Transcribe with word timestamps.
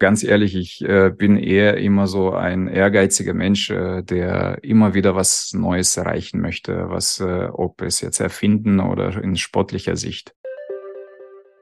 Ganz 0.00 0.24
ehrlich, 0.24 0.56
ich 0.56 0.82
äh, 0.82 1.10
bin 1.10 1.36
eher 1.36 1.78
immer 1.78 2.06
so 2.06 2.32
ein 2.32 2.66
ehrgeiziger 2.66 3.32
Mensch, 3.32 3.70
äh, 3.70 4.02
der 4.02 4.58
immer 4.62 4.94
wieder 4.94 5.14
was 5.14 5.52
Neues 5.54 5.96
erreichen 5.96 6.40
möchte, 6.40 6.88
was, 6.88 7.20
äh, 7.20 7.48
ob 7.52 7.80
es 7.80 8.00
jetzt 8.00 8.20
erfinden 8.20 8.80
oder 8.80 9.22
in 9.22 9.36
sportlicher 9.36 9.96
Sicht. 9.96 10.34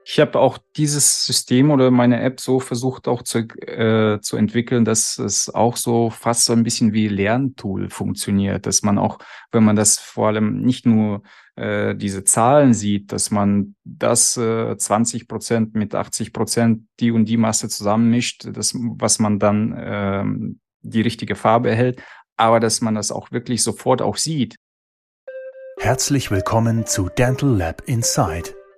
Ich 0.05 0.19
habe 0.19 0.39
auch 0.39 0.57
dieses 0.75 1.25
System 1.25 1.71
oder 1.71 1.89
meine 1.89 2.21
App 2.21 2.41
so 2.41 2.59
versucht 2.59 3.07
auch 3.07 3.21
zu, 3.21 3.39
äh, 3.39 4.19
zu 4.19 4.35
entwickeln, 4.35 4.83
dass 4.83 5.17
es 5.17 5.49
auch 5.49 5.77
so 5.77 6.09
fast 6.09 6.45
so 6.45 6.53
ein 6.53 6.63
bisschen 6.63 6.91
wie 6.91 7.07
Lerntool 7.07 7.89
funktioniert, 7.89 8.65
dass 8.65 8.83
man 8.83 8.97
auch, 8.97 9.19
wenn 9.51 9.63
man 9.63 9.77
das 9.77 9.99
vor 9.99 10.27
allem 10.27 10.61
nicht 10.61 10.85
nur 10.85 11.23
äh, 11.55 11.95
diese 11.95 12.23
Zahlen 12.23 12.73
sieht, 12.73 13.11
dass 13.13 13.31
man 13.31 13.75
das 13.85 14.35
äh, 14.35 14.75
20 14.75 15.27
Prozent 15.27 15.75
mit 15.75 15.95
80 15.95 16.33
Prozent 16.33 16.87
die 16.99 17.11
und 17.11 17.25
die 17.25 17.37
Masse 17.37 17.69
zusammenmischt, 17.69 18.47
das, 18.51 18.75
was 18.75 19.19
man 19.19 19.39
dann 19.39 19.71
äh, 19.71 20.25
die 20.81 21.01
richtige 21.01 21.35
Farbe 21.35 21.69
erhält, 21.69 22.01
aber 22.35 22.59
dass 22.59 22.81
man 22.81 22.95
das 22.95 23.11
auch 23.11 23.31
wirklich 23.31 23.63
sofort 23.63 24.01
auch 24.01 24.17
sieht. 24.17 24.57
Herzlich 25.79 26.31
willkommen 26.31 26.85
zu 26.85 27.09
Dental 27.09 27.49
Lab 27.49 27.83
Inside, 27.85 28.53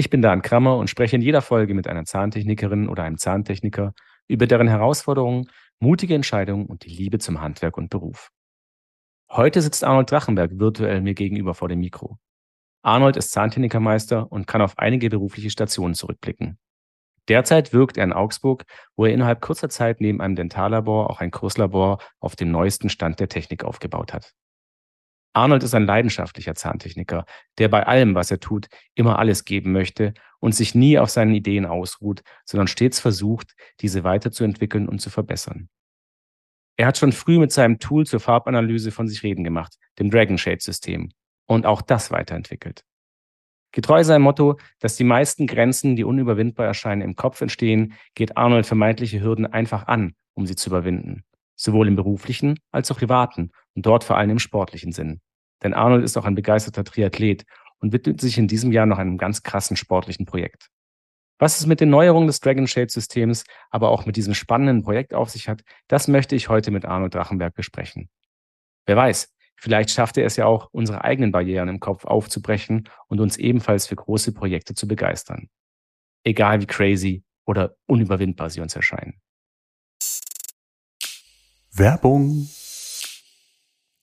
Ich 0.00 0.10
bin 0.10 0.22
Dan 0.22 0.42
Krammer 0.42 0.76
und 0.76 0.88
spreche 0.88 1.16
in 1.16 1.22
jeder 1.22 1.42
Folge 1.42 1.74
mit 1.74 1.88
einer 1.88 2.04
Zahntechnikerin 2.04 2.88
oder 2.88 3.02
einem 3.02 3.18
Zahntechniker 3.18 3.94
über 4.28 4.46
deren 4.46 4.68
Herausforderungen, 4.68 5.50
mutige 5.80 6.14
Entscheidungen 6.14 6.66
und 6.66 6.84
die 6.84 6.88
Liebe 6.88 7.18
zum 7.18 7.40
Handwerk 7.40 7.76
und 7.76 7.90
Beruf. 7.90 8.30
Heute 9.28 9.60
sitzt 9.60 9.82
Arnold 9.82 10.08
Drachenberg 10.08 10.52
virtuell 10.54 11.00
mir 11.00 11.14
gegenüber 11.14 11.52
vor 11.52 11.68
dem 11.68 11.80
Mikro. 11.80 12.16
Arnold 12.82 13.16
ist 13.16 13.32
Zahntechnikermeister 13.32 14.30
und 14.30 14.46
kann 14.46 14.62
auf 14.62 14.78
einige 14.78 15.10
berufliche 15.10 15.50
Stationen 15.50 15.94
zurückblicken. 15.94 16.60
Derzeit 17.26 17.72
wirkt 17.72 17.96
er 17.96 18.04
in 18.04 18.12
Augsburg, 18.12 18.66
wo 18.94 19.04
er 19.04 19.12
innerhalb 19.12 19.40
kurzer 19.40 19.68
Zeit 19.68 20.00
neben 20.00 20.20
einem 20.20 20.36
Dentallabor 20.36 21.10
auch 21.10 21.20
ein 21.20 21.32
Kurslabor 21.32 21.98
auf 22.20 22.36
dem 22.36 22.52
neuesten 22.52 22.88
Stand 22.88 23.18
der 23.18 23.28
Technik 23.28 23.64
aufgebaut 23.64 24.12
hat. 24.12 24.32
Arnold 25.38 25.62
ist 25.62 25.74
ein 25.74 25.86
leidenschaftlicher 25.86 26.56
Zahntechniker, 26.56 27.24
der 27.58 27.68
bei 27.68 27.86
allem, 27.86 28.16
was 28.16 28.32
er 28.32 28.40
tut, 28.40 28.66
immer 28.96 29.20
alles 29.20 29.44
geben 29.44 29.70
möchte 29.70 30.12
und 30.40 30.52
sich 30.52 30.74
nie 30.74 30.98
auf 30.98 31.10
seinen 31.10 31.32
Ideen 31.32 31.64
ausruht, 31.64 32.22
sondern 32.44 32.66
stets 32.66 32.98
versucht, 32.98 33.54
diese 33.80 34.02
weiterzuentwickeln 34.02 34.88
und 34.88 35.00
zu 35.00 35.10
verbessern. 35.10 35.68
Er 36.76 36.88
hat 36.88 36.98
schon 36.98 37.12
früh 37.12 37.38
mit 37.38 37.52
seinem 37.52 37.78
Tool 37.78 38.04
zur 38.04 38.18
Farbanalyse 38.18 38.90
von 38.90 39.06
sich 39.06 39.22
reden 39.22 39.44
gemacht, 39.44 39.76
dem 40.00 40.10
Dragon 40.10 40.38
Shade 40.38 40.60
System, 40.60 41.10
und 41.46 41.66
auch 41.66 41.82
das 41.82 42.10
weiterentwickelt. 42.10 42.82
Getreu 43.70 44.02
seinem 44.02 44.22
Motto, 44.22 44.58
dass 44.80 44.96
die 44.96 45.04
meisten 45.04 45.46
Grenzen, 45.46 45.94
die 45.94 46.02
unüberwindbar 46.02 46.66
erscheinen, 46.66 47.02
im 47.02 47.14
Kopf 47.14 47.40
entstehen, 47.40 47.94
geht 48.16 48.36
Arnold 48.36 48.66
vermeintliche 48.66 49.20
Hürden 49.20 49.46
einfach 49.46 49.86
an, 49.86 50.14
um 50.34 50.46
sie 50.46 50.56
zu 50.56 50.70
überwinden. 50.70 51.22
Sowohl 51.54 51.86
im 51.86 51.94
beruflichen 51.94 52.58
als 52.72 52.90
auch 52.90 52.98
privaten 52.98 53.52
und 53.76 53.86
dort 53.86 54.02
vor 54.02 54.16
allem 54.16 54.30
im 54.30 54.38
sportlichen 54.40 54.90
Sinn. 54.90 55.20
Denn 55.62 55.74
Arnold 55.74 56.04
ist 56.04 56.16
auch 56.16 56.24
ein 56.24 56.34
begeisterter 56.34 56.84
Triathlet 56.84 57.44
und 57.80 57.92
widmet 57.92 58.20
sich 58.20 58.38
in 58.38 58.48
diesem 58.48 58.72
Jahr 58.72 58.86
noch 58.86 58.98
einem 58.98 59.18
ganz 59.18 59.42
krassen 59.42 59.76
sportlichen 59.76 60.26
Projekt. 60.26 60.68
Was 61.38 61.60
es 61.60 61.66
mit 61.66 61.80
den 61.80 61.90
Neuerungen 61.90 62.26
des 62.26 62.40
Dragon 62.40 62.66
Shade 62.66 62.90
Systems, 62.90 63.44
aber 63.70 63.90
auch 63.90 64.06
mit 64.06 64.16
diesem 64.16 64.34
spannenden 64.34 64.82
Projekt 64.82 65.14
auf 65.14 65.30
sich 65.30 65.48
hat, 65.48 65.62
das 65.86 66.08
möchte 66.08 66.34
ich 66.34 66.48
heute 66.48 66.70
mit 66.70 66.84
Arnold 66.84 67.14
Drachenberg 67.14 67.54
besprechen. 67.54 68.08
Wer 68.86 68.96
weiß, 68.96 69.32
Vielleicht 69.60 69.90
schafft 69.90 70.16
er 70.16 70.24
es 70.24 70.36
ja 70.36 70.46
auch, 70.46 70.68
unsere 70.70 71.02
eigenen 71.02 71.32
Barrieren 71.32 71.68
im 71.68 71.80
Kopf 71.80 72.04
aufzubrechen 72.04 72.88
und 73.08 73.18
uns 73.18 73.36
ebenfalls 73.36 73.88
für 73.88 73.96
große 73.96 74.32
Projekte 74.32 74.74
zu 74.74 74.86
begeistern. 74.86 75.48
Egal 76.22 76.60
wie 76.60 76.66
crazy 76.66 77.24
oder 77.44 77.74
unüberwindbar 77.86 78.50
sie 78.50 78.60
uns 78.60 78.76
erscheinen. 78.76 79.20
Werbung. 81.72 82.48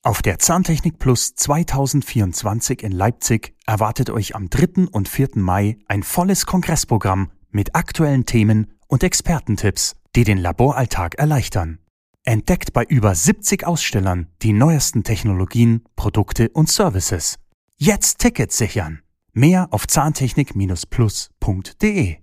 Auf 0.06 0.22
der 0.22 0.38
Zahntechnik 0.38 1.00
Plus 1.00 1.34
2024 1.34 2.84
in 2.84 2.92
Leipzig 2.92 3.56
erwartet 3.66 4.12
euch 4.12 4.36
am 4.36 4.52
3. 4.52 4.90
und 4.92 5.10
4. 5.10 5.30
Mai 5.34 5.80
ein 5.88 6.04
volles 6.04 6.46
Kongressprogramm 6.46 7.32
mit 7.50 7.74
aktuellen 7.74 8.28
Themen 8.28 8.72
und 8.88 9.04
Expertentipps, 9.04 9.96
die 10.16 10.24
den 10.24 10.38
Laboralltag 10.38 11.16
erleichtern. 11.16 11.80
Entdeckt 12.24 12.72
bei 12.72 12.84
über 12.84 13.16
70 13.16 13.66
Ausstellern 13.66 14.28
die 14.44 14.54
neuesten 14.54 15.04
Technologien, 15.04 15.84
Produkte 15.96 16.50
und 16.50 16.70
Services. 16.70 17.40
Jetzt 17.76 18.20
Tickets 18.20 18.60
sichern. 18.60 19.02
Mehr 19.34 19.70
auf 19.72 19.88
zahntechnik-plus.de. 19.88 22.18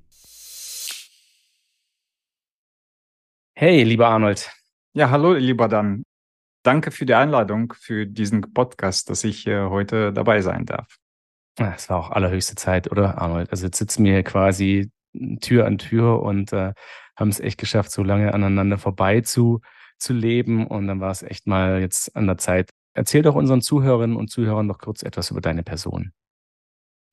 Hey, 3.54 3.82
lieber 3.82 4.06
Arnold. 4.06 4.52
Ja, 4.92 5.10
hallo, 5.10 5.32
lieber 5.32 5.66
Dan. 5.66 6.04
Danke 6.62 6.90
für 6.90 7.06
die 7.06 7.14
Einladung 7.14 7.74
für 7.78 8.06
diesen 8.06 8.52
Podcast, 8.54 9.10
dass 9.10 9.24
ich 9.24 9.46
äh, 9.46 9.64
heute 9.68 10.12
dabei 10.12 10.40
sein 10.42 10.64
darf. 10.64 10.96
Es 11.58 11.90
war 11.90 11.98
auch 11.98 12.10
allerhöchste 12.10 12.54
Zeit, 12.54 12.90
oder 12.90 13.20
Arnold? 13.20 13.50
Also 13.50 13.66
jetzt 13.66 13.78
sitzen 13.78 14.04
wir 14.04 14.22
quasi 14.22 14.90
Tür 15.40 15.66
an 15.66 15.78
Tür 15.78 16.22
und 16.22 16.52
äh, 16.52 16.72
haben 17.16 17.28
es 17.28 17.40
echt 17.40 17.58
geschafft, 17.58 17.90
so 17.90 18.02
lange 18.02 18.32
aneinander 18.32 18.78
vorbei 18.78 19.20
zu 19.20 19.60
zu 19.98 20.12
leben. 20.12 20.66
Und 20.66 20.88
dann 20.88 21.00
war 21.00 21.10
es 21.10 21.22
echt 21.22 21.46
mal 21.46 21.80
jetzt 21.80 22.14
an 22.16 22.26
der 22.26 22.38
Zeit. 22.38 22.70
Erzähl 22.94 23.22
doch 23.22 23.34
unseren 23.34 23.62
Zuhörerinnen 23.62 24.16
und 24.16 24.28
Zuhörern 24.28 24.66
noch 24.66 24.78
kurz 24.78 25.02
etwas 25.02 25.30
über 25.30 25.40
deine 25.40 25.62
Person. 25.62 26.12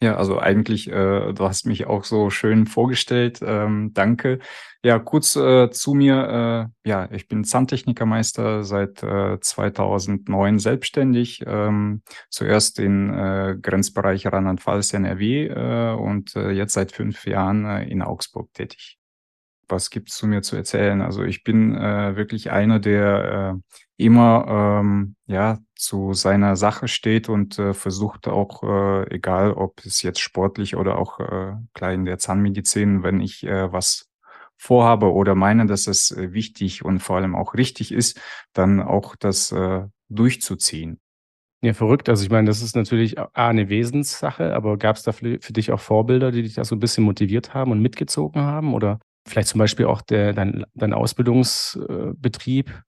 Ja, 0.02 0.16
also 0.16 0.40
eigentlich, 0.40 0.88
äh, 0.90 1.34
du 1.34 1.44
hast 1.44 1.66
mich 1.66 1.86
auch 1.88 2.06
so 2.06 2.30
schön 2.30 2.68
vorgestellt. 2.68 3.40
Ähm, 3.42 3.92
danke. 3.94 4.40
Ja, 4.82 4.98
kurz 4.98 5.36
äh, 5.36 5.70
zu 5.72 5.94
mir. 5.94 6.72
Äh, 6.86 6.90
ja, 6.90 7.12
ich 7.12 7.28
bin 7.28 7.44
Zahntechnikermeister 7.44 8.64
seit 8.64 9.04
äh, 9.04 9.40
2009 9.42 10.60
selbstständig. 10.60 11.44
Ähm, 11.46 12.02
zuerst 12.30 12.80
in 12.80 13.14
äh, 13.14 13.58
Grenzbereich 13.62 14.26
Rheinland-Pfalz, 14.26 14.94
NRW 14.94 15.48
äh, 15.48 15.94
und 15.96 16.34
äh, 16.38 16.52
jetzt 16.52 16.76
seit 16.76 16.94
fünf 16.94 17.26
Jahren 17.28 17.66
äh, 17.66 17.84
in 17.84 18.02
Augsburg 18.02 18.54
tätig 18.54 19.00
was 19.72 19.90
gibt's 19.92 20.18
zu 20.18 20.28
mir 20.28 20.42
zu 20.42 20.56
erzählen? 20.56 21.02
Also 21.02 21.24
ich 21.24 21.44
bin 21.44 21.76
äh, 21.76 22.16
wirklich 22.16 22.52
einer, 22.52 22.80
der 22.80 23.54
äh, 23.56 23.76
immer 24.00 24.80
ähm, 24.82 25.16
ja 25.28 25.60
zu 25.76 26.14
seiner 26.14 26.56
Sache 26.56 26.88
steht 26.88 27.30
und 27.30 27.60
äh, 27.60 27.74
versucht 27.74 28.28
auch, 28.28 28.64
äh, 28.64 29.14
egal 29.14 29.54
ob 29.54 29.86
es 29.86 30.02
jetzt 30.02 30.20
sportlich 30.20 30.76
oder 30.76 30.98
auch 30.98 31.20
äh, 31.20 31.54
klar 31.74 31.94
in 31.94 32.06
der 32.06 32.18
Zahnmedizin, 32.18 33.04
wenn 33.04 33.20
ich 33.20 33.44
äh, 33.44 33.72
was 33.72 34.10
vorhabe 34.58 35.12
oder 35.14 35.36
meine, 35.36 35.66
dass 35.66 35.88
es 35.88 36.12
äh, 36.12 36.34
wichtig 36.34 36.84
und 36.84 37.00
vor 37.00 37.18
allem 37.18 37.36
auch 37.36 37.54
richtig 37.54 37.92
ist, 37.92 38.20
dann 38.54 38.82
auch 38.82 39.16
das 39.16 39.52
äh, 39.52 39.86
durchzuziehen. 40.10 41.00
Ja, 41.62 41.74
verrückt. 41.74 42.08
Also 42.08 42.24
ich 42.24 42.30
meine, 42.30 42.48
das 42.48 42.62
ist 42.62 42.76
natürlich 42.76 43.18
eine 43.34 43.68
Wesenssache, 43.68 44.54
aber 44.56 44.78
gab 44.78 44.96
es 44.96 45.04
da 45.04 45.12
für, 45.12 45.40
für 45.42 45.52
dich 45.52 45.74
auch 45.74 45.80
Vorbilder, 45.82 46.32
die 46.32 46.42
dich 46.42 46.54
da 46.54 46.64
so 46.64 46.76
ein 46.76 46.80
bisschen 46.80 47.04
motiviert 47.04 47.54
haben 47.54 47.72
und 47.72 47.82
mitgezogen 47.82 48.42
haben? 48.42 48.74
Oder 48.74 49.00
Vielleicht 49.30 49.50
zum 49.50 49.60
Beispiel 49.60 49.86
auch 49.86 50.02
der, 50.02 50.34
dein, 50.34 50.66
dein 50.74 50.94
Ausbildungsbetrieb? 50.94 52.82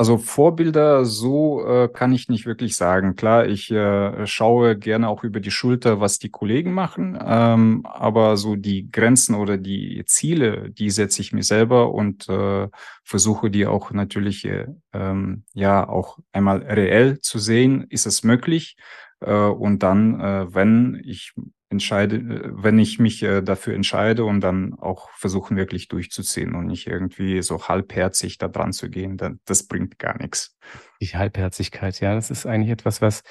Also 0.00 0.16
Vorbilder, 0.16 1.04
so 1.04 1.62
äh, 1.62 1.86
kann 1.92 2.14
ich 2.14 2.30
nicht 2.30 2.46
wirklich 2.46 2.74
sagen. 2.74 3.16
Klar, 3.16 3.46
ich 3.46 3.70
äh, 3.70 4.26
schaue 4.26 4.78
gerne 4.78 5.10
auch 5.10 5.24
über 5.24 5.40
die 5.40 5.50
Schulter, 5.50 6.00
was 6.00 6.18
die 6.18 6.30
Kollegen 6.30 6.72
machen, 6.72 7.18
ähm, 7.22 7.84
aber 7.84 8.38
so 8.38 8.56
die 8.56 8.90
Grenzen 8.90 9.34
oder 9.34 9.58
die 9.58 10.02
Ziele, 10.06 10.70
die 10.70 10.88
setze 10.88 11.20
ich 11.20 11.34
mir 11.34 11.42
selber 11.42 11.92
und 11.92 12.30
äh, 12.30 12.68
versuche 13.04 13.50
die 13.50 13.66
auch 13.66 13.90
natürlich 13.90 14.46
äh, 14.46 14.68
ähm, 14.94 15.44
ja 15.52 15.86
auch 15.86 16.18
einmal 16.32 16.62
reell 16.62 17.20
zu 17.20 17.38
sehen. 17.38 17.84
Ist 17.90 18.06
es 18.06 18.24
möglich? 18.24 18.78
Äh, 19.20 19.34
und 19.34 19.82
dann, 19.82 20.18
äh, 20.18 20.54
wenn 20.54 21.02
ich 21.04 21.34
entscheide, 21.70 22.16
äh, 22.16 22.50
wenn 22.52 22.78
ich 22.78 22.98
mich 22.98 23.22
äh, 23.22 23.40
dafür 23.42 23.74
entscheide 23.74 24.24
und 24.24 24.40
dann 24.40 24.74
auch 24.74 25.08
versuchen 25.12 25.56
wirklich 25.56 25.88
durchzuziehen 25.88 26.54
und 26.54 26.66
nicht 26.66 26.86
irgendwie 26.86 27.42
so 27.42 27.68
halbherzig 27.68 28.38
da 28.38 28.48
dran 28.48 28.72
zu 28.72 28.90
gehen, 28.90 29.16
dann, 29.16 29.40
das 29.46 29.66
bringt 29.66 29.98
gar 29.98 30.18
nichts. 30.20 30.56
Die 31.00 31.06
Halbherzigkeit, 31.06 32.00
ja, 32.00 32.14
das 32.14 32.30
ist 32.30 32.44
eigentlich 32.44 32.70
etwas, 32.70 33.00
was 33.00 33.22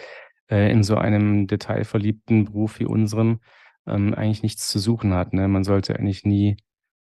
äh, 0.50 0.72
in 0.72 0.84
so 0.84 0.96
einem 0.96 1.48
detailverliebten 1.48 2.46
Beruf 2.46 2.80
wie 2.80 2.86
unserem 2.86 3.42
ähm, 3.86 4.14
eigentlich 4.14 4.44
nichts 4.44 4.70
zu 4.70 4.80
suchen 4.80 5.14
hat. 5.14 5.34
Ne? 5.34 5.48
Man 5.48 5.64
sollte 5.64 5.98
eigentlich 5.98 6.24
nie 6.24 6.58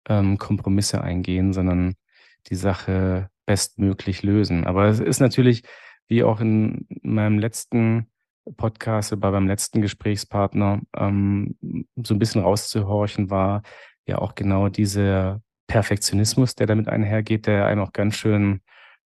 ähm, 0.08 0.38
Kompromisse 0.38 1.02
eingehen, 1.02 1.52
sondern 1.52 1.94
die 2.48 2.54
Sache 2.54 3.30
bestmöglich 3.46 4.22
lösen. 4.22 4.64
Aber 4.66 4.86
es 4.86 5.00
ist 5.00 5.20
natürlich, 5.20 5.62
wie 6.08 6.22
auch 6.22 6.40
in 6.40 6.86
meinem 7.02 7.38
letzten 7.38 8.08
Podcast 8.56 9.18
bei 9.20 9.30
beim 9.30 9.46
letzten 9.46 9.80
Gesprächspartner 9.80 10.80
ähm, 10.96 11.56
so 12.02 12.14
ein 12.14 12.18
bisschen 12.18 12.42
rauszuhorchen 12.42 13.30
war, 13.30 13.62
ja 14.06 14.18
auch 14.18 14.34
genau 14.34 14.68
dieser 14.68 15.40
Perfektionismus, 15.66 16.54
der 16.54 16.66
damit 16.66 16.88
einhergeht, 16.88 17.46
der 17.46 17.66
einem 17.66 17.82
auch 17.82 17.92
ganz 17.92 18.16
schön 18.16 18.60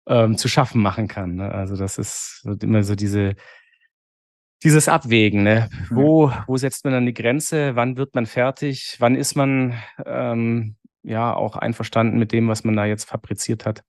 ähm, 0.08 0.36
zu 0.36 0.48
schaffen 0.48 0.82
machen 0.82 1.06
kann. 1.06 1.36
Ne? 1.36 1.52
Also 1.52 1.76
das 1.76 1.98
ist 1.98 2.46
immer 2.62 2.82
so 2.82 2.94
diese 2.94 3.34
dieses 4.64 4.88
Abwägen, 4.88 5.44
ne? 5.44 5.70
Wo, 5.88 6.32
wo 6.46 6.56
setzt 6.56 6.84
man 6.84 6.92
dann 6.92 7.06
die 7.06 7.14
Grenze? 7.14 7.76
Wann 7.76 7.96
wird 7.96 8.14
man 8.14 8.26
fertig? 8.26 8.96
Wann 8.98 9.14
ist 9.14 9.36
man 9.36 9.74
ähm, 10.04 10.76
ja 11.02 11.32
auch 11.32 11.56
einverstanden 11.56 12.18
mit 12.18 12.32
dem, 12.32 12.48
was 12.48 12.64
man 12.64 12.74
da 12.74 12.84
jetzt 12.84 13.04
fabriziert 13.04 13.64
hat? 13.66 13.84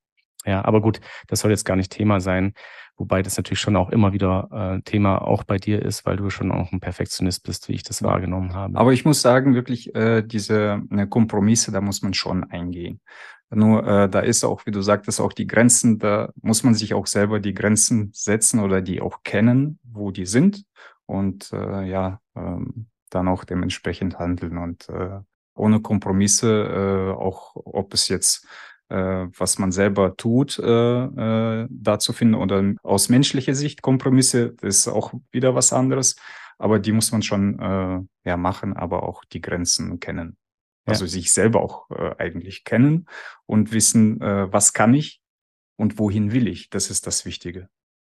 Ja, 0.45 0.63
aber 0.63 0.81
gut, 0.81 1.01
das 1.27 1.39
soll 1.39 1.51
jetzt 1.51 1.65
gar 1.65 1.75
nicht 1.75 1.91
Thema 1.91 2.19
sein. 2.19 2.53
Wobei 2.99 3.21
das 3.23 3.37
natürlich 3.37 3.61
schon 3.61 3.77
auch 3.77 3.91
immer 3.91 4.11
wieder 4.11 4.49
äh, 4.51 4.81
Thema 4.81 5.21
auch 5.21 5.45
bei 5.45 5.57
dir 5.57 5.81
ist, 5.81 6.05
weil 6.05 6.17
du 6.17 6.29
schon 6.29 6.51
auch 6.51 6.73
ein 6.73 6.81
Perfektionist 6.81 7.43
bist, 7.43 7.69
wie 7.69 7.73
ich 7.73 7.83
das 7.83 8.03
wahrgenommen 8.03 8.53
habe. 8.53 8.77
Aber 8.77 8.91
ich 8.91 9.05
muss 9.05 9.21
sagen, 9.21 9.55
wirklich, 9.55 9.95
äh, 9.95 10.21
diese 10.21 10.83
äh, 10.91 11.07
Kompromisse, 11.07 11.71
da 11.71 11.79
muss 11.79 12.01
man 12.01 12.13
schon 12.13 12.43
eingehen. 12.43 12.99
Nur 13.51 13.87
äh, 13.87 14.09
da 14.09 14.19
ist 14.19 14.43
auch, 14.43 14.65
wie 14.65 14.71
du 14.71 14.81
sagtest, 14.81 15.21
auch 15.21 15.31
die 15.31 15.47
Grenzen, 15.47 15.97
da 15.97 16.33
muss 16.41 16.63
man 16.63 16.75
sich 16.75 16.93
auch 16.93 17.07
selber 17.07 17.39
die 17.39 17.53
Grenzen 17.53 18.11
setzen 18.13 18.59
oder 18.59 18.81
die 18.81 18.99
auch 18.99 19.23
kennen, 19.23 19.79
wo 19.83 20.11
die 20.11 20.25
sind 20.25 20.65
und 21.05 21.53
äh, 21.53 21.85
ja, 21.85 22.19
ähm, 22.35 22.87
dann 23.09 23.29
auch 23.29 23.45
dementsprechend 23.45 24.19
handeln 24.19 24.57
und 24.57 24.89
äh, 24.89 25.21
ohne 25.55 25.79
Kompromisse, 25.79 27.13
äh, 27.15 27.17
auch 27.17 27.53
ob 27.55 27.93
es 27.93 28.09
jetzt 28.09 28.45
was 28.89 29.59
man 29.59 29.71
selber 29.71 30.17
tut, 30.17 30.57
äh, 30.59 30.63
äh, 30.63 31.67
da 31.69 31.99
zu 31.99 32.13
finden 32.13 32.35
oder 32.35 32.73
aus 32.83 33.09
menschlicher 33.09 33.53
Sicht 33.53 33.81
Kompromisse, 33.81 34.55
ist 34.61 34.87
auch 34.87 35.13
wieder 35.31 35.55
was 35.55 35.73
anderes. 35.73 36.15
Aber 36.57 36.79
die 36.79 36.91
muss 36.91 37.11
man 37.11 37.21
schon 37.21 37.59
äh, 37.59 38.01
ja 38.27 38.37
machen, 38.37 38.75
aber 38.75 39.03
auch 39.03 39.23
die 39.23 39.41
Grenzen 39.41 39.99
kennen. 39.99 40.37
Ja. 40.85 40.93
Also 40.93 41.05
sich 41.05 41.31
selber 41.31 41.61
auch 41.61 41.89
äh, 41.91 42.15
eigentlich 42.17 42.63
kennen 42.63 43.05
und 43.45 43.71
wissen, 43.71 44.19
äh, 44.21 44.51
was 44.51 44.73
kann 44.73 44.93
ich 44.93 45.21
und 45.77 45.99
wohin 45.99 46.31
will 46.31 46.47
ich. 46.47 46.69
Das 46.69 46.89
ist 46.89 47.07
das 47.07 47.25
Wichtige. 47.25 47.69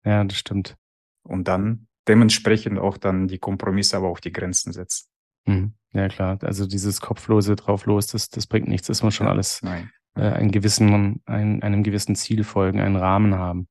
Ja, 0.04 0.24
das 0.24 0.38
stimmt. 0.38 0.76
Und 1.24 1.48
dann 1.48 1.88
dementsprechend 2.08 2.80
auch 2.80 2.98
dann 2.98 3.28
die 3.28 3.38
Kompromisse, 3.38 3.96
aber 3.96 4.10
auch 4.10 4.20
die 4.20 4.34
Grenzen 4.34 4.74
setzen. 4.74 5.08
Mhm. 5.46 5.74
Ja, 5.94 6.10
klar. 6.10 6.38
Also 6.42 6.66
dieses 6.66 7.00
kopflose 7.00 7.56
drauf 7.56 7.86
los, 7.86 8.08
das, 8.08 8.28
das 8.30 8.48
bringt 8.48 8.68
nichts. 8.68 8.88
Das 8.88 9.04
muss 9.04 9.14
schon 9.14 9.28
alles 9.28 9.62
Nein 9.62 9.92
äh, 10.16 10.22
einen 10.22 10.52
gewissen, 10.52 11.22
ein, 11.26 11.64
einem 11.64 11.84
gewissen 11.84 12.16
Ziel 12.16 12.44
folgen, 12.44 12.80
einen 12.80 12.96
Rahmen 12.96 13.36
haben. 13.36 13.68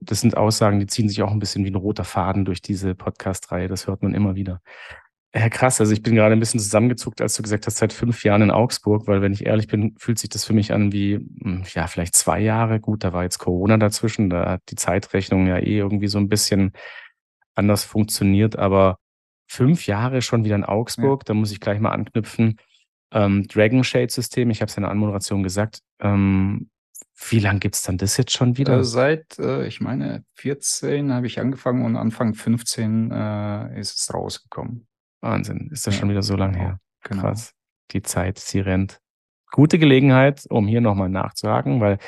Das 0.00 0.20
sind 0.20 0.36
Aussagen, 0.36 0.80
die 0.80 0.86
ziehen 0.86 1.08
sich 1.08 1.22
auch 1.22 1.30
ein 1.30 1.38
bisschen 1.38 1.64
wie 1.64 1.70
ein 1.70 1.76
roter 1.76 2.04
Faden 2.04 2.44
durch 2.44 2.60
diese 2.60 2.94
Podcast-Reihe. 2.94 3.68
Das 3.68 3.86
hört 3.86 4.02
man 4.02 4.14
immer 4.14 4.34
wieder. 4.34 4.60
Ja, 5.36 5.48
krass. 5.48 5.80
Also 5.80 5.92
ich 5.92 6.02
bin 6.02 6.14
gerade 6.14 6.32
ein 6.32 6.38
bisschen 6.38 6.60
zusammengezuckt, 6.60 7.20
als 7.20 7.34
du 7.34 7.42
gesagt 7.42 7.66
hast, 7.66 7.78
seit 7.78 7.92
fünf 7.92 8.22
Jahren 8.22 8.42
in 8.42 8.50
Augsburg, 8.52 9.08
weil 9.08 9.20
wenn 9.20 9.32
ich 9.32 9.46
ehrlich 9.46 9.66
bin, 9.66 9.96
fühlt 9.98 10.18
sich 10.18 10.30
das 10.30 10.44
für 10.44 10.52
mich 10.52 10.72
an 10.72 10.92
wie, 10.92 11.14
hm, 11.16 11.64
ja, 11.74 11.88
vielleicht 11.88 12.14
zwei 12.14 12.38
Jahre. 12.38 12.78
Gut, 12.78 13.02
da 13.02 13.12
war 13.12 13.24
jetzt 13.24 13.38
Corona 13.38 13.76
dazwischen. 13.76 14.30
Da 14.30 14.48
hat 14.48 14.62
die 14.70 14.76
Zeitrechnung 14.76 15.48
ja 15.48 15.58
eh 15.58 15.78
irgendwie 15.78 16.06
so 16.06 16.18
ein 16.18 16.28
bisschen 16.28 16.72
anders 17.56 17.84
funktioniert. 17.84 18.56
Aber 18.56 18.98
fünf 19.48 19.86
Jahre 19.86 20.22
schon 20.22 20.44
wieder 20.44 20.54
in 20.54 20.64
Augsburg, 20.64 21.22
ja. 21.22 21.24
da 21.26 21.34
muss 21.34 21.50
ich 21.50 21.58
gleich 21.60 21.80
mal 21.80 21.90
anknüpfen. 21.90 22.58
Ähm, 23.14 23.46
Dragon 23.46 23.84
Shade 23.84 24.10
System, 24.10 24.50
ich 24.50 24.60
habe 24.60 24.68
es 24.68 24.76
in 24.76 24.82
der 24.82 24.90
Anmoderation 24.90 25.42
gesagt. 25.42 25.78
Ähm, 26.00 26.68
wie 27.30 27.38
lange 27.38 27.60
gibt 27.60 27.76
es 27.76 27.82
dann 27.82 27.96
das 27.96 28.16
jetzt 28.16 28.32
schon 28.32 28.58
wieder? 28.58 28.78
Äh, 28.78 28.84
seit, 28.84 29.38
äh, 29.38 29.66
ich 29.66 29.80
meine, 29.80 30.24
14 30.34 31.12
habe 31.12 31.26
ich 31.26 31.38
angefangen 31.38 31.84
und 31.84 31.96
Anfang 31.96 32.34
15 32.34 33.12
äh, 33.12 33.80
ist 33.80 33.98
es 33.98 34.12
rausgekommen. 34.12 34.86
Wahnsinn, 35.20 35.70
ist 35.72 35.86
das 35.86 35.94
ja. 35.94 36.00
schon 36.00 36.10
wieder 36.10 36.22
so 36.22 36.36
lange 36.36 36.58
her? 36.58 36.80
Genau. 37.04 37.22
Krass. 37.22 37.52
Die 37.92 38.02
Zeit, 38.02 38.38
sie 38.38 38.60
rennt. 38.60 38.98
Gute 39.52 39.78
Gelegenheit, 39.78 40.44
um 40.50 40.66
hier 40.66 40.80
nochmal 40.80 41.08
nachzuhaken, 41.08 41.80
weil 41.80 41.98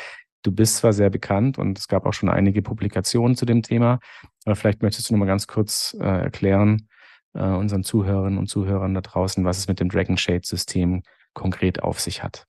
du 0.43 0.51
bist 0.51 0.79
zwar 0.79 0.93
sehr 0.93 1.11
bekannt 1.11 1.57
und 1.57 1.79
es 1.79 1.87
gab 1.87 2.05
auch 2.05 2.13
schon 2.13 2.29
einige 2.29 2.63
Publikationen 2.63 3.37
zu 3.37 3.47
dem 3.47 3.63
Thema, 3.63 4.01
aber 4.45 4.57
vielleicht 4.57 4.83
möchtest 4.83 5.09
du 5.09 5.15
nochmal 5.15 5.29
ganz 5.29 5.47
kurz 5.47 5.97
äh, 6.01 6.05
erklären, 6.05 6.89
äh, 7.37 7.57
unseren 7.57 7.85
Zuhörerinnen 7.85 8.39
und 8.39 8.49
Zuhörern 8.49 8.95
da 8.95 9.01
draußen, 9.01 9.45
was 9.45 9.59
es 9.59 9.69
mit 9.69 9.81
dem 9.81 9.89
Dragon 9.89 10.17
Shade 10.17 10.43
System 10.45 11.03
konkret 11.35 11.83
auf 11.83 12.01
sich 12.01 12.23
hat. 12.23 12.47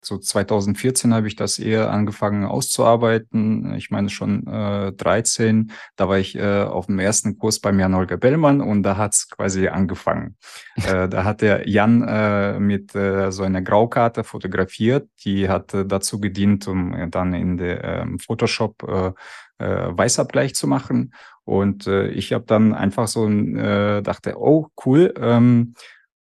So 0.00 0.16
2014 0.16 1.12
habe 1.12 1.26
ich 1.26 1.34
das 1.34 1.58
eher 1.58 1.90
angefangen 1.90 2.44
auszuarbeiten. 2.44 3.74
Ich 3.74 3.90
meine 3.90 4.08
schon 4.08 4.46
äh, 4.46 4.92
13. 4.92 5.72
Da 5.96 6.08
war 6.08 6.18
ich 6.18 6.36
äh, 6.36 6.62
auf 6.62 6.86
dem 6.86 7.00
ersten 7.00 7.36
Kurs 7.36 7.58
beim 7.58 7.80
Jan 7.80 7.96
Holger 7.96 8.16
Bellmann 8.16 8.60
und 8.60 8.84
da 8.84 8.96
hat 8.96 9.14
es 9.14 9.28
quasi 9.28 9.66
angefangen. 9.66 10.36
äh, 10.76 11.08
da 11.08 11.24
hat 11.24 11.40
der 11.40 11.68
Jan 11.68 12.02
äh, 12.06 12.60
mit 12.60 12.94
äh, 12.94 13.32
so 13.32 13.42
einer 13.42 13.60
Graukarte 13.60 14.22
fotografiert. 14.22 15.08
Die 15.24 15.48
hat 15.48 15.74
äh, 15.74 15.84
dazu 15.84 16.20
gedient, 16.20 16.68
um 16.68 16.94
äh, 16.94 17.08
dann 17.08 17.34
in 17.34 17.56
der 17.56 17.82
ähm, 17.82 18.20
Photoshop 18.20 18.84
äh, 18.84 19.12
äh, 19.58 19.88
Weißabgleich 19.90 20.54
zu 20.54 20.68
machen. 20.68 21.12
Und 21.48 21.86
äh, 21.86 22.08
ich 22.08 22.34
habe 22.34 22.44
dann 22.46 22.74
einfach 22.74 23.08
so 23.08 23.26
äh, 23.26 24.02
dachte, 24.02 24.34
oh 24.38 24.68
cool. 24.84 25.14
Ähm, 25.18 25.72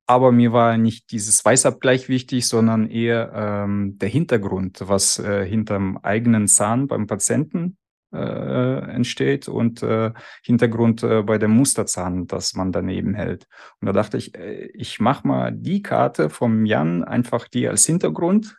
aber 0.05 0.31
mir 0.31 0.53
war 0.53 0.77
nicht 0.77 1.09
dieses 1.11 1.43
Weißabgleich 1.43 2.07
wichtig, 2.07 2.47
sondern 2.47 2.87
eher 2.87 3.31
ähm, 3.33 3.97
der 3.97 4.09
Hintergrund, 4.09 4.83
was 4.85 5.17
äh, 5.17 5.43
hinterm 5.43 5.97
eigenen 6.03 6.47
Zahn 6.47 6.87
beim 6.87 7.07
Patienten 7.07 7.77
äh, 8.13 8.79
entsteht 8.91 9.47
und 9.47 9.81
äh, 9.81 10.11
Hintergrund 10.43 11.01
äh, 11.01 11.23
bei 11.23 11.39
dem 11.39 11.51
Musterzahn, 11.51 12.27
das 12.27 12.53
man 12.53 12.71
daneben 12.71 13.15
hält. 13.15 13.47
Und 13.81 13.87
da 13.87 13.93
dachte 13.93 14.17
ich, 14.17 14.35
äh, 14.35 14.69
ich 14.75 14.99
mache 14.99 15.27
mal 15.27 15.51
die 15.51 15.81
Karte 15.81 16.29
vom 16.29 16.63
Jan, 16.67 17.03
einfach 17.03 17.47
die 17.47 17.67
als 17.67 17.87
Hintergrund 17.87 18.55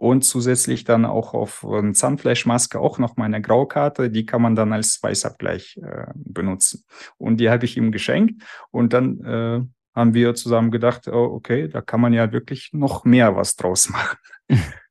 und 0.00 0.22
zusätzlich 0.22 0.84
dann 0.84 1.04
auch 1.04 1.34
auf 1.34 1.62
eine 1.62 1.92
Zahnfleischmaske 1.92 2.80
auch 2.80 2.98
noch 2.98 3.18
meine 3.18 3.42
Graukarte, 3.42 4.08
die 4.08 4.24
kann 4.24 4.40
man 4.40 4.56
dann 4.56 4.72
als 4.72 4.98
Weißabgleich 5.02 5.78
äh, 5.82 6.06
benutzen. 6.14 6.84
Und 7.18 7.36
die 7.36 7.50
habe 7.50 7.66
ich 7.66 7.76
ihm 7.76 7.92
geschenkt 7.92 8.42
und 8.70 8.94
dann 8.94 9.20
äh, 9.20 9.60
haben 9.94 10.14
wir 10.14 10.34
zusammen 10.34 10.70
gedacht, 10.70 11.06
oh, 11.06 11.34
okay, 11.34 11.68
da 11.68 11.82
kann 11.82 12.00
man 12.00 12.14
ja 12.14 12.32
wirklich 12.32 12.70
noch 12.72 13.04
mehr 13.04 13.36
was 13.36 13.56
draus 13.56 13.90
machen. 13.90 14.16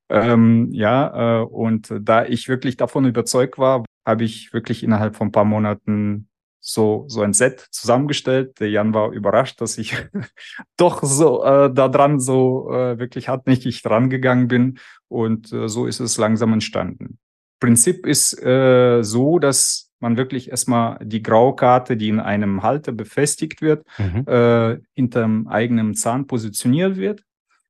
ähm, 0.10 0.68
ja, 0.72 1.42
äh, 1.42 1.44
und 1.44 1.92
da 2.02 2.26
ich 2.26 2.48
wirklich 2.48 2.78
davon 2.78 3.06
überzeugt 3.06 3.58
war, 3.58 3.86
habe 4.06 4.24
ich 4.24 4.54
wirklich 4.54 4.84
innerhalb 4.84 5.16
von 5.16 5.30
ein 5.30 5.32
paar 5.32 5.46
Monaten 5.46 6.29
so, 6.72 7.06
so 7.08 7.22
ein 7.22 7.34
Set 7.34 7.68
zusammengestellt. 7.72 8.60
Der 8.60 8.70
Jan 8.70 8.94
war 8.94 9.12
überrascht, 9.12 9.60
dass 9.62 9.78
ich 9.78 9.96
doch 10.78 11.04
so 11.04 11.44
äh, 11.44 11.74
da 11.74 11.88
dran 11.88 12.20
so 12.20 12.72
äh, 12.72 13.00
wirklich 13.00 13.28
hartnäckig 13.28 13.82
dran 13.82 14.10
gegangen 14.10 14.48
bin. 14.48 14.80
Und 15.08 15.52
äh, 15.52 15.68
so 15.68 15.88
ist 15.88 16.00
es 16.00 16.18
langsam 16.18 16.54
entstanden. 16.54 17.18
Prinzip 17.60 18.06
ist 18.06 18.42
äh, 18.42 19.02
so, 19.04 19.40
dass 19.40 19.92
man 20.00 20.16
wirklich 20.16 20.50
erstmal 20.52 20.98
die 21.04 21.22
Graukarte, 21.22 21.98
die 21.98 22.08
in 22.08 22.20
einem 22.20 22.64
Halter 22.64 22.92
befestigt 22.92 23.62
wird, 23.62 23.86
mhm. 23.98 24.26
äh, 24.28 24.78
hinterm 24.94 25.48
eigenen 25.48 25.96
Zahn 25.96 26.28
positioniert 26.28 26.96
wird 26.96 27.24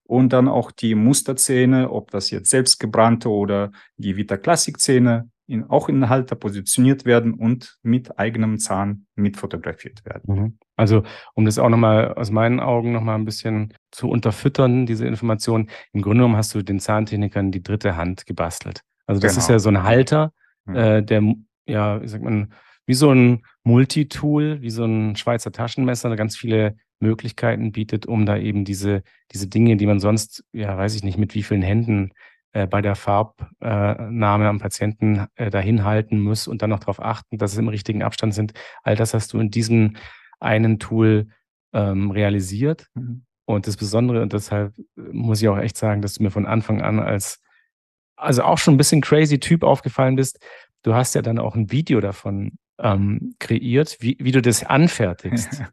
und 0.03 0.33
dann 0.33 0.47
auch 0.47 0.71
die 0.71 0.93
Musterzähne, 0.93 1.89
ob 1.89 2.11
das 2.11 2.29
jetzt 2.29 2.49
selbstgebrannte 2.49 3.29
oder 3.29 3.71
die 3.97 4.15
Vita 4.15 4.37
Classic 4.37 4.79
Zähne, 4.79 5.29
in, 5.49 5.69
auch 5.69 5.89
in 5.89 5.95
den 5.95 6.09
Halter 6.09 6.35
positioniert 6.35 7.05
werden 7.05 7.33
und 7.33 7.77
mit 7.81 8.19
eigenem 8.19 8.59
Zahn 8.59 9.07
mitfotografiert 9.15 10.05
werden. 10.05 10.35
Mhm. 10.35 10.57
Also 10.75 11.03
um 11.33 11.45
das 11.45 11.57
auch 11.57 11.69
nochmal 11.69 12.13
aus 12.13 12.31
meinen 12.31 12.59
Augen 12.59 12.91
nochmal 12.91 13.15
ein 13.15 13.25
bisschen 13.25 13.73
zu 13.91 14.09
unterfüttern, 14.09 14.85
diese 14.85 15.07
Information, 15.07 15.69
im 15.91 16.01
Grunde 16.01 16.19
genommen 16.19 16.37
hast 16.37 16.53
du 16.53 16.61
den 16.61 16.79
Zahntechnikern 16.79 17.51
die 17.51 17.63
dritte 17.63 17.97
Hand 17.97 18.25
gebastelt. 18.25 18.81
Also 19.07 19.19
das 19.19 19.33
genau. 19.33 19.43
ist 19.43 19.49
ja 19.49 19.59
so 19.59 19.69
ein 19.69 19.83
Halter, 19.83 20.31
äh, 20.67 21.01
der, 21.01 21.23
ja, 21.65 22.01
wie 22.01 22.07
sagt 22.07 22.23
man, 22.23 22.53
wie 22.85 22.93
so 22.93 23.11
ein 23.11 23.43
Multitool, 23.63 24.61
wie 24.61 24.69
so 24.69 24.85
ein 24.85 25.15
Schweizer 25.15 25.51
Taschenmesser, 25.51 26.15
ganz 26.15 26.37
viele 26.37 26.75
Möglichkeiten 26.99 27.71
bietet, 27.71 28.05
um 28.05 28.25
da 28.25 28.37
eben 28.37 28.65
diese, 28.65 29.03
diese 29.31 29.47
Dinge, 29.47 29.77
die 29.77 29.85
man 29.85 29.99
sonst, 29.99 30.43
ja, 30.53 30.77
weiß 30.77 30.95
ich 30.95 31.03
nicht, 31.03 31.17
mit 31.17 31.33
wie 31.33 31.43
vielen 31.43 31.61
Händen 31.61 32.11
äh, 32.51 32.67
bei 32.67 32.81
der 32.81 32.95
Farbnahme 32.95 34.47
am 34.47 34.59
Patienten 34.59 35.27
äh, 35.35 35.49
dahin 35.49 35.83
halten 35.83 36.19
muss 36.19 36.47
und 36.47 36.61
dann 36.61 36.71
noch 36.71 36.79
darauf 36.79 37.01
achten, 37.01 37.37
dass 37.37 37.53
es 37.53 37.57
im 37.57 37.67
richtigen 37.67 38.03
Abstand 38.03 38.33
sind. 38.33 38.53
All 38.83 38.95
das 38.95 39.13
hast 39.13 39.33
du 39.33 39.39
in 39.39 39.51
diesem 39.51 39.95
einen 40.39 40.79
Tool 40.79 41.27
ähm, 41.73 42.11
realisiert. 42.11 42.87
Mhm. 42.95 43.25
Und 43.45 43.65
das 43.65 43.77
Besondere, 43.77 44.21
und 44.21 44.33
deshalb 44.33 44.75
muss 44.95 45.41
ich 45.41 45.47
auch 45.47 45.57
echt 45.57 45.77
sagen, 45.77 46.01
dass 46.01 46.13
du 46.13 46.23
mir 46.23 46.29
von 46.29 46.45
Anfang 46.45 46.81
an 46.81 46.99
als, 46.99 47.41
also 48.15 48.43
auch 48.43 48.59
schon 48.59 48.75
ein 48.75 48.77
bisschen 48.77 49.01
crazy 49.01 49.39
Typ 49.39 49.63
aufgefallen 49.63 50.15
bist. 50.15 50.39
Du 50.83 50.93
hast 50.93 51.15
ja 51.15 51.21
dann 51.21 51.39
auch 51.39 51.55
ein 51.55 51.71
Video 51.71 51.99
davon 51.99 52.57
ähm, 52.79 53.35
kreiert, 53.39 53.97
wie, 54.01 54.17
wie 54.19 54.31
du 54.31 54.41
das 54.41 54.63
anfertigst. 54.63 55.63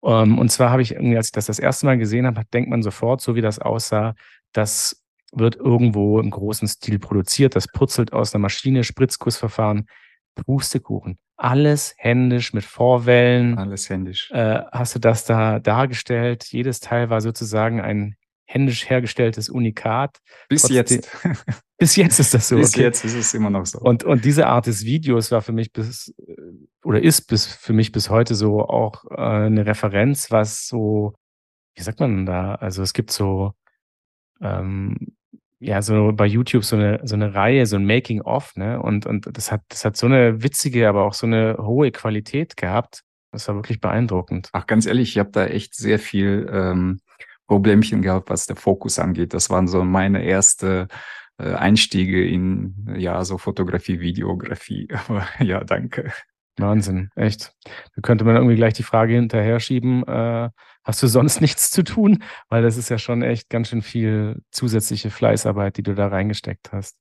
um, 0.00 0.12
ähm, 0.32 0.38
und 0.38 0.50
zwar 0.50 0.70
habe 0.70 0.82
ich 0.82 0.92
irgendwie, 0.92 1.16
als 1.16 1.26
ich 1.26 1.32
das 1.32 1.46
das 1.46 1.58
erste 1.58 1.86
Mal 1.86 1.98
gesehen 1.98 2.26
habe, 2.26 2.42
denkt 2.52 2.70
man 2.70 2.82
sofort, 2.82 3.20
so 3.20 3.34
wie 3.34 3.42
das 3.42 3.58
aussah, 3.58 4.14
dass 4.52 5.02
wird 5.32 5.56
irgendwo 5.56 6.20
im 6.20 6.30
großen 6.30 6.68
Stil 6.68 6.98
produziert. 6.98 7.56
Das 7.56 7.68
putzelt 7.68 8.12
aus 8.12 8.34
einer 8.34 8.42
Maschine, 8.42 8.84
Spritzgussverfahren, 8.84 9.86
Pustekuchen. 10.34 11.18
Alles 11.36 11.94
händisch 11.98 12.52
mit 12.52 12.64
Vorwellen. 12.64 13.58
Alles 13.58 13.88
händisch. 13.88 14.30
Äh, 14.32 14.62
hast 14.72 14.94
du 14.94 14.98
das 14.98 15.24
da 15.24 15.60
dargestellt? 15.60 16.44
Jedes 16.44 16.80
Teil 16.80 17.10
war 17.10 17.20
sozusagen 17.20 17.80
ein 17.80 18.16
händisch 18.44 18.88
hergestelltes 18.88 19.48
Unikat. 19.48 20.18
Bis 20.48 20.62
Trotzdem, 20.62 20.76
jetzt. 20.76 21.16
bis 21.78 21.96
jetzt 21.96 22.18
ist 22.18 22.34
das 22.34 22.48
so. 22.48 22.56
Bis 22.56 22.74
okay. 22.74 22.82
jetzt 22.82 23.04
ist 23.04 23.14
es 23.14 23.34
immer 23.34 23.50
noch 23.50 23.66
so. 23.66 23.78
Und, 23.78 24.04
und 24.04 24.24
diese 24.24 24.46
Art 24.46 24.66
des 24.66 24.84
Videos 24.84 25.30
war 25.30 25.42
für 25.42 25.52
mich 25.52 25.72
bis, 25.72 26.12
oder 26.82 27.02
ist 27.02 27.28
bis, 27.28 27.46
für 27.46 27.72
mich 27.72 27.92
bis 27.92 28.10
heute 28.10 28.34
so 28.34 28.62
auch 28.62 29.04
äh, 29.10 29.16
eine 29.16 29.66
Referenz, 29.66 30.30
was 30.30 30.66
so, 30.66 31.14
wie 31.76 31.82
sagt 31.82 32.00
man 32.00 32.26
da? 32.26 32.54
Also 32.54 32.82
es 32.82 32.94
gibt 32.94 33.12
so, 33.12 33.52
ähm, 34.40 35.17
ja, 35.60 35.82
so 35.82 36.12
bei 36.12 36.26
YouTube 36.26 36.64
so 36.64 36.76
eine, 36.76 37.00
so 37.02 37.14
eine 37.14 37.34
Reihe, 37.34 37.66
so 37.66 37.76
ein 37.76 37.84
Making-of, 37.84 38.54
ne? 38.56 38.80
Und, 38.80 39.06
und 39.06 39.28
das 39.36 39.50
hat, 39.50 39.62
das 39.68 39.84
hat 39.84 39.96
so 39.96 40.06
eine 40.06 40.42
witzige, 40.42 40.88
aber 40.88 41.04
auch 41.04 41.14
so 41.14 41.26
eine 41.26 41.56
hohe 41.60 41.90
Qualität 41.90 42.56
gehabt. 42.56 43.02
Das 43.32 43.48
war 43.48 43.56
wirklich 43.56 43.80
beeindruckend. 43.80 44.48
Ach, 44.52 44.66
ganz 44.66 44.86
ehrlich, 44.86 45.10
ich 45.10 45.18
habe 45.18 45.30
da 45.32 45.46
echt 45.46 45.74
sehr 45.74 45.98
viel 45.98 46.48
ähm, 46.52 47.00
Problemchen 47.46 48.02
gehabt, 48.02 48.30
was 48.30 48.46
der 48.46 48.56
Fokus 48.56 48.98
angeht. 48.98 49.34
Das 49.34 49.50
waren 49.50 49.68
so 49.68 49.84
meine 49.84 50.22
erste 50.24 50.88
äh, 51.38 51.54
Einstiege 51.54 52.26
in 52.26 52.94
ja 52.96 53.24
so 53.24 53.38
Fotografie, 53.38 54.00
Videografie. 54.00 54.88
Aber 55.08 55.26
ja, 55.40 55.64
danke. 55.64 56.12
Wahnsinn, 56.58 57.10
echt. 57.14 57.52
Da 57.94 58.02
könnte 58.02 58.24
man 58.24 58.36
irgendwie 58.36 58.56
gleich 58.56 58.74
die 58.74 58.82
Frage 58.82 59.14
hinterher 59.14 59.60
schieben, 59.60 60.06
äh, 60.06 60.50
hast 60.84 61.02
du 61.02 61.06
sonst 61.06 61.40
nichts 61.40 61.70
zu 61.70 61.84
tun? 61.84 62.22
Weil 62.48 62.62
das 62.62 62.76
ist 62.76 62.88
ja 62.88 62.98
schon 62.98 63.22
echt 63.22 63.48
ganz 63.48 63.68
schön 63.68 63.82
viel 63.82 64.42
zusätzliche 64.50 65.10
Fleißarbeit, 65.10 65.76
die 65.76 65.82
du 65.82 65.94
da 65.94 66.08
reingesteckt 66.08 66.72
hast. 66.72 66.96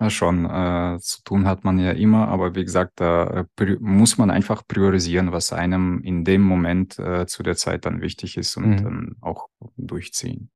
Ja, 0.00 0.10
schon. 0.10 0.44
Äh, 0.44 0.98
zu 1.00 1.22
tun 1.24 1.46
hat 1.46 1.64
man 1.64 1.78
ja 1.78 1.90
immer, 1.90 2.28
aber 2.28 2.54
wie 2.54 2.64
gesagt, 2.64 3.00
da 3.00 3.46
äh, 3.58 3.76
muss 3.80 4.16
man 4.16 4.30
einfach 4.30 4.62
priorisieren, 4.66 5.32
was 5.32 5.52
einem 5.52 6.00
in 6.02 6.24
dem 6.24 6.42
Moment 6.42 6.98
äh, 7.00 7.26
zu 7.26 7.42
der 7.42 7.56
Zeit 7.56 7.84
dann 7.84 8.00
wichtig 8.00 8.36
ist 8.36 8.56
und 8.56 8.68
mhm. 8.68 8.84
dann 8.84 9.16
auch 9.20 9.48
durchziehen. 9.76 10.50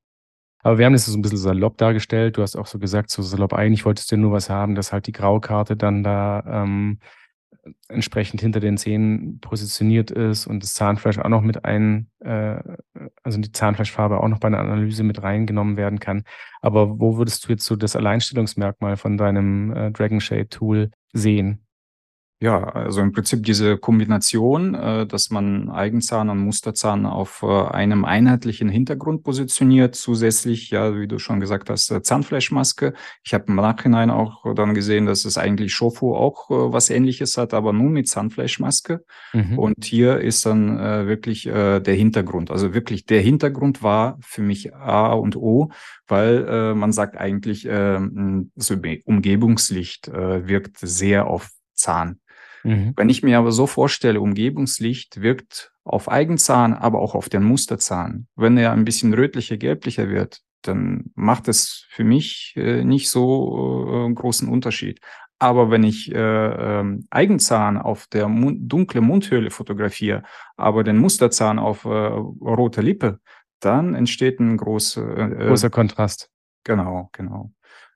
Aber 0.62 0.78
wir 0.78 0.86
haben 0.86 0.92
das 0.92 1.06
so 1.06 1.18
ein 1.18 1.22
bisschen 1.22 1.38
salopp 1.38 1.76
dargestellt. 1.76 2.36
Du 2.36 2.42
hast 2.42 2.54
auch 2.54 2.68
so 2.68 2.78
gesagt, 2.78 3.10
so 3.10 3.20
salopp, 3.22 3.52
eigentlich 3.52 3.84
wolltest 3.84 4.12
du 4.12 4.16
nur 4.16 4.30
was 4.30 4.48
haben, 4.48 4.76
dass 4.76 4.92
halt 4.92 5.08
die 5.08 5.12
Graukarte 5.12 5.76
dann 5.76 6.04
da 6.04 6.44
ähm, 6.46 7.00
entsprechend 7.88 8.40
hinter 8.40 8.60
den 8.60 8.76
Zähnen 8.76 9.40
positioniert 9.40 10.10
ist 10.10 10.46
und 10.46 10.62
das 10.62 10.74
Zahnfleisch 10.74 11.18
auch 11.18 11.28
noch 11.28 11.42
mit 11.42 11.64
ein, 11.64 12.10
äh, 12.20 12.58
also 13.22 13.38
die 13.38 13.52
Zahnfleischfarbe 13.52 14.20
auch 14.20 14.28
noch 14.28 14.40
bei 14.40 14.48
einer 14.48 14.58
Analyse 14.58 15.04
mit 15.04 15.22
reingenommen 15.22 15.76
werden 15.76 16.00
kann. 16.00 16.24
Aber 16.60 16.98
wo 16.98 17.16
würdest 17.18 17.46
du 17.46 17.52
jetzt 17.52 17.64
so 17.64 17.76
das 17.76 17.96
Alleinstellungsmerkmal 17.96 18.96
von 18.96 19.16
deinem 19.16 19.72
äh, 19.72 19.90
Dragon 19.92 20.20
Shade 20.20 20.48
Tool 20.48 20.90
sehen? 21.12 21.64
Ja, 22.42 22.64
also 22.64 23.02
im 23.02 23.12
Prinzip 23.12 23.44
diese 23.44 23.78
Kombination, 23.78 24.74
äh, 24.74 25.06
dass 25.06 25.30
man 25.30 25.70
Eigenzahn 25.70 26.28
und 26.28 26.38
Musterzahn 26.40 27.06
auf 27.06 27.44
äh, 27.44 27.46
einem 27.46 28.04
einheitlichen 28.04 28.68
Hintergrund 28.68 29.22
positioniert, 29.22 29.94
zusätzlich, 29.94 30.70
ja, 30.70 30.98
wie 30.98 31.06
du 31.06 31.20
schon 31.20 31.38
gesagt 31.38 31.70
hast, 31.70 31.92
äh, 31.92 32.02
Zahnfleischmaske. 32.02 32.94
Ich 33.22 33.32
habe 33.32 33.44
im 33.46 33.54
Nachhinein 33.54 34.10
auch 34.10 34.56
dann 34.56 34.74
gesehen, 34.74 35.06
dass 35.06 35.24
es 35.24 35.38
eigentlich 35.38 35.72
Shofu 35.72 36.16
auch 36.16 36.50
was 36.50 36.90
ähnliches 36.90 37.38
hat, 37.38 37.54
aber 37.54 37.72
nur 37.72 37.90
mit 37.90 38.08
Zahnfleischmaske. 38.08 39.04
Mhm. 39.32 39.56
Und 39.56 39.84
hier 39.84 40.18
ist 40.18 40.44
dann 40.44 40.78
wirklich 41.06 41.44
der 41.44 41.94
Hintergrund. 41.94 42.50
Also 42.50 42.74
wirklich 42.74 43.06
der 43.06 43.20
Hintergrund 43.20 43.82
war 43.84 44.18
für 44.20 44.42
mich 44.42 44.74
A 44.74 45.12
und 45.12 45.36
O, 45.36 45.70
weil 46.08 46.74
man 46.74 46.92
sagt 46.92 47.16
eigentlich, 47.16 47.66
ähm, 47.70 48.50
so 48.56 48.76
Umgebungslicht 49.04 50.08
wirkt 50.08 50.78
sehr 50.78 51.26
auf 51.26 51.50
Zahn. 51.74 52.18
Mhm. 52.64 52.92
Wenn 52.96 53.08
ich 53.08 53.22
mir 53.22 53.38
aber 53.38 53.52
so 53.52 53.66
vorstelle, 53.66 54.20
Umgebungslicht 54.20 55.20
wirkt 55.20 55.72
auf 55.84 56.08
Eigenzahn, 56.08 56.74
aber 56.74 57.00
auch 57.00 57.14
auf 57.14 57.28
den 57.28 57.42
Musterzahn. 57.42 58.26
Wenn 58.36 58.56
er 58.56 58.72
ein 58.72 58.84
bisschen 58.84 59.14
rötlicher, 59.14 59.56
gelblicher 59.56 60.08
wird, 60.08 60.40
dann 60.62 61.10
macht 61.14 61.48
es 61.48 61.86
für 61.90 62.04
mich 62.04 62.54
äh, 62.56 62.84
nicht 62.84 63.10
so 63.10 63.88
äh, 63.88 64.04
einen 64.04 64.14
großen 64.14 64.48
Unterschied. 64.48 65.00
Aber 65.38 65.72
wenn 65.72 65.82
ich 65.82 66.14
äh, 66.14 66.18
äh, 66.18 66.98
Eigenzahn 67.10 67.76
auf 67.76 68.06
der 68.06 68.28
Mund 68.28 68.58
dunkle 68.60 69.00
Mundhöhle 69.00 69.50
fotografiere, 69.50 70.22
aber 70.56 70.84
den 70.84 70.98
Musterzahn 70.98 71.58
auf 71.58 71.84
äh, 71.84 71.88
rote 71.88 72.80
Lippe, 72.80 73.18
dann 73.58 73.96
entsteht 73.96 74.38
ein 74.38 74.56
groß, 74.56 74.98
äh, 74.98 75.46
großer 75.48 75.70
Kontrast. 75.70 76.30
Genau, 76.62 77.08
genau. 77.12 77.50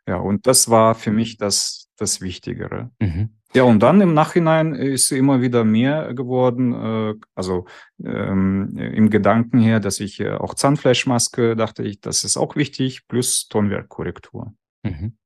Ja, 0.08 0.16
und 0.16 0.46
das 0.46 0.70
war 0.70 0.94
für 0.94 1.10
mich 1.10 1.36
das, 1.36 1.88
das 1.96 2.20
Wichtigere. 2.20 2.90
Mhm. 3.00 3.30
Ja, 3.54 3.62
und 3.62 3.80
dann 3.82 4.00
im 4.00 4.12
Nachhinein 4.12 4.74
ist 4.74 5.10
immer 5.12 5.40
wieder 5.40 5.64
mehr 5.64 6.12
geworden. 6.14 6.72
Äh, 6.74 7.14
also 7.34 7.66
ähm, 8.04 8.76
im 8.76 9.08
Gedanken 9.08 9.60
her, 9.60 9.80
dass 9.80 9.98
ich 10.00 10.20
äh, 10.20 10.32
auch 10.32 10.54
Zahnfleischmaske 10.54 11.56
dachte 11.56 11.82
ich, 11.82 12.00
das 12.00 12.24
ist 12.24 12.36
auch 12.36 12.56
wichtig, 12.56 13.08
plus 13.08 13.48
Tonwerkkorrektur. 13.48 14.52
Mhm. 14.82 15.16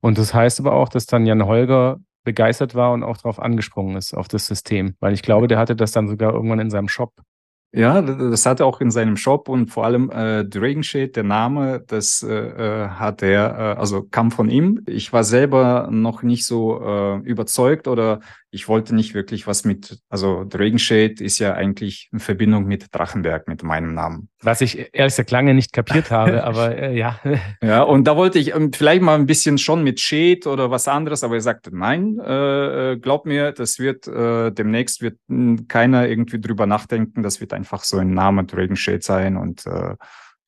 Und 0.00 0.18
das 0.18 0.34
heißt 0.34 0.60
aber 0.60 0.72
auch, 0.72 0.88
dass 0.88 1.06
dann 1.06 1.26
Jan 1.26 1.46
Holger 1.46 2.00
begeistert 2.24 2.74
war 2.74 2.92
und 2.92 3.02
auch 3.02 3.18
darauf 3.18 3.38
angesprungen 3.38 3.96
ist, 3.96 4.14
auf 4.14 4.28
das 4.28 4.46
System. 4.46 4.96
Weil 5.00 5.14
ich 5.14 5.22
glaube, 5.22 5.46
der 5.46 5.58
hatte 5.58 5.76
das 5.76 5.92
dann 5.92 6.08
sogar 6.08 6.34
irgendwann 6.34 6.60
in 6.60 6.70
seinem 6.70 6.88
Shop. 6.88 7.12
Ja, 7.72 8.02
das 8.02 8.46
hat 8.46 8.58
er 8.58 8.66
auch 8.66 8.80
in 8.80 8.90
seinem 8.90 9.16
Shop 9.16 9.48
und 9.48 9.70
vor 9.70 9.84
allem 9.84 10.10
äh, 10.10 10.44
Dragon 10.44 10.82
Shade, 10.82 11.08
der 11.10 11.22
Name, 11.22 11.80
das 11.86 12.20
äh, 12.20 12.34
äh, 12.34 12.88
hat 12.88 13.22
er, 13.22 13.76
äh, 13.76 13.78
also 13.78 14.02
kam 14.02 14.32
von 14.32 14.50
ihm. 14.50 14.82
Ich 14.88 15.12
war 15.12 15.22
selber 15.22 15.88
noch 15.92 16.24
nicht 16.24 16.44
so 16.46 16.80
äh, 16.82 17.18
überzeugt 17.20 17.86
oder 17.86 18.20
ich 18.52 18.68
wollte 18.68 18.94
nicht 18.94 19.14
wirklich 19.14 19.46
was 19.46 19.64
mit, 19.64 20.00
also 20.08 20.44
Dragon 20.44 20.78
Shade 20.78 21.22
ist 21.22 21.38
ja 21.38 21.54
eigentlich 21.54 22.08
in 22.12 22.18
Verbindung 22.18 22.64
mit 22.64 22.86
Drachenberg, 22.90 23.46
mit 23.46 23.62
meinem 23.62 23.94
Namen. 23.94 24.28
Was 24.42 24.60
ich 24.60 24.76
ehrlich 24.92 25.12
gesagt 25.12 25.30
lange 25.30 25.54
nicht 25.54 25.72
kapiert 25.72 26.10
habe, 26.10 26.42
aber 26.44 26.76
äh, 26.76 26.96
ja. 26.96 27.20
Ja, 27.62 27.82
und 27.82 28.04
da 28.04 28.16
wollte 28.16 28.40
ich 28.40 28.54
ähm, 28.54 28.72
vielleicht 28.72 29.02
mal 29.02 29.14
ein 29.14 29.26
bisschen 29.26 29.56
schon 29.56 29.84
mit 29.84 30.00
Shade 30.00 30.48
oder 30.48 30.70
was 30.70 30.88
anderes, 30.88 31.22
aber 31.22 31.36
er 31.36 31.40
sagte, 31.40 31.70
nein, 31.76 32.18
äh, 32.18 32.92
äh 32.92 32.96
glaub 32.96 33.24
mir, 33.24 33.52
das 33.52 33.78
wird, 33.78 34.08
äh, 34.08 34.50
demnächst 34.50 35.00
wird 35.00 35.18
hm, 35.28 35.68
keiner 35.68 36.08
irgendwie 36.08 36.40
drüber 36.40 36.66
nachdenken, 36.66 37.22
das 37.22 37.40
wird 37.40 37.52
einfach 37.52 37.84
so 37.84 37.98
ein 37.98 38.14
Name 38.14 38.44
Dragon 38.44 38.76
Shade 38.76 39.02
sein 39.02 39.36
und 39.36 39.64
äh, 39.66 39.94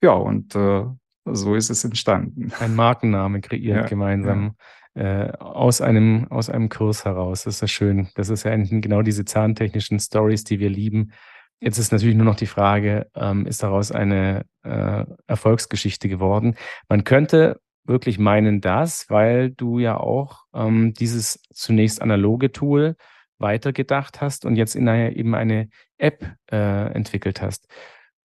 ja, 0.02 0.12
und 0.12 0.56
äh, 0.56 0.84
so 1.24 1.54
ist 1.54 1.70
es 1.70 1.84
entstanden. 1.84 2.52
Ein 2.58 2.74
Markenname 2.74 3.40
kreiert 3.40 3.82
ja, 3.82 3.86
gemeinsam. 3.86 4.42
Ja 4.58 4.64
äh, 4.94 5.32
aus, 5.38 5.80
einem, 5.80 6.26
aus 6.30 6.50
einem 6.50 6.68
Kurs 6.68 7.04
heraus. 7.04 7.44
Das 7.44 7.54
ist 7.56 7.60
ja 7.60 7.68
schön. 7.68 8.08
Das 8.14 8.28
ist 8.28 8.44
ja 8.44 8.54
genau 8.56 9.02
diese 9.02 9.24
zahntechnischen 9.24 9.98
Stories, 9.98 10.44
die 10.44 10.60
wir 10.60 10.70
lieben. 10.70 11.12
Jetzt 11.60 11.78
ist 11.78 11.92
natürlich 11.92 12.16
nur 12.16 12.26
noch 12.26 12.36
die 12.36 12.46
Frage, 12.46 13.06
ähm, 13.14 13.46
ist 13.46 13.62
daraus 13.62 13.92
eine 13.92 14.44
äh, 14.64 15.04
Erfolgsgeschichte 15.26 16.08
geworden? 16.08 16.56
Man 16.88 17.04
könnte 17.04 17.60
wirklich 17.84 18.18
meinen 18.18 18.60
das, 18.60 19.06
weil 19.08 19.50
du 19.50 19.78
ja 19.78 19.96
auch 19.96 20.44
ähm, 20.54 20.92
dieses 20.94 21.40
zunächst 21.52 22.02
analoge 22.02 22.52
Tool 22.52 22.96
weitergedacht 23.38 24.20
hast 24.20 24.44
und 24.44 24.56
jetzt 24.56 24.74
in 24.74 24.88
einer, 24.88 25.14
eben 25.14 25.34
eine 25.34 25.68
App 25.98 26.24
äh, 26.50 26.92
entwickelt 26.92 27.42
hast. 27.42 27.68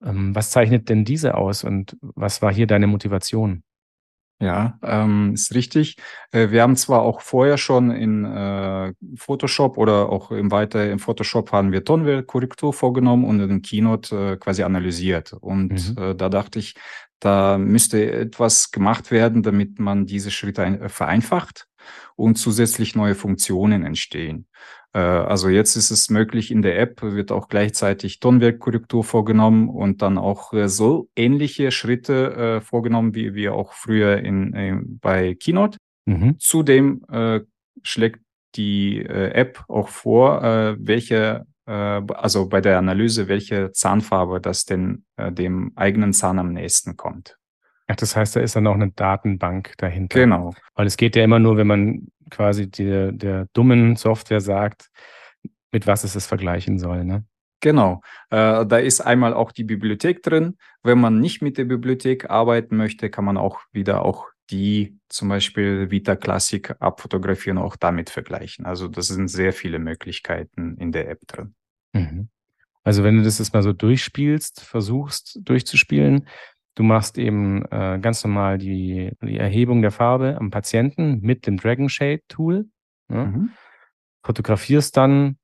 Ähm, 0.04 0.36
was 0.36 0.52
zeichnet 0.52 0.90
denn 0.90 1.06
diese 1.06 1.36
aus 1.36 1.64
und 1.64 1.98
was 2.02 2.42
war 2.42 2.54
hier 2.54 2.68
deine 2.68 2.88
Motivation? 2.88 3.64
Ja, 4.40 4.78
ähm, 4.84 5.34
ist 5.34 5.56
richtig. 5.56 5.96
Äh, 6.32 6.52
wir 6.52 6.62
haben 6.62 6.76
zwar 6.76 7.02
auch 7.02 7.22
vorher 7.22 7.58
schon 7.58 7.90
in 7.90 8.24
äh, 8.24 8.94
Photoshop 9.16 9.78
oder 9.80 10.10
auch 10.10 10.30
im 10.30 10.52
weiter 10.52 10.92
im 10.92 11.00
Photoshop 11.00 11.52
haben 11.52 11.72
wir 11.72 11.84
Tonwertkorrektur 11.84 12.72
vorgenommen 12.72 13.26
und 13.26 13.40
in 13.40 13.62
Keynote 13.64 14.34
äh, 14.34 14.38
quasi 14.38 14.62
analysiert. 14.62 15.34
Und 15.34 15.96
mhm. 15.98 16.04
äh, 16.04 16.16
da 16.16 16.30
dachte 16.30 16.60
ich, 16.60 16.76
da 17.20 17.58
müsste 17.58 18.12
etwas 18.12 18.70
gemacht 18.70 19.10
werden, 19.10 19.42
damit 19.42 19.80
man 19.80 20.06
diese 20.06 20.30
Schritte 20.30 20.62
ein, 20.62 20.82
äh, 20.82 20.90
vereinfacht 20.90 21.68
und 22.16 22.36
zusätzlich 22.38 22.96
neue 22.96 23.16
Funktionen 23.16 23.84
entstehen. 23.84 24.48
Äh, 24.94 25.00
also 25.00 25.50
jetzt 25.50 25.76
ist 25.76 25.92
es 25.92 26.10
möglich, 26.10 26.52
in 26.52 26.62
der 26.62 26.80
App 26.80 27.02
wird 27.02 27.32
auch 27.32 27.50
gleichzeitig 27.50 28.20
Tonwerkkorrektur 28.20 29.04
vorgenommen 29.04 29.70
und 29.70 30.02
dann 30.02 30.18
auch 30.18 30.54
äh, 30.54 30.68
so 30.68 31.10
ähnliche 31.16 31.72
Schritte 31.72 32.58
äh, 32.58 32.62
vorgenommen, 32.62 33.14
wie 33.14 33.34
wir 33.34 33.54
auch 33.54 33.74
früher 33.74 34.18
in, 34.18 35.00
bei 35.02 35.36
Keynote. 35.36 35.78
Mhm. 36.06 36.40
Zudem 36.40 37.02
schlägt 37.84 38.22
die 38.56 39.06
App 39.06 39.64
auch 39.68 39.90
vor, 39.90 40.42
welche, 40.80 41.46
also 41.66 42.48
bei 42.48 42.62
der 42.62 42.78
Analyse, 42.78 43.28
welche 43.28 43.74
Zahnfarbe 43.74 44.40
das 44.40 44.64
denn 44.64 45.04
dem 45.18 45.74
eigenen 45.76 46.14
Zahn 46.14 46.40
am 46.40 46.54
nächsten 46.54 46.96
kommt. 46.96 47.37
Ach, 47.88 47.96
das 47.96 48.16
heißt, 48.16 48.36
da 48.36 48.42
ist 48.42 48.56
dann 48.56 48.68
auch 48.68 48.76
eine 48.76 48.92
Datenbank 48.92 49.74
dahinter. 49.78 50.20
Genau. 50.20 50.54
Weil 50.76 50.88
es 50.88 50.98
geht 50.98 51.16
ja 51.16 51.24
immer 51.24 51.40
nur, 51.40 51.58
wenn 51.58 51.68
man 51.68 52.08
quasi 52.30 52.70
der, 52.70 53.14
der 53.14 53.48
dummen 53.54 53.96
Software 53.96 54.42
sagt, 54.42 54.90
mit 55.72 55.88
was 55.88 56.04
es 56.04 56.16
es 56.16 56.26
vergleichen 56.26 56.80
soll. 56.80 57.06
Ne? 57.06 57.26
Genau, 57.60 58.02
äh, 58.30 58.66
da 58.66 58.78
ist 58.78 59.02
einmal 59.02 59.34
auch 59.34 59.52
die 59.52 59.64
Bibliothek 59.64 60.22
drin. 60.22 60.58
Wenn 60.84 61.00
man 61.00 61.20
nicht 61.20 61.42
mit 61.42 61.58
der 61.58 61.66
Bibliothek 61.66 62.30
arbeiten 62.30 62.78
möchte, 62.78 63.10
kann 63.10 63.26
man 63.26 63.38
auch 63.38 63.60
wieder 63.72 64.04
auch 64.06 64.28
die 64.50 64.98
zum 65.10 65.30
Beispiel 65.30 65.92
Vita 65.92 66.16
Classic 66.16 66.74
abfotografieren, 66.80 67.58
auch 67.58 67.76
damit 67.76 68.10
vergleichen. 68.10 68.66
Also 68.66 68.88
das 68.88 69.08
sind 69.08 69.28
sehr 69.28 69.54
viele 69.54 69.80
Möglichkeiten 69.80 70.78
in 70.78 70.92
der 70.92 71.10
App 71.10 71.20
drin. 71.28 71.56
Mhm. 71.94 72.30
Also 72.84 73.04
wenn 73.04 73.18
du 73.18 73.24
das 73.24 73.40
jetzt 73.40 73.54
mal 73.54 73.64
so 73.64 73.74
durchspielst, 73.74 74.62
versuchst 74.62 75.40
durchzuspielen, 75.44 76.28
du 76.78 76.84
machst 76.84 77.18
eben 77.18 77.66
äh, 77.72 77.98
ganz 78.00 78.24
normal 78.24 78.58
die, 78.58 79.12
die 79.22 79.38
Erhebung 79.38 79.82
der 79.82 79.92
Farbe 79.92 80.38
am 80.40 80.52
Patienten 80.52 81.20
mit 81.22 81.48
dem 81.48 81.58
Dragon 81.58 81.90
Shade 81.90 82.22
Tool, 82.28 82.70
ne? 83.08 83.26
mhm. 83.26 83.50
fotografierst 84.24 84.96
dann 84.96 85.38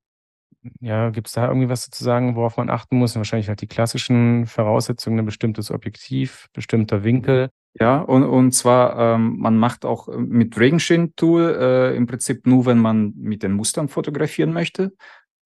ja, 0.79 1.09
gibt 1.09 1.27
es 1.27 1.33
da 1.33 1.47
irgendwie 1.47 1.69
was 1.69 1.89
zu 1.89 2.03
sagen, 2.03 2.35
worauf 2.35 2.57
man 2.57 2.69
achten 2.69 2.97
muss? 2.97 3.15
Wahrscheinlich 3.15 3.49
halt 3.49 3.61
die 3.61 3.67
klassischen 3.67 4.45
Voraussetzungen, 4.45 5.19
ein 5.19 5.25
bestimmtes 5.25 5.71
Objektiv, 5.71 6.47
bestimmter 6.53 7.03
Winkel. 7.03 7.49
Ja, 7.79 7.99
und, 7.99 8.23
und 8.23 8.51
zwar, 8.51 9.15
ähm, 9.15 9.39
man 9.39 9.57
macht 9.57 9.83
auch 9.83 10.07
äh, 10.07 10.17
mit 10.17 10.57
Regenschirm 10.59 11.15
Tool 11.15 11.57
äh, 11.59 11.95
im 11.95 12.05
Prinzip 12.05 12.45
nur, 12.45 12.65
wenn 12.65 12.77
man 12.77 13.13
mit 13.15 13.43
den 13.43 13.53
Mustern 13.53 13.89
fotografieren 13.89 14.53
möchte. 14.53 14.93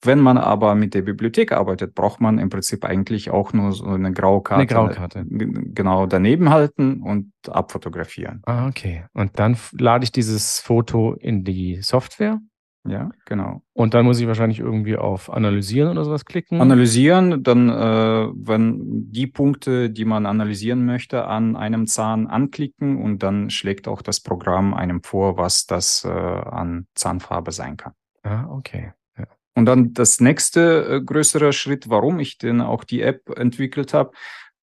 Wenn 0.04 0.20
man 0.20 0.38
aber 0.38 0.76
mit 0.76 0.94
der 0.94 1.02
Bibliothek 1.02 1.52
arbeitet, 1.52 1.96
braucht 1.96 2.22
man 2.22 2.38
im 2.38 2.50
Prinzip 2.50 2.86
eigentlich 2.86 3.32
auch 3.32 3.54
nur 3.54 3.72
so 3.72 3.86
eine 3.86 4.14
graue 4.14 4.44
Karte. 4.44 4.62
Eine 4.62 4.68
graue 4.68 4.90
Karte. 4.90 5.26
Genau 5.28 6.06
daneben 6.06 6.50
halten 6.50 7.02
und 7.02 7.32
abfotografieren. 7.50 8.42
Ah, 8.46 8.68
okay. 8.68 9.06
Und 9.14 9.40
dann 9.40 9.58
lade 9.72 10.04
ich 10.04 10.12
dieses 10.12 10.60
Foto 10.60 11.14
in 11.14 11.44
die 11.44 11.82
Software 11.82 12.40
ja, 12.88 13.10
genau. 13.26 13.62
Und 13.74 13.94
dann 13.94 14.06
muss 14.06 14.20
ich 14.20 14.28
wahrscheinlich 14.28 14.60
irgendwie 14.60 14.96
auf 14.96 15.32
Analysieren 15.32 15.92
oder 15.92 16.06
sowas 16.06 16.26
klicken. 16.26 16.62
Analysieren, 16.62 17.44
dann, 17.44 17.70
äh, 17.70 18.28
wenn 18.34 19.12
die 19.12 19.28
Punkte, 19.28 19.90
die 19.90 20.06
man 20.06 20.26
analysieren 20.26 20.86
möchte, 20.86 21.26
an 21.26 21.56
einem 21.56 21.86
Zahn 21.86 22.28
anklicken 22.28 23.02
und 23.02 23.24
dann 23.24 23.50
schlägt 23.50 23.88
auch 23.88 24.02
das 24.02 24.22
Programm 24.22 24.74
einem 24.74 25.04
vor, 25.04 25.38
was 25.38 25.66
das 25.66 26.06
äh, 26.06 26.10
an 26.10 26.88
Zahnfarbe 26.96 27.52
sein 27.52 27.76
kann. 27.76 27.94
Ah, 28.24 28.46
okay. 28.50 28.94
Und 29.58 29.66
dann 29.66 29.96
das 29.96 30.20
nächste 30.20 30.86
äh, 30.88 31.02
größere 31.02 31.52
Schritt, 31.52 31.90
warum 31.90 32.20
ich 32.20 32.38
denn 32.38 32.62
auch 32.62 32.84
die 32.84 33.02
App 33.02 33.28
entwickelt 33.36 33.92
habe, 33.92 34.12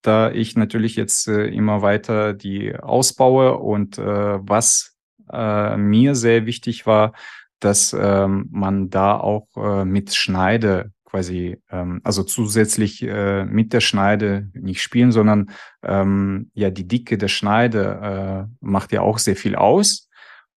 da 0.02 0.30
ich 0.30 0.54
natürlich 0.54 0.94
jetzt 0.94 1.26
äh, 1.26 1.46
immer 1.48 1.82
weiter 1.82 2.32
die 2.32 2.76
ausbaue 2.76 3.58
und 3.58 3.98
äh, 3.98 4.04
was 4.04 4.96
äh, 5.32 5.76
mir 5.76 6.14
sehr 6.14 6.46
wichtig 6.46 6.86
war, 6.86 7.12
dass 7.58 7.92
ähm, 7.98 8.46
man 8.52 8.88
da 8.88 9.18
auch 9.18 9.48
äh, 9.56 9.84
mit 9.84 10.14
Schneide 10.14 10.92
quasi, 11.04 11.60
ähm, 11.72 12.00
also 12.04 12.22
zusätzlich 12.22 13.02
äh, 13.02 13.44
mit 13.46 13.72
der 13.72 13.80
Schneide 13.80 14.48
nicht 14.52 14.80
spielen, 14.80 15.10
sondern 15.10 15.50
ähm, 15.82 16.52
ja, 16.54 16.70
die 16.70 16.86
Dicke 16.86 17.18
der 17.18 17.26
Schneide 17.26 18.46
äh, 18.48 18.54
macht 18.60 18.92
ja 18.92 19.00
auch 19.00 19.18
sehr 19.18 19.34
viel 19.34 19.56
aus. 19.56 20.08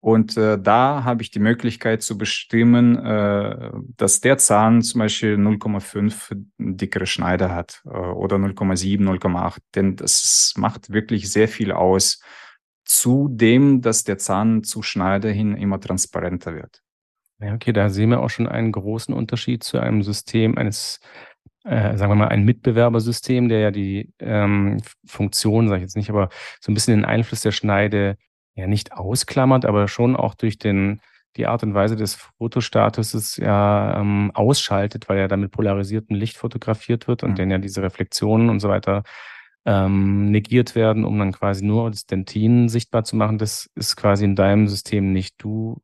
Und 0.07 0.37
äh, 0.37 0.57
da 0.57 1.03
habe 1.03 1.21
ich 1.21 1.31
die 1.31 1.39
Möglichkeit 1.39 2.01
zu 2.01 2.17
bestimmen, 2.17 2.95
äh, 2.95 3.71
dass 3.97 4.21
der 4.21 4.37
Zahn 4.37 4.81
zum 4.81 4.99
Beispiel 4.99 5.35
0,5 5.35 6.45
dickere 6.57 7.05
Schneide 7.05 7.53
hat 7.53 7.81
äh, 7.83 7.89
oder 7.89 8.37
0,7, 8.37 9.01
0,8. 9.01 9.57
Denn 9.75 9.97
das 9.97 10.53
macht 10.55 10.93
wirklich 10.93 11.29
sehr 11.29 11.49
viel 11.49 11.73
aus. 11.73 12.21
Zudem, 12.85 13.81
dass 13.81 14.05
der 14.05 14.17
Zahn 14.17 14.63
zu 14.63 14.81
Schneide 14.81 15.29
hin 15.29 15.57
immer 15.57 15.77
transparenter 15.77 16.55
wird. 16.55 16.81
Ja, 17.41 17.53
okay, 17.53 17.73
da 17.73 17.89
sehen 17.89 18.11
wir 18.11 18.21
auch 18.21 18.29
schon 18.29 18.47
einen 18.47 18.71
großen 18.71 19.13
Unterschied 19.13 19.61
zu 19.61 19.77
einem 19.77 20.03
System 20.03 20.57
eines, 20.57 21.01
äh, 21.65 21.97
sagen 21.97 22.11
wir 22.13 22.15
mal, 22.15 22.29
ein 22.29 22.45
Mitbewerbersystem, 22.45 23.49
der 23.49 23.59
ja 23.59 23.71
die 23.71 24.13
ähm, 24.19 24.77
Funktion, 25.05 25.67
sage 25.67 25.79
ich 25.79 25.83
jetzt 25.83 25.97
nicht, 25.97 26.09
aber 26.09 26.29
so 26.61 26.71
ein 26.71 26.75
bisschen 26.75 26.95
den 26.95 27.03
Einfluss 27.03 27.41
der 27.41 27.51
Schneide 27.51 28.15
ja 28.57 28.67
nicht 28.67 28.93
ausklammert, 28.93 29.65
aber 29.65 29.87
schon 29.87 30.15
auch 30.15 30.35
durch 30.35 30.57
den 30.57 30.99
die 31.37 31.45
Art 31.45 31.63
und 31.63 31.73
Weise 31.73 31.95
des 31.95 32.15
Fotostatuses 32.15 33.37
ja 33.37 33.99
ähm, 33.99 34.31
ausschaltet, 34.33 35.07
weil 35.07 35.19
ja 35.19 35.27
damit 35.27 35.51
polarisiertem 35.51 36.15
Licht 36.15 36.35
fotografiert 36.35 37.07
wird 37.07 37.23
und 37.23 37.31
mhm. 37.31 37.35
dann 37.35 37.51
ja 37.51 37.57
diese 37.59 37.83
Reflexionen 37.83 38.49
und 38.49 38.59
so 38.59 38.69
weiter 38.69 39.03
ähm, 39.65 40.31
negiert 40.31 40.75
werden, 40.75 41.05
um 41.05 41.19
dann 41.19 41.33
quasi 41.33 41.63
nur 41.63 41.91
das 41.91 42.05
Dentin 42.05 42.69
sichtbar 42.69 43.03
zu 43.03 43.15
machen. 43.15 43.37
Das 43.37 43.69
ist 43.75 43.95
quasi 43.95 44.25
in 44.25 44.35
deinem 44.35 44.67
System 44.67 45.11
nicht. 45.11 45.35
Du 45.37 45.81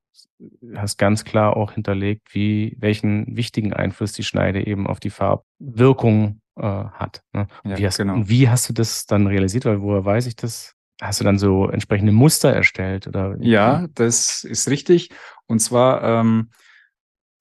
hast 0.75 0.97
ganz 0.97 1.23
klar 1.23 1.55
auch 1.55 1.73
hinterlegt, 1.73 2.33
wie, 2.33 2.75
welchen 2.79 3.35
wichtigen 3.35 3.73
Einfluss 3.73 4.13
die 4.13 4.23
Schneide 4.23 4.65
eben 4.65 4.87
auf 4.87 4.99
die 4.99 5.09
Farbwirkung 5.09 6.41
äh, 6.55 6.63
hat. 6.63 7.23
Ne? 7.33 7.47
Ja, 7.63 7.77
wie, 7.77 7.85
hast, 7.85 7.97
genau. 7.97 8.15
wie 8.25 8.49
hast 8.49 8.69
du 8.69 8.73
das 8.73 9.05
dann 9.05 9.27
realisiert? 9.27 9.65
Weil 9.65 9.81
woher 9.81 10.03
weiß 10.03 10.27
ich 10.27 10.35
das? 10.35 10.75
Hast 11.03 11.19
du 11.19 11.25
dann 11.25 11.37
so 11.37 11.69
entsprechende 11.69 12.13
Muster 12.13 12.53
erstellt? 12.53 13.07
Oder? 13.07 13.35
Ja, 13.39 13.87
das 13.93 14.43
ist 14.45 14.69
richtig. 14.69 15.09
Und 15.47 15.59
zwar, 15.59 16.01
ähm, 16.03 16.49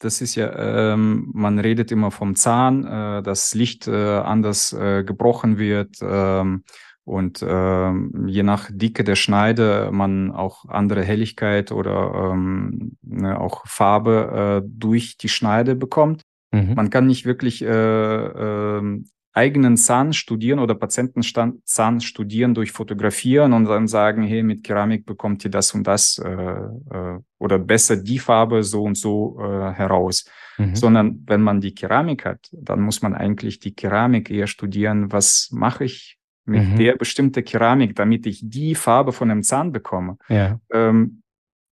das 0.01 0.20
ist 0.20 0.35
ja, 0.35 0.92
ähm, 0.92 1.31
man 1.33 1.61
redet 1.61 1.92
immer 1.92 2.11
vom 2.11 2.35
Zahn, 2.35 2.85
äh, 2.85 3.22
das 3.22 3.55
Licht 3.55 3.87
äh, 3.87 4.18
anders 4.18 4.72
äh, 4.72 5.05
gebrochen 5.05 5.59
wird. 5.59 5.98
Ähm, 6.03 6.64
und 7.05 7.44
ähm, 7.46 8.27
je 8.27 8.42
nach 8.42 8.68
Dicke 8.72 9.05
der 9.05 9.16
Schneide 9.16 9.90
man 9.92 10.33
auch 10.33 10.64
andere 10.68 11.03
Helligkeit 11.03 11.72
oder 11.72 12.33
ähm, 12.33 12.96
ne, 13.03 13.40
auch 13.40 13.66
Farbe 13.66 14.62
äh, 14.64 14.68
durch 14.68 15.16
die 15.16 15.29
Schneide 15.29 15.75
bekommt. 15.75 16.22
Mhm. 16.53 16.75
Man 16.75 16.90
kann 16.90 17.07
nicht 17.07 17.27
wirklich 17.27 17.62
äh, 17.62 17.66
äh, 17.68 19.03
eigenen 19.33 19.77
Zahn 19.77 20.12
studieren 20.12 20.59
oder 20.59 20.75
Patientenzahn 20.75 22.01
studieren 22.01 22.55
durch 22.55 22.73
Fotografieren 22.73 23.53
und 23.55 23.64
dann 23.64 23.88
sagen, 23.88 24.23
hey, 24.23 24.42
mit 24.42 24.62
Keramik 24.62 25.07
bekommt 25.07 25.45
ihr 25.45 25.51
das 25.51 25.73
und 25.73 25.87
das 25.87 26.18
äh, 26.18 26.29
äh, 26.31 27.18
oder 27.38 27.59
besser 27.59 27.97
die 27.97 28.18
Farbe 28.18 28.62
so 28.62 28.83
und 28.83 28.97
so 28.97 29.38
äh, 29.40 29.73
heraus. 29.73 30.27
Mhm. 30.59 30.77
Sondern 30.77 31.23
wenn 31.27 31.40
man 31.40 31.61
die 31.61 31.75
Keramik 31.75 32.27
hat, 32.27 32.51
dann 32.53 32.83
muss 32.83 33.01
man 33.01 33.14
eigentlich 33.14 33.59
die 33.59 33.75
Keramik 33.75 34.31
eher 34.31 34.47
studieren, 34.47 35.11
was 35.12 35.49
mache 35.51 35.85
ich 35.85 36.18
mit 36.45 36.68
mhm. 36.68 36.77
der 36.77 36.97
bestimmten 36.97 37.45
Keramik, 37.45 37.97
damit 37.97 38.27
ich 38.27 38.40
die 38.45 38.75
Farbe 38.75 39.12
von 39.12 39.31
einem 39.31 39.42
Zahn 39.42 39.73
bekomme. 39.73 40.18
Ja. 40.29 40.61
Ähm, 40.71 41.23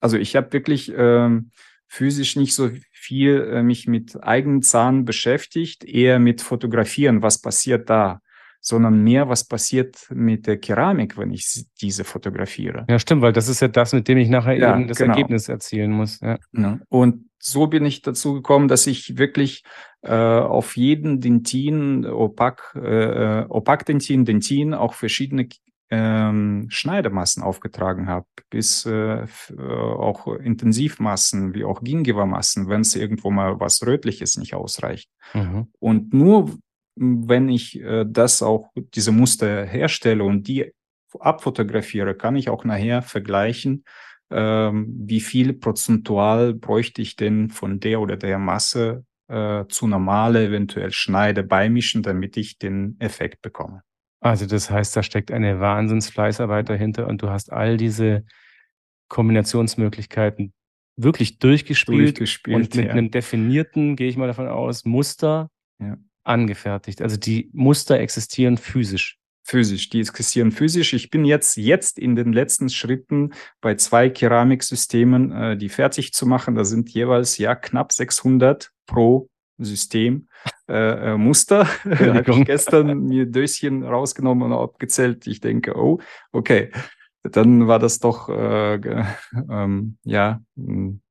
also 0.01 0.17
ich 0.17 0.35
habe 0.35 0.53
wirklich 0.53 0.93
ähm, 0.97 1.51
physisch 1.89 2.37
nicht 2.37 2.55
so 2.55 2.71
viel 3.01 3.41
äh, 3.51 3.63
mich 3.63 3.87
mit 3.87 4.23
eigenen 4.23 4.61
Zahn 4.61 5.07
beschäftigt, 5.07 5.85
eher 5.85 6.19
mit 6.19 6.43
Fotografieren, 6.43 7.23
was 7.23 7.41
passiert 7.41 7.89
da, 7.89 8.21
sondern 8.61 9.03
mehr, 9.03 9.29
was 9.29 9.49
passiert 9.49 10.07
mit 10.11 10.47
der 10.47 10.59
Keramik, 10.59 11.17
wenn 11.17 11.33
ich 11.33 11.65
diese 11.81 12.05
fotografiere. 12.05 12.85
Ja, 12.91 12.99
stimmt, 12.99 13.23
weil 13.23 13.33
das 13.33 13.49
ist 13.49 13.61
ja 13.61 13.69
das, 13.69 13.95
mit 13.95 14.07
dem 14.07 14.19
ich 14.19 14.29
nachher 14.29 14.55
ja, 14.55 14.75
eben 14.75 14.87
das 14.87 14.99
genau. 14.99 15.15
Ergebnis 15.15 15.49
erzielen 15.49 15.93
muss. 15.93 16.21
Ja. 16.21 16.39
ja. 16.53 16.79
Und 16.91 17.31
so 17.39 17.69
bin 17.69 17.87
ich 17.87 18.03
dazu 18.03 18.35
gekommen, 18.35 18.69
dass 18.69 18.87
ich 18.87 19.17
wirklich 19.17 19.65
äh, 20.03 20.13
auf 20.13 20.77
jeden 20.77 21.21
Dentin, 21.21 22.05
Opak, 22.05 22.75
äh, 22.75 23.47
Opak-Dentin, 23.49 24.27
Dentin 24.27 24.75
auch 24.75 24.93
verschiedene 24.93 25.49
ähm, 25.91 26.67
Schneidemassen 26.69 27.43
aufgetragen 27.43 28.09
habe, 28.09 28.27
bis 28.49 28.87
äh, 28.87 29.25
äh, 29.25 29.27
auch 29.59 30.27
Intensivmassen 30.29 31.55
wie 31.55 31.65
auch 31.65 31.83
Gingiva-Massen, 31.83 32.69
wenn 32.69 32.83
es 32.83 32.95
irgendwo 32.95 33.31
mal 33.31 33.59
was 33.59 33.85
Rötliches 33.85 34.37
nicht 34.37 34.55
ausreicht. 34.55 35.11
Mhm. 35.35 35.69
Und 35.81 36.15
nur 36.15 36.57
wenn 36.97 37.49
ich 37.49 37.81
äh, 37.81 38.05
das 38.09 38.43
auch, 38.43 38.71
diese 38.95 39.13
Muster 39.13 39.65
herstelle 39.65 40.23
und 40.23 40.47
die 40.47 40.73
abfotografiere, 41.19 42.15
kann 42.15 42.37
ich 42.37 42.49
auch 42.51 42.65
nachher 42.65 43.03
vergleichen, 43.03 43.85
ähm, 44.31 44.87
wie 44.97 45.21
viel 45.21 45.55
prozentual 45.55 46.55
bräuchte 46.55 47.03
ich 47.03 47.17
denn 47.17 47.51
von 47.51 47.81
der 47.81 48.01
oder 48.01 48.17
der 48.17 48.39
Masse 48.39 49.05
äh, 49.29 49.65
zu 49.69 49.89
normale 49.89 50.47
eventuell 50.47 50.93
Schneide 50.93 51.43
beimischen, 51.43 52.03
damit 52.03 52.37
ich 52.37 52.59
den 52.59 52.97
Effekt 53.01 53.43
bekomme. 53.43 53.83
Also 54.21 54.47
das 54.47 54.71
heißt, 54.71 54.95
da 54.97 55.03
steckt 55.03 55.31
eine 55.31 55.61
Wahnsinnsfleißarbeit 55.61 56.69
dahinter 56.69 57.07
und 57.07 57.23
du 57.23 57.31
hast 57.31 57.53
all 57.53 57.77
diese 57.77 58.25
Kombinationsmöglichkeiten 59.09 60.53
wirklich 60.97 61.39
durchgespielt, 61.39 62.19
durchgespielt 62.19 62.57
und 62.57 62.75
mit 62.77 62.85
ja. 62.87 62.93
einem 62.93 63.11
definierten, 63.11 63.97
gehe 63.97 64.09
ich 64.09 64.17
mal 64.17 64.27
davon 64.27 64.49
aus, 64.49 64.85
Muster 64.85 65.51
ja. 65.79 65.97
angefertigt. 66.23 67.01
Also 67.01 67.17
die 67.17 67.51
Muster 67.53 67.99
existieren 67.99 68.59
physisch 68.59 69.21
physisch, 69.43 69.89
die 69.89 70.01
existieren 70.01 70.53
physisch. 70.53 70.93
Ich 70.93 71.11
bin 71.11 71.25
jetzt, 71.25 71.57
jetzt 71.57 71.99
in 71.99 72.15
den 72.15 72.33
letzten 72.33 72.69
Schritten 72.69 73.33
bei 73.61 73.75
zwei 73.75 74.09
Keramiksystemen, 74.09 75.33
äh, 75.33 75.57
die 75.57 75.69
fertig 75.69 76.13
zu 76.13 76.25
machen. 76.27 76.55
Da 76.55 76.65
sind 76.65 76.91
jeweils 76.91 77.37
ja 77.39 77.57
knapp 77.57 77.93
600 77.93 78.71
pro 78.87 79.29
System 79.59 80.29
äh, 80.71 81.13
äh, 81.13 81.17
Muster. 81.17 81.67
habe 81.85 82.31
ich 82.31 82.45
gestern 82.45 83.05
mir 83.05 83.27
Döschen 83.27 83.83
rausgenommen 83.83 84.53
und 84.53 84.59
abgezählt. 84.59 85.27
Ich 85.27 85.41
denke, 85.41 85.77
oh, 85.77 85.99
okay. 86.33 86.71
Dann 87.23 87.69
war 87.69 87.79
das 87.79 87.99
doch, 87.99 88.29
äh, 88.31 88.75
ähm, 89.51 89.99
ja, 90.05 90.41
hm, 90.57 91.03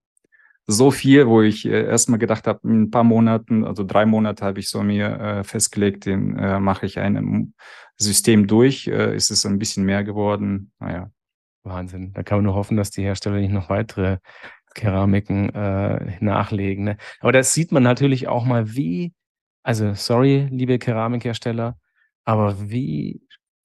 so 0.65 0.91
viel, 0.91 1.28
wo 1.28 1.41
ich 1.41 1.65
äh, 1.65 1.86
erstmal 1.86 2.19
gedacht 2.19 2.48
habe, 2.48 2.60
in 2.63 2.84
ein 2.84 2.91
paar 2.91 3.04
Monaten, 3.04 3.65
also 3.65 3.84
drei 3.84 4.06
Monate 4.06 4.45
habe 4.45 4.60
ich 4.60 4.69
so 4.69 4.82
mir 4.82 5.19
äh, 5.19 5.43
festgelegt, 5.43 6.06
den 6.06 6.38
äh, 6.38 6.60
mache 6.60 6.86
ich 6.86 7.00
ein 7.00 7.54
System 7.98 8.48
durch, 8.48 8.88
ist 8.88 9.30
es 9.30 9.45
ein 9.45 9.60
bisschen 9.60 9.84
mehr 9.84 10.06
geworden. 10.06 10.72
Naja. 10.80 11.12
Wahnsinn. 11.63 12.13
Da 12.13 12.24
kann 12.24 12.38
man 12.38 12.45
nur 12.45 12.56
hoffen, 12.56 12.78
dass 12.78 12.91
die 12.91 13.04
Hersteller 13.04 13.38
nicht 13.38 13.52
noch 13.52 13.69
weitere 13.69 14.19
Keramiken 14.76 15.54
äh, 15.54 16.17
nachlegen. 16.19 16.86
Ne? 16.86 16.98
Aber 17.19 17.32
das 17.32 17.54
sieht 17.54 17.72
man 17.72 17.84
natürlich 17.84 18.28
auch 18.28 18.45
mal, 18.45 18.76
wie, 18.76 19.13
also 19.69 19.93
sorry, 19.93 20.47
liebe 20.49 20.79
Keramikhersteller, 20.79 21.77
aber 22.25 22.71
wie 22.71 23.21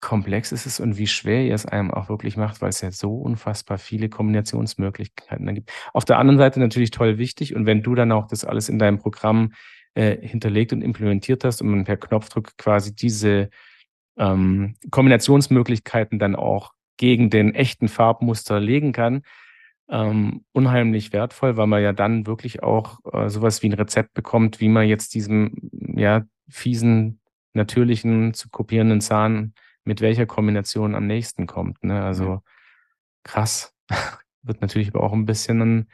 komplex 0.01 0.51
ist 0.51 0.65
es 0.65 0.81
und 0.81 0.97
wie 0.97 1.07
schwer 1.07 1.45
ihr 1.45 1.55
es 1.55 1.67
einem 1.67 1.91
auch 1.91 2.09
wirklich 2.09 2.39
macht, 2.39 2.63
weil 2.63 2.71
es 2.71 2.81
ja 2.81 2.91
so 2.91 3.15
unfassbar 3.15 3.77
viele 3.77 4.09
Kombinationsmöglichkeiten 4.09 5.55
gibt. 5.55 5.71
Auf 5.93 6.07
der 6.07 6.17
anderen 6.17 6.39
Seite 6.39 6.61
natürlich 6.61 6.93
toll 6.93 7.19
wichtig 7.19 7.55
und 7.55 7.67
wenn 7.67 7.83
du 7.83 7.95
dann 7.95 8.11
auch 8.11 8.27
das 8.27 8.47
alles 8.47 8.71
in 8.71 8.79
deinem 8.79 9.01
Programm 9.01 9.53
äh, 9.93 10.17
hinterlegt 10.27 10.73
und 10.73 10.81
implementiert 10.81 11.45
hast 11.45 11.61
und 11.61 11.69
man 11.69 11.85
per 11.85 11.99
Knopfdruck 11.99 12.57
quasi 12.57 12.95
diese 12.97 13.51
ähm, 14.17 14.77
Kombinationsmöglichkeiten 14.91 16.19
dann 16.19 16.37
auch 16.37 16.73
gegen 16.97 17.29
den 17.29 17.55
echten 17.55 17.89
Farbmuster 17.89 18.61
legen 18.61 18.93
kann, 18.93 19.25
ähm, 19.93 20.45
unheimlich 20.53 21.13
wertvoll, 21.13 21.59
weil 21.59 21.67
man 21.67 21.83
ja 21.83 21.93
dann 21.93 22.27
wirklich 22.27 22.63
auch 22.63 22.99
äh, 23.13 23.29
sowas 23.29 23.63
wie 23.63 23.69
ein 23.69 23.75
Rezept 23.75 24.15
bekommt, 24.15 24.59
wie 24.59 24.71
man 24.71 24.89
jetzt 24.89 25.15
diesem 25.15 25.71
ja 25.71 26.23
fiesen, 26.49 27.21
natürlichen, 27.53 28.33
zu 28.33 28.49
kopierenden 28.49 29.03
Zahn 29.03 29.53
mit 29.85 30.01
welcher 30.01 30.25
Kombination 30.25 30.95
am 30.95 31.07
nächsten 31.07 31.47
kommt. 31.47 31.85
Ne? 31.85 32.03
Also 32.03 32.41
krass. 33.23 33.75
Wird 34.43 34.61
natürlich 34.61 34.89
aber 34.89 35.05
auch 35.05 35.13
ein 35.13 35.27
bisschen 35.27 35.61
ein 35.61 35.89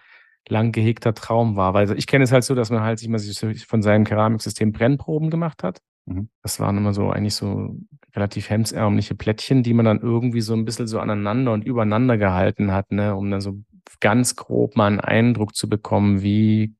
lang 0.49 0.73
gehegter 0.73 1.13
Traum 1.13 1.57
war. 1.57 1.75
Weil 1.75 1.99
ich 1.99 2.07
kenne 2.07 2.25
es 2.25 2.33
halt 2.33 2.45
so, 2.45 2.55
dass 2.55 2.71
man 2.71 2.81
halt 2.81 3.01
sich 3.01 3.09
mal 3.09 3.19
von 3.19 3.83
seinem 3.83 4.05
Keramiksystem 4.05 4.73
Brennproben 4.73 5.29
gemacht 5.29 5.63
hat. 5.63 5.81
Mhm. 6.07 6.29
Das 6.43 6.61
waren 6.61 6.79
immer 6.79 6.95
so 6.95 7.11
eigentlich 7.11 7.35
so 7.35 7.77
relativ 8.15 8.49
hemsärmliche 8.49 9.15
Plättchen, 9.15 9.63
die 9.63 9.75
man 9.75 9.85
dann 9.85 10.01
irgendwie 10.01 10.41
so 10.41 10.55
ein 10.55 10.65
bisschen 10.65 10.87
so 10.87 11.01
aneinander 11.01 11.53
und 11.53 11.65
übereinander 11.65 12.17
gehalten 12.17 12.73
hat, 12.73 12.91
ne, 12.91 13.15
um 13.15 13.31
dann 13.31 13.41
so 13.41 13.59
ganz 14.01 14.37
grob 14.37 14.77
mal 14.77 14.87
einen 14.87 15.01
Eindruck 15.01 15.55
zu 15.55 15.69
bekommen, 15.69 16.23
wie, 16.23 16.75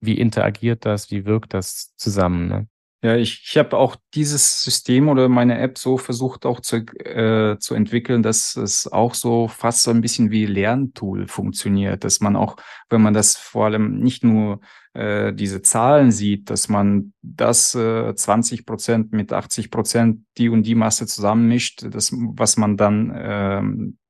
wie 0.00 0.18
interagiert 0.18 0.84
das, 0.84 1.10
wie 1.10 1.24
wirkt 1.24 1.54
das 1.54 1.94
zusammen. 1.96 2.48
Ne? 2.48 2.68
Ja, 3.02 3.16
ich, 3.16 3.42
ich 3.46 3.56
habe 3.56 3.78
auch 3.78 3.96
dieses 4.12 4.62
System 4.62 5.08
oder 5.08 5.30
meine 5.30 5.58
App 5.58 5.78
so 5.78 5.96
versucht 5.96 6.44
auch 6.44 6.60
zu, 6.60 6.76
äh, 6.76 7.56
zu 7.58 7.74
entwickeln, 7.74 8.22
dass 8.22 8.56
es 8.56 8.86
auch 8.92 9.14
so 9.14 9.48
fast 9.48 9.84
so 9.84 9.90
ein 9.90 10.02
bisschen 10.02 10.30
wie 10.30 10.44
Lerntool 10.44 11.26
funktioniert, 11.26 12.04
dass 12.04 12.20
man 12.20 12.36
auch, 12.36 12.56
wenn 12.90 13.00
man 13.00 13.14
das 13.14 13.38
vor 13.38 13.64
allem 13.66 14.00
nicht 14.00 14.22
nur 14.22 14.60
äh, 14.92 15.32
diese 15.32 15.62
Zahlen 15.62 16.12
sieht, 16.12 16.50
dass 16.50 16.68
man 16.68 17.14
das 17.22 17.74
äh, 17.74 18.14
20 18.14 18.66
Prozent 18.66 19.12
mit 19.12 19.32
80 19.32 19.70
Prozent 19.70 20.26
die 20.36 20.50
und 20.50 20.64
die 20.64 20.74
Masse 20.74 21.06
zusammenmischt, 21.06 21.86
das, 21.88 22.12
was 22.12 22.58
man 22.58 22.76
dann 22.76 23.10
äh, 23.10 23.62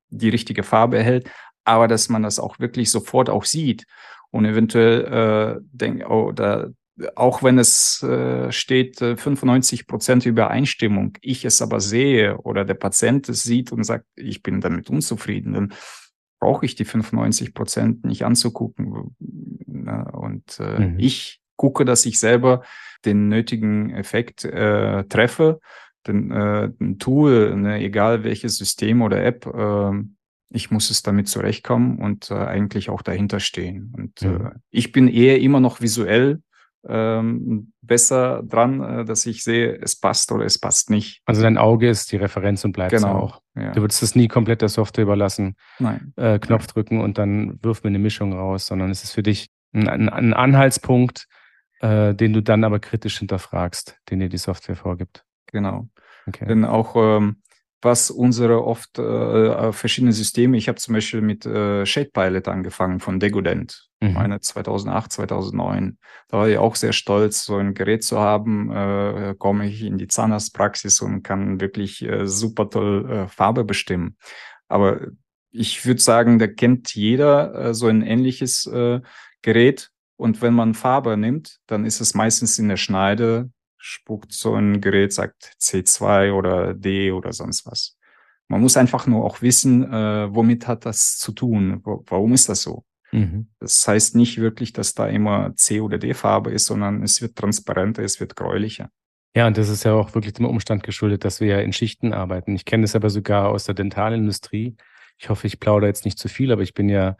die 0.08 0.30
richtige 0.30 0.64
Farbe 0.64 0.98
erhält, 0.98 1.30
aber 1.64 1.88
dass 1.88 2.08
man 2.08 2.22
das 2.22 2.38
auch 2.38 2.58
wirklich 2.58 2.90
sofort 2.90 3.30
auch 3.30 3.44
sieht 3.44 3.86
und 4.30 4.44
eventuell 4.44 5.58
äh, 5.58 5.60
denk, 5.72 6.08
oh, 6.08 6.32
da 6.32 6.68
auch 7.14 7.42
wenn 7.42 7.58
es 7.58 8.02
äh, 8.02 8.52
steht 8.52 9.00
äh, 9.00 9.16
95 9.16 9.86
Prozent 9.86 10.26
Übereinstimmung, 10.26 11.16
ich 11.20 11.44
es 11.44 11.62
aber 11.62 11.80
sehe 11.80 12.38
oder 12.38 12.64
der 12.64 12.74
Patient 12.74 13.28
es 13.28 13.42
sieht 13.42 13.72
und 13.72 13.84
sagt, 13.84 14.04
ich 14.16 14.42
bin 14.42 14.60
damit 14.60 14.90
unzufrieden, 14.90 15.54
dann 15.54 15.74
brauche 16.40 16.64
ich 16.66 16.74
die 16.74 16.84
95 16.84 17.54
Prozent 17.54 18.04
nicht 18.04 18.24
anzugucken. 18.24 19.14
Und 19.66 20.60
äh, 20.60 20.88
mhm. 20.88 20.98
ich 20.98 21.40
gucke, 21.56 21.84
dass 21.84 22.06
ich 22.06 22.18
selber 22.18 22.62
den 23.04 23.28
nötigen 23.28 23.90
Effekt 23.90 24.44
äh, 24.44 25.04
treffe, 25.04 25.60
den, 26.06 26.30
äh, 26.30 26.70
ein 26.80 26.98
Tool, 26.98 27.54
ne, 27.56 27.80
egal 27.80 28.24
welches 28.24 28.56
System 28.56 29.02
oder 29.02 29.22
App, 29.22 29.46
äh, 29.46 29.92
ich 30.50 30.70
muss 30.70 30.90
es 30.90 31.02
damit 31.02 31.28
zurechtkommen 31.28 31.98
und 31.98 32.30
äh, 32.30 32.34
eigentlich 32.34 32.90
auch 32.90 33.02
dahinter 33.02 33.40
stehen. 33.40 33.94
Und 33.96 34.22
mhm. 34.22 34.46
äh, 34.46 34.50
ich 34.70 34.92
bin 34.92 35.08
eher 35.08 35.40
immer 35.40 35.60
noch 35.60 35.80
visuell 35.80 36.42
ähm, 36.88 37.72
besser 37.82 38.42
dran, 38.42 38.80
äh, 38.80 39.04
dass 39.04 39.26
ich 39.26 39.44
sehe, 39.44 39.78
es 39.80 39.96
passt 39.96 40.32
oder 40.32 40.44
es 40.44 40.58
passt 40.58 40.90
nicht. 40.90 41.22
Also 41.24 41.42
dein 41.42 41.58
Auge 41.58 41.88
ist 41.88 42.10
die 42.10 42.16
Referenz 42.16 42.64
und 42.64 42.72
bleibt 42.72 42.92
genau, 42.92 43.18
auch. 43.18 43.42
Ja. 43.54 43.72
Du 43.72 43.82
würdest 43.82 44.02
es 44.02 44.14
nie 44.14 44.28
komplett 44.28 44.62
der 44.62 44.68
Software 44.68 45.04
überlassen. 45.04 45.56
Nein. 45.78 46.12
Äh, 46.16 46.38
Knopf 46.38 46.66
ja. 46.66 46.72
drücken 46.72 47.00
und 47.00 47.18
dann 47.18 47.58
wirf 47.62 47.82
mir 47.82 47.88
eine 47.88 47.98
Mischung 47.98 48.32
raus, 48.32 48.66
sondern 48.66 48.90
es 48.90 49.04
ist 49.04 49.12
für 49.12 49.22
dich 49.22 49.50
ein, 49.72 49.88
ein, 49.88 50.08
ein 50.08 50.34
Anhaltspunkt, 50.34 51.26
äh, 51.80 52.14
den 52.14 52.32
du 52.32 52.42
dann 52.42 52.64
aber 52.64 52.80
kritisch 52.80 53.18
hinterfragst, 53.18 53.98
den 54.10 54.20
dir 54.20 54.28
die 54.28 54.38
Software 54.38 54.76
vorgibt. 54.76 55.24
Genau. 55.46 55.88
Okay. 56.26 56.46
Denn 56.46 56.64
auch 56.64 56.96
ähm, 56.96 57.42
was 57.82 58.10
unsere 58.10 58.64
oft 58.64 58.98
äh, 58.98 59.02
äh, 59.02 59.72
verschiedene 59.72 60.12
Systeme, 60.12 60.56
ich 60.56 60.68
habe 60.68 60.78
zum 60.78 60.94
Beispiel 60.94 61.22
mit 61.22 61.46
äh, 61.46 61.86
Shade 61.86 62.10
Pilot 62.12 62.48
angefangen 62.48 63.00
von 63.00 63.18
Degodent, 63.20 63.88
mhm. 64.00 64.12
meine 64.14 64.40
2008, 64.40 65.12
2009. 65.12 65.98
Da 66.28 66.38
war 66.38 66.48
ich 66.48 66.58
auch 66.58 66.76
sehr 66.76 66.92
stolz, 66.92 67.44
so 67.44 67.56
ein 67.56 67.74
Gerät 67.74 68.04
zu 68.04 68.18
haben. 68.18 68.70
Äh, 68.70 69.34
komme 69.38 69.66
ich 69.66 69.82
in 69.82 69.98
die 69.98 70.08
Zahnarztpraxis 70.08 71.00
und 71.00 71.22
kann 71.22 71.60
wirklich 71.60 72.02
äh, 72.02 72.26
super 72.26 72.68
toll 72.68 73.10
äh, 73.10 73.28
Farbe 73.28 73.64
bestimmen. 73.64 74.16
Aber 74.68 75.00
ich 75.50 75.84
würde 75.86 76.00
sagen, 76.00 76.38
da 76.38 76.46
kennt 76.46 76.94
jeder 76.94 77.54
äh, 77.54 77.74
so 77.74 77.86
ein 77.86 78.02
ähnliches 78.02 78.66
äh, 78.66 79.00
Gerät. 79.42 79.90
Und 80.16 80.42
wenn 80.42 80.52
man 80.52 80.74
Farbe 80.74 81.16
nimmt, 81.16 81.58
dann 81.66 81.86
ist 81.86 82.00
es 82.00 82.14
meistens 82.14 82.58
in 82.58 82.68
der 82.68 82.76
Schneide 82.76 83.50
spuckt 83.80 84.32
so 84.32 84.54
ein 84.54 84.80
Gerät, 84.80 85.12
sagt 85.12 85.56
C2 85.58 86.32
oder 86.32 86.74
D 86.74 87.12
oder 87.12 87.32
sonst 87.32 87.66
was. 87.66 87.96
Man 88.48 88.60
muss 88.60 88.76
einfach 88.76 89.06
nur 89.06 89.24
auch 89.24 89.42
wissen, 89.42 89.84
äh, 89.90 90.34
womit 90.34 90.66
hat 90.66 90.84
das 90.84 91.18
zu 91.18 91.32
tun, 91.32 91.80
warum 91.84 92.32
ist 92.34 92.48
das 92.48 92.62
so. 92.62 92.84
Mhm. 93.12 93.48
Das 93.58 93.86
heißt 93.86 94.16
nicht 94.16 94.38
wirklich, 94.38 94.72
dass 94.72 94.94
da 94.94 95.06
immer 95.06 95.54
C 95.56 95.80
oder 95.80 95.98
D-Farbe 95.98 96.50
ist, 96.50 96.66
sondern 96.66 97.02
es 97.02 97.22
wird 97.22 97.36
transparenter, 97.36 98.02
es 98.02 98.20
wird 98.20 98.36
gräulicher. 98.36 98.90
Ja, 99.34 99.46
und 99.46 99.56
das 99.56 99.68
ist 99.68 99.84
ja 99.84 99.92
auch 99.92 100.14
wirklich 100.14 100.34
dem 100.34 100.46
Umstand 100.46 100.82
geschuldet, 100.82 101.24
dass 101.24 101.40
wir 101.40 101.48
ja 101.48 101.60
in 101.60 101.72
Schichten 101.72 102.12
arbeiten. 102.12 102.54
Ich 102.54 102.64
kenne 102.64 102.82
das 102.82 102.96
aber 102.96 103.10
sogar 103.10 103.48
aus 103.48 103.64
der 103.64 103.74
Dentalindustrie. 103.74 104.76
Ich 105.18 105.28
hoffe, 105.28 105.46
ich 105.46 105.60
plaudere 105.60 105.88
jetzt 105.88 106.04
nicht 106.04 106.18
zu 106.18 106.28
viel, 106.28 106.50
aber 106.50 106.62
ich 106.62 106.74
bin 106.74 106.88
ja 106.88 107.16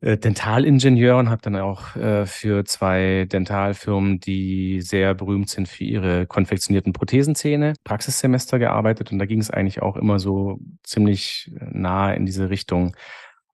äh, 0.00 0.18
Dentalingenieur 0.18 1.16
und 1.16 1.30
habe 1.30 1.42
dann 1.42 1.56
auch 1.56 1.96
äh, 1.96 2.26
für 2.26 2.64
zwei 2.64 3.26
Dentalfirmen, 3.30 4.20
die 4.20 4.82
sehr 4.82 5.14
berühmt 5.14 5.48
sind 5.48 5.68
für 5.68 5.84
ihre 5.84 6.26
konfektionierten 6.26 6.92
Prothesenzähne, 6.92 7.74
Praxissemester 7.82 8.58
gearbeitet 8.58 9.10
und 9.10 9.18
da 9.18 9.26
ging 9.26 9.40
es 9.40 9.50
eigentlich 9.50 9.80
auch 9.80 9.96
immer 9.96 10.18
so 10.18 10.58
ziemlich 10.82 11.50
äh, 11.58 11.64
nah 11.72 12.12
in 12.12 12.26
diese 12.26 12.50
Richtung. 12.50 12.96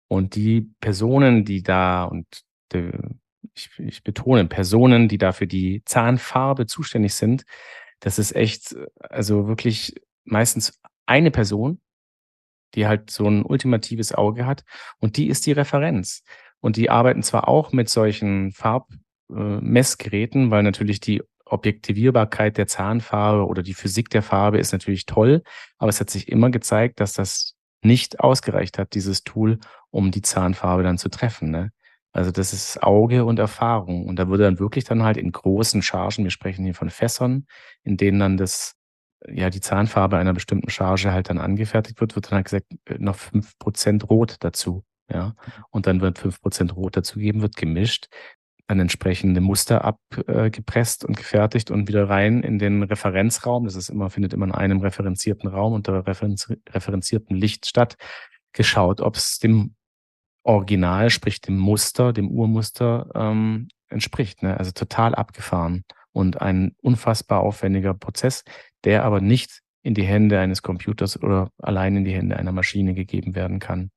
Und 0.09 0.35
die 0.35 0.71
Personen, 0.81 1.45
die 1.45 1.63
da 1.63 2.05
und 2.05 2.27
die, 2.73 2.91
ich, 3.55 3.71
ich 3.79 4.03
betone 4.03 4.45
Personen, 4.47 5.09
die 5.09 5.19
da 5.19 5.33
für 5.33 5.47
die 5.47 5.83
Zahnfarbe 5.85 6.67
zuständig 6.67 7.15
sind, 7.15 7.45
das 8.01 8.19
ist 8.19 8.35
echt, 8.35 8.77
also 8.99 9.47
wirklich 9.47 9.95
meistens 10.25 10.81
eine 11.07 11.31
Person, 11.31 11.81
die 12.75 12.87
halt 12.87 13.11
so 13.11 13.27
ein 13.27 13.45
ultimatives 13.45 14.13
Auge 14.13 14.47
hat 14.47 14.65
und 14.99 15.17
die 15.17 15.29
ist 15.29 15.47
die 15.47 15.53
Referenz. 15.53 16.23
Und 16.61 16.77
die 16.77 16.91
arbeiten 16.91 17.23
zwar 17.23 17.49
auch 17.49 17.73
mit 17.73 17.89
solchen 17.89 18.53
Farbmessgeräten, 18.53 20.47
äh, 20.47 20.51
weil 20.51 20.63
natürlich 20.63 21.01
die 21.01 21.23
Objektivierbarkeit 21.45 22.57
der 22.57 22.67
Zahnfarbe 22.67 23.47
oder 23.47 23.63
die 23.63 23.75
Physik 23.75 24.09
der 24.11 24.23
Farbe 24.23 24.59
ist 24.59 24.73
natürlich 24.73 25.07
toll, 25.07 25.43
aber 25.79 25.91
es 25.91 26.01
hat 26.01 26.09
sich 26.09 26.29
immer 26.29 26.51
gezeigt, 26.51 27.01
dass 27.01 27.13
das 27.13 27.55
nicht 27.83 28.21
ausgereicht 28.21 28.79
hat, 28.79 28.95
dieses 28.95 29.25
Tool, 29.25 29.59
um 29.91 30.11
die 30.11 30.23
Zahnfarbe 30.23 30.83
dann 30.83 30.99
zu 30.99 31.09
treffen. 31.09 31.51
Ne? 31.51 31.73
Also 32.13 32.31
das 32.31 32.53
ist 32.53 32.83
Auge 32.83 33.25
und 33.25 33.39
Erfahrung. 33.39 34.07
Und 34.07 34.17
da 34.17 34.29
würde 34.29 34.45
dann 34.45 34.59
wirklich 34.59 34.85
dann 34.85 35.03
halt 35.03 35.17
in 35.17 35.33
großen 35.33 35.83
Chargen, 35.83 36.25
wir 36.25 36.31
sprechen 36.31 36.65
hier 36.65 36.75
von 36.75 36.91
Fässern, 36.91 37.47
in 37.83 37.97
denen 37.97 38.21
dann 38.21 38.37
das 38.37 38.75
ja 39.29 39.51
die 39.51 39.61
Zahnfarbe 39.61 40.17
einer 40.17 40.33
bestimmten 40.33 40.71
Charge 40.71 41.13
halt 41.13 41.31
dann 41.31 41.39
angefertigt 41.39 42.01
wird, 42.01 42.15
wird 42.15 42.27
dann 42.27 42.37
halt 42.37 42.47
gesagt, 42.47 42.67
äh, 42.87 42.99
noch 42.99 43.17
fünf 43.17 43.59
Prozent 43.59 44.09
Rot 44.09 44.37
dazu. 44.41 44.85
Ja. 45.11 45.35
Und 45.71 45.87
dann 45.87 46.01
wird 46.01 46.19
fünf 46.19 46.41
Prozent 46.41 46.75
Rot 46.75 46.97
dazugeben, 46.97 47.43
wird 47.43 47.57
gemischt, 47.57 48.09
dann 48.67 48.81
entsprechende 48.81 49.41
Muster 49.41 49.85
abgepresst 49.85 51.05
und 51.05 51.17
gefertigt 51.17 51.71
und 51.71 51.89
wieder 51.89 52.09
rein 52.09 52.43
in 52.43 52.59
den 52.59 52.83
Referenzraum. 52.83 53.65
Das 53.65 53.77
ist 53.77 53.91
immer, 53.91 54.09
findet 54.09 54.33
immer 54.33 54.47
in 54.47 54.53
einem 54.53 54.81
referenzierten 54.81 55.49
Raum 55.51 55.75
unter 55.75 56.07
referenziertem 56.07 57.37
Licht 57.37 57.67
statt. 57.67 57.97
Geschaut, 58.53 59.01
ob 59.01 59.17
es 59.17 59.39
dem 59.39 59.75
Original, 60.45 61.11
sprich 61.11 61.41
dem 61.41 61.59
Muster, 61.59 62.13
dem 62.13 62.31
Urmuster 62.31 63.11
ähm, 63.15 63.69
entspricht. 63.89 64.43
Ne? 64.43 64.57
Also 64.57 64.73
total 64.73 65.15
abgefahren 65.15 65.85
und 66.13 66.41
ein 66.41 66.75
unfassbar 66.81 67.41
aufwendiger 67.41 67.95
Prozess, 67.95 68.45
der 68.85 69.05
aber 69.05 69.21
nicht 69.21 69.63
in 69.83 69.95
die 69.95 70.05
Hände 70.05 70.39
eines 70.39 70.63
Computers 70.63 71.21
oder 71.21 71.51
allein 71.59 71.97
in 71.97 72.05
die 72.05 72.15
Hände 72.15 72.37
einer 72.37 72.53
Maschine 72.53 72.95
gegeben 72.95 73.35
werden 73.35 73.59
kann. 73.59 73.91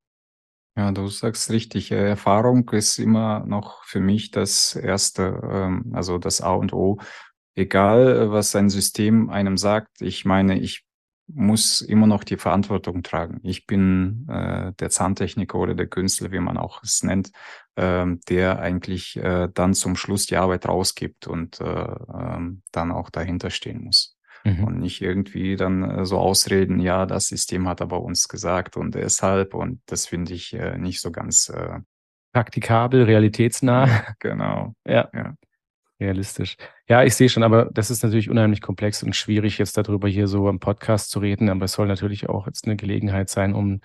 Ja, 0.77 0.91
du 0.91 1.07
sagst 1.07 1.51
richtig. 1.51 1.91
Äh, 1.91 2.09
Erfahrung 2.09 2.69
ist 2.71 2.97
immer 2.97 3.45
noch 3.45 3.85
für 3.85 4.01
mich 4.01 4.31
das 4.31 4.75
Erste, 4.75 5.39
ähm, 5.49 5.91
also 5.93 6.17
das 6.17 6.41
A 6.41 6.53
und 6.53 6.73
O. 6.73 6.97
Egal, 7.55 8.31
was 8.31 8.55
ein 8.55 8.69
System 8.69 9.29
einem 9.29 9.55
sagt. 9.57 10.01
Ich 10.01 10.25
meine, 10.25 10.59
ich 10.59 10.85
muss 11.27 11.81
immer 11.81 12.07
noch 12.07 12.23
die 12.23 12.37
Verantwortung 12.37 13.03
tragen. 13.03 13.39
Ich 13.43 13.65
bin 13.65 14.27
äh, 14.29 14.73
der 14.73 14.89
Zahntechniker 14.89 15.57
oder 15.57 15.73
der 15.73 15.87
Künstler, 15.87 16.31
wie 16.31 16.39
man 16.39 16.57
auch 16.57 16.83
es 16.83 17.03
nennt, 17.03 17.31
äh, 17.75 18.05
der 18.29 18.59
eigentlich 18.59 19.17
äh, 19.17 19.49
dann 19.53 19.73
zum 19.73 19.95
Schluss 19.95 20.25
die 20.25 20.37
Arbeit 20.37 20.67
rausgibt 20.67 21.27
und 21.27 21.59
äh, 21.61 21.65
äh, 21.65 22.39
dann 22.71 22.91
auch 22.91 23.09
dahinter 23.09 23.49
stehen 23.49 23.83
muss. 23.83 24.15
Mhm. 24.45 24.63
Und 24.63 24.79
nicht 24.79 25.01
irgendwie 25.01 25.55
dann 25.55 25.83
äh, 25.83 26.05
so 26.05 26.19
ausreden, 26.19 26.79
ja, 26.79 27.05
das 27.05 27.27
System 27.27 27.67
hat 27.67 27.81
aber 27.81 28.01
uns 28.01 28.27
gesagt 28.27 28.77
und 28.77 28.93
deshalb. 28.93 29.55
Und 29.55 29.81
das 29.87 30.05
finde 30.05 30.33
ich 30.33 30.53
äh, 30.53 30.77
nicht 30.77 31.01
so 31.01 31.11
ganz 31.11 31.49
äh, 31.49 31.79
praktikabel, 32.31 33.03
realitätsnah. 33.03 33.87
Ja, 33.87 34.05
genau. 34.19 34.73
ja. 34.85 35.09
ja. 35.13 35.33
Realistisch. 35.99 36.57
Ja, 36.89 37.03
ich 37.03 37.15
sehe 37.15 37.29
schon, 37.29 37.43
aber 37.43 37.69
das 37.73 37.89
ist 37.89 38.03
natürlich 38.03 38.29
unheimlich 38.29 38.61
komplex 38.61 39.01
und 39.01 39.15
schwierig, 39.15 39.57
jetzt 39.57 39.77
darüber 39.77 40.09
hier 40.09 40.27
so 40.27 40.49
im 40.49 40.59
Podcast 40.59 41.09
zu 41.09 41.19
reden. 41.19 41.49
Aber 41.49 41.65
es 41.65 41.71
soll 41.71 41.87
natürlich 41.87 42.27
auch 42.27 42.47
jetzt 42.47 42.65
eine 42.65 42.75
Gelegenheit 42.75 43.29
sein, 43.29 43.53
um 43.53 43.79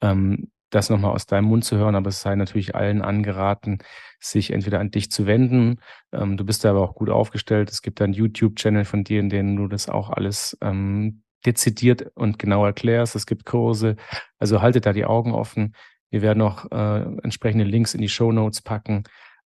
ähm, 0.00 0.50
das 0.70 0.90
nochmal 0.90 1.12
aus 1.12 1.26
deinem 1.26 1.46
Mund 1.46 1.64
zu 1.64 1.76
hören. 1.76 1.94
Aber 1.94 2.08
es 2.08 2.22
sei 2.22 2.34
natürlich 2.34 2.74
allen 2.74 3.02
angeraten, 3.02 3.78
sich 4.20 4.52
entweder 4.52 4.80
an 4.80 4.90
dich 4.90 5.10
zu 5.10 5.26
wenden. 5.26 5.80
Ähm, 6.12 6.36
du 6.36 6.44
bist 6.44 6.64
da 6.64 6.70
aber 6.70 6.82
auch 6.82 6.94
gut 6.94 7.10
aufgestellt. 7.10 7.70
Es 7.70 7.82
gibt 7.82 8.00
einen 8.00 8.12
YouTube-Channel 8.12 8.84
von 8.84 9.04
dir, 9.04 9.20
in 9.20 9.28
dem 9.30 9.56
du 9.56 9.68
das 9.68 9.88
auch 9.88 10.10
alles 10.10 10.56
ähm, 10.60 11.22
dezidiert 11.44 12.10
und 12.14 12.38
genau 12.38 12.64
erklärst. 12.64 13.16
Es 13.16 13.26
gibt 13.26 13.46
Kurse. 13.46 13.96
Also 14.38 14.62
haltet 14.62 14.86
da 14.86 14.92
die 14.92 15.04
Augen 15.04 15.32
offen. 15.32 15.74
Wir 16.10 16.22
werden 16.22 16.38
noch 16.38 16.70
äh, 16.70 17.02
entsprechende 17.22 17.64
Links 17.64 17.94
in 17.94 18.00
die 18.00 18.08
Show 18.08 18.32
Notes 18.32 18.62
packen. 18.62 19.04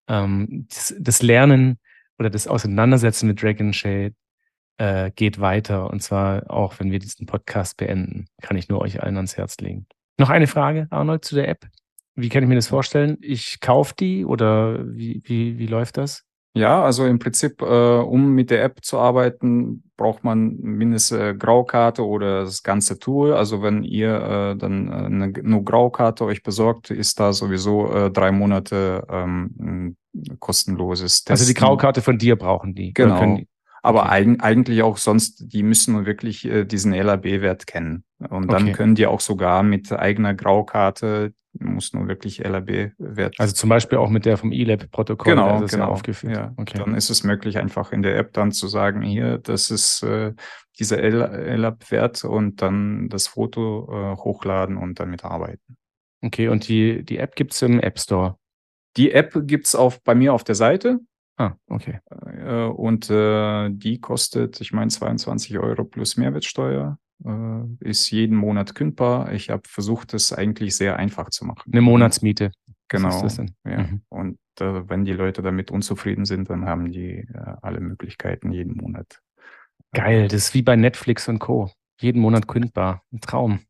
Ähm, 0.08 0.66
das, 0.68 0.94
das 0.98 1.22
Lernen 1.22 1.78
oder 2.18 2.30
das 2.30 2.46
Auseinandersetzen 2.46 3.28
mit 3.28 3.42
Dragon 3.42 3.72
Shade 3.72 4.14
äh, 4.78 5.10
geht 5.12 5.40
weiter. 5.40 5.90
Und 5.90 6.02
zwar 6.02 6.50
auch, 6.50 6.78
wenn 6.80 6.90
wir 6.90 6.98
diesen 6.98 7.26
Podcast 7.26 7.76
beenden. 7.76 8.26
Kann 8.42 8.56
ich 8.56 8.68
nur 8.68 8.80
euch 8.80 9.02
allen 9.02 9.16
ans 9.16 9.37
Herz 9.37 9.58
legen. 9.58 9.87
Noch 10.18 10.31
eine 10.31 10.46
Frage, 10.46 10.87
Arnold, 10.90 11.24
zu 11.24 11.35
der 11.35 11.48
App. 11.48 11.66
Wie 12.14 12.29
kann 12.29 12.42
ich 12.42 12.48
mir 12.48 12.55
das 12.55 12.68
vorstellen? 12.68 13.18
Ich 13.20 13.61
kaufe 13.61 13.94
die 13.98 14.24
oder 14.24 14.79
wie, 14.87 15.22
wie, 15.24 15.59
wie 15.59 15.66
läuft 15.66 15.96
das? 15.96 16.24
Ja, 16.57 16.85
also 16.85 17.05
im 17.05 17.18
Prinzip, 17.18 17.61
äh, 17.62 17.64
um 17.64 18.33
mit 18.33 18.50
der 18.50 18.62
App 18.62 18.85
zu 18.85 18.98
arbeiten, 18.98 19.83
braucht 19.96 20.22
man 20.22 20.57
mindestens 20.61 21.18
äh, 21.18 21.35
Graukarte 21.35 22.07
oder 22.07 22.44
das 22.44 22.62
ganze 22.62 23.00
Tool. 23.00 23.33
Also 23.33 23.61
wenn 23.61 23.83
ihr 23.83 24.14
äh, 24.14 24.57
dann 24.57 24.88
äh, 24.88 24.92
eine, 24.92 25.33
nur 25.42 25.64
Graukarte 25.64 26.24
euch 26.24 26.44
besorgt, 26.44 26.92
ist 26.92 27.18
da 27.18 27.33
sowieso 27.33 27.92
äh, 27.92 28.11
drei 28.12 28.31
Monate 28.31 29.05
ähm, 29.11 29.96
kostenloses 30.38 31.24
Testen. 31.24 31.33
Also 31.33 31.46
die 31.46 31.55
Graukarte 31.55 32.03
von 32.03 32.18
dir 32.18 32.37
brauchen 32.37 32.77
die. 32.77 32.92
Genau. 32.92 33.37
Die? 33.37 33.48
Aber 33.85 34.07
okay. 34.07 34.38
eigentlich 34.40 34.83
auch 34.83 34.97
sonst, 34.97 35.53
die 35.53 35.62
müssen 35.62 36.07
wirklich 36.07 36.47
äh, 36.47 36.64
diesen 36.64 36.94
LAB-Wert 36.94 37.66
kennen. 37.66 38.05
Und 38.31 38.51
dann 38.51 38.62
okay. 38.62 38.73
können 38.73 38.94
die 38.94 39.07
auch 39.07 39.20
sogar 39.20 39.62
mit 39.62 39.92
eigener 39.92 40.33
Graukarte, 40.33 41.35
muss 41.53 41.92
nur 41.92 42.09
wirklich 42.09 42.38
LAB-Wert. 42.38 43.35
Also 43.38 43.55
zum 43.55 43.68
Beispiel 43.68 43.99
auch 43.99 44.09
mit 44.09 44.25
der 44.25 44.38
vom 44.38 44.53
E-Lab-Protokoll, 44.53 45.35
genau, 45.35 45.61
das 45.61 45.73
genau. 45.73 45.85
ja 45.85 45.90
aufgeführt. 45.90 46.35
Ja. 46.35 46.55
Okay. 46.57 46.79
Dann 46.79 46.94
ist 46.94 47.11
es 47.11 47.25
möglich, 47.25 47.59
einfach 47.59 47.92
in 47.92 48.01
der 48.01 48.16
App 48.16 48.33
dann 48.33 48.53
zu 48.53 48.68
sagen, 48.68 49.03
hier, 49.03 49.37
das 49.37 49.70
ist 49.70 50.03
äh, 50.03 50.33
dieser 50.79 51.03
LAB-Wert 51.03 52.25
und 52.25 52.62
dann 52.62 53.11
das 53.11 53.29
Foto 53.29 53.87
äh, 53.92 54.16
hochladen 54.16 54.79
und 54.79 54.99
damit 54.99 55.27
arbeiten. 55.27 55.77
Okay, 56.23 56.49
und 56.49 56.66
die, 56.68 57.05
die 57.05 57.18
App 57.18 57.37
gibt 57.37 57.53
es 57.53 57.61
im 57.61 57.81
App 57.81 57.99
Store? 57.99 58.38
Die 58.97 59.12
App 59.12 59.37
gibt 59.42 59.66
es 59.66 59.77
bei 60.05 60.14
mir 60.14 60.33
auf 60.33 60.42
der 60.42 60.55
Seite. 60.55 61.01
Ah, 61.37 61.55
okay. 61.68 62.01
Äh, 62.11 62.66
und 62.66 63.11
äh, 63.11 63.70
die 63.70 64.01
kostet, 64.01 64.61
ich 64.61 64.73
meine, 64.73 64.88
22 64.88 65.59
Euro 65.59 65.85
plus 65.85 66.16
Mehrwertsteuer. 66.16 66.99
Äh, 67.25 67.62
ist 67.81 68.11
jeden 68.11 68.37
Monat 68.37 68.75
kündbar. 68.75 69.33
Ich 69.33 69.51
habe 69.51 69.62
versucht, 69.66 70.14
es 70.14 70.33
eigentlich 70.33 70.77
sehr 70.77 70.97
einfach 70.97 71.31
zu 71.31 71.44
machen. 71.44 71.73
Eine 71.73 71.81
Monatsmiete. 71.81 72.53
Genau. 72.88 73.27
Ja. 73.64 73.79
Mhm. 73.79 74.03
Und 74.09 74.38
äh, 74.61 74.88
wenn 74.88 75.05
die 75.05 75.12
Leute 75.12 75.42
damit 75.42 75.70
unzufrieden 75.70 76.25
sind, 76.25 76.51
dann 76.51 76.66
haben 76.66 76.92
die 76.92 77.27
äh, 77.33 77.55
alle 77.62 77.81
Möglichkeiten 77.81 78.53
jeden 78.53 78.77
Monat. 78.77 79.20
Geil, 79.92 80.29
das 80.29 80.49
ist 80.49 80.55
wie 80.55 80.62
bei 80.62 80.77
Netflix 80.77 81.29
und 81.29 81.38
Co. 81.38 81.70
Jeden 82.01 82.20
Monat 82.20 82.47
kündbar. 82.47 83.03
Ein 83.12 83.20
Traum. 83.20 83.61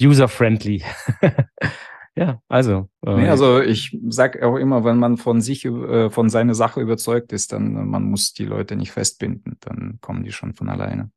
User-friendly. 0.00 0.84
Ja, 2.14 2.42
also. 2.48 2.88
Äh, 3.06 3.16
nee, 3.16 3.28
also 3.28 3.60
ich 3.60 3.98
sag 4.08 4.42
auch 4.42 4.56
immer, 4.56 4.84
wenn 4.84 4.98
man 4.98 5.16
von 5.16 5.40
sich, 5.40 5.64
äh, 5.64 6.10
von 6.10 6.28
seiner 6.28 6.54
Sache 6.54 6.80
überzeugt 6.80 7.32
ist, 7.32 7.52
dann 7.52 7.76
äh, 7.76 7.84
man 7.84 8.04
muss 8.04 8.34
die 8.34 8.44
Leute 8.44 8.76
nicht 8.76 8.92
festbinden, 8.92 9.56
dann 9.60 9.98
kommen 10.00 10.22
die 10.22 10.32
schon 10.32 10.52
von 10.52 10.68
alleine. 10.68 11.10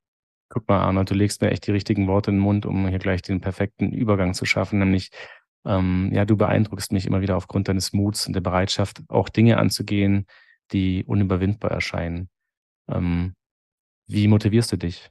Guck 0.50 0.70
mal, 0.70 0.80
Arnold, 0.80 1.10
du 1.10 1.16
legst 1.16 1.42
mir 1.42 1.52
echt 1.52 1.68
die 1.68 1.72
richtigen 1.72 2.08
Worte 2.08 2.32
in 2.32 2.38
den 2.38 2.44
Mund, 2.44 2.66
um 2.66 2.88
hier 2.88 3.00
gleich 3.00 3.22
den 3.22 3.42
perfekten 3.42 3.92
Übergang 3.92 4.34
zu 4.34 4.46
schaffen, 4.46 4.80
nämlich 4.80 5.10
ähm, 5.66 6.12
ja, 6.14 6.26
du 6.26 6.38
beeindruckst 6.38 6.92
mich 6.92 7.08
immer 7.08 7.22
wieder 7.22 7.36
aufgrund 7.36 7.68
deines 7.68 7.92
Muts 7.92 8.28
und 8.28 8.34
der 8.34 8.42
Bereitschaft, 8.42 9.02
auch 9.10 9.30
Dinge 9.30 9.58
anzugehen, 9.58 10.28
die 10.72 11.04
unüberwindbar 11.04 11.72
erscheinen. 11.72 12.30
Ähm, 12.88 13.34
wie 14.08 14.28
motivierst 14.28 14.72
du 14.72 14.78
dich? 14.78 15.10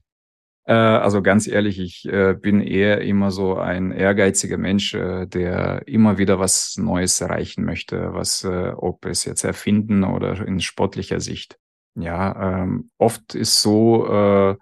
Äh, 0.67 0.73
also 0.73 1.23
ganz 1.23 1.47
ehrlich, 1.47 1.79
ich 1.79 2.07
äh, 2.07 2.35
bin 2.35 2.61
eher 2.61 3.03
immer 3.03 3.31
so 3.31 3.57
ein 3.57 3.93
ehrgeiziger 3.93 4.57
Mensch, 4.57 4.95
äh, 4.95 5.27
der 5.27 5.87
immer 5.87 6.17
wieder 6.19 6.39
was 6.39 6.77
Neues 6.79 7.21
erreichen 7.21 7.65
möchte, 7.65 8.15
was, 8.15 8.45
ob 8.45 9.05
es 9.07 9.25
jetzt 9.25 9.45
erfinden 9.45 10.05
oder 10.05 10.47
in 10.47 10.61
sportlicher 10.61 11.21
Sicht. 11.21 11.59
Ja, 11.97 12.63
ähm, 12.63 12.91
oft 12.99 13.35
ist 13.35 13.63
so, 13.63 14.59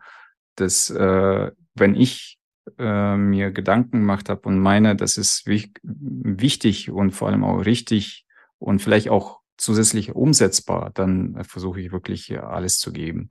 dass 0.56 0.90
wenn 0.90 1.94
ich 1.94 2.38
mir 2.78 3.50
Gedanken 3.50 4.00
gemacht 4.00 4.28
habe 4.28 4.42
und 4.48 4.58
meine, 4.58 4.94
das 4.96 5.16
ist 5.16 5.46
wichtig 5.46 6.90
und 6.90 7.12
vor 7.12 7.28
allem 7.28 7.42
auch 7.42 7.64
richtig 7.64 8.26
und 8.58 8.80
vielleicht 8.80 9.08
auch 9.08 9.41
zusätzlich 9.62 10.14
umsetzbar, 10.14 10.90
dann 10.94 11.42
versuche 11.44 11.80
ich 11.80 11.92
wirklich 11.92 12.38
alles 12.38 12.78
zu 12.78 12.92
geben 12.92 13.30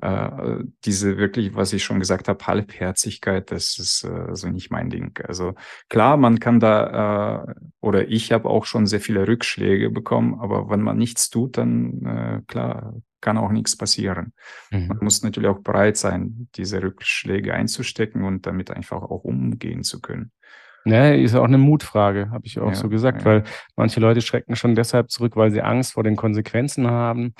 äh, 0.00 0.64
diese 0.84 1.18
wirklich, 1.18 1.54
was 1.54 1.72
ich 1.72 1.84
schon 1.84 2.00
gesagt 2.00 2.28
habe, 2.28 2.46
Halbherzigkeit, 2.46 3.50
das 3.50 3.78
ist 3.78 4.04
äh, 4.04 4.34
so 4.34 4.48
nicht 4.48 4.70
mein 4.70 4.90
Ding. 4.90 5.18
Also 5.26 5.54
klar, 5.88 6.16
man 6.16 6.40
kann 6.40 6.60
da, 6.60 7.44
äh, 7.46 7.54
oder 7.80 8.08
ich 8.08 8.32
habe 8.32 8.48
auch 8.48 8.64
schon 8.64 8.86
sehr 8.86 9.00
viele 9.00 9.26
Rückschläge 9.26 9.90
bekommen, 9.90 10.40
aber 10.40 10.70
wenn 10.70 10.80
man 10.80 10.96
nichts 10.96 11.30
tut, 11.30 11.58
dann 11.58 12.04
äh, 12.06 12.42
klar, 12.46 12.94
kann 13.20 13.36
auch 13.36 13.50
nichts 13.50 13.76
passieren. 13.76 14.32
Mhm. 14.70 14.88
Man 14.88 14.98
muss 15.02 15.22
natürlich 15.22 15.50
auch 15.50 15.60
bereit 15.60 15.98
sein, 15.98 16.48
diese 16.54 16.82
Rückschläge 16.82 17.52
einzustecken 17.52 18.24
und 18.24 18.46
damit 18.46 18.70
einfach 18.70 19.02
auch 19.02 19.24
umgehen 19.24 19.82
zu 19.82 20.00
können. 20.00 20.32
Ja, 20.84 21.10
ist 21.10 21.34
auch 21.34 21.44
eine 21.44 21.58
Mutfrage, 21.58 22.30
habe 22.30 22.46
ich 22.46 22.58
auch 22.58 22.68
ja, 22.68 22.74
so 22.74 22.88
gesagt, 22.88 23.20
ja. 23.20 23.24
weil 23.26 23.44
manche 23.76 24.00
Leute 24.00 24.22
schrecken 24.22 24.56
schon 24.56 24.74
deshalb 24.74 25.10
zurück, 25.10 25.36
weil 25.36 25.50
sie 25.50 25.60
Angst 25.60 25.92
vor 25.92 26.04
den 26.04 26.16
Konsequenzen 26.16 26.88
haben 26.88 27.34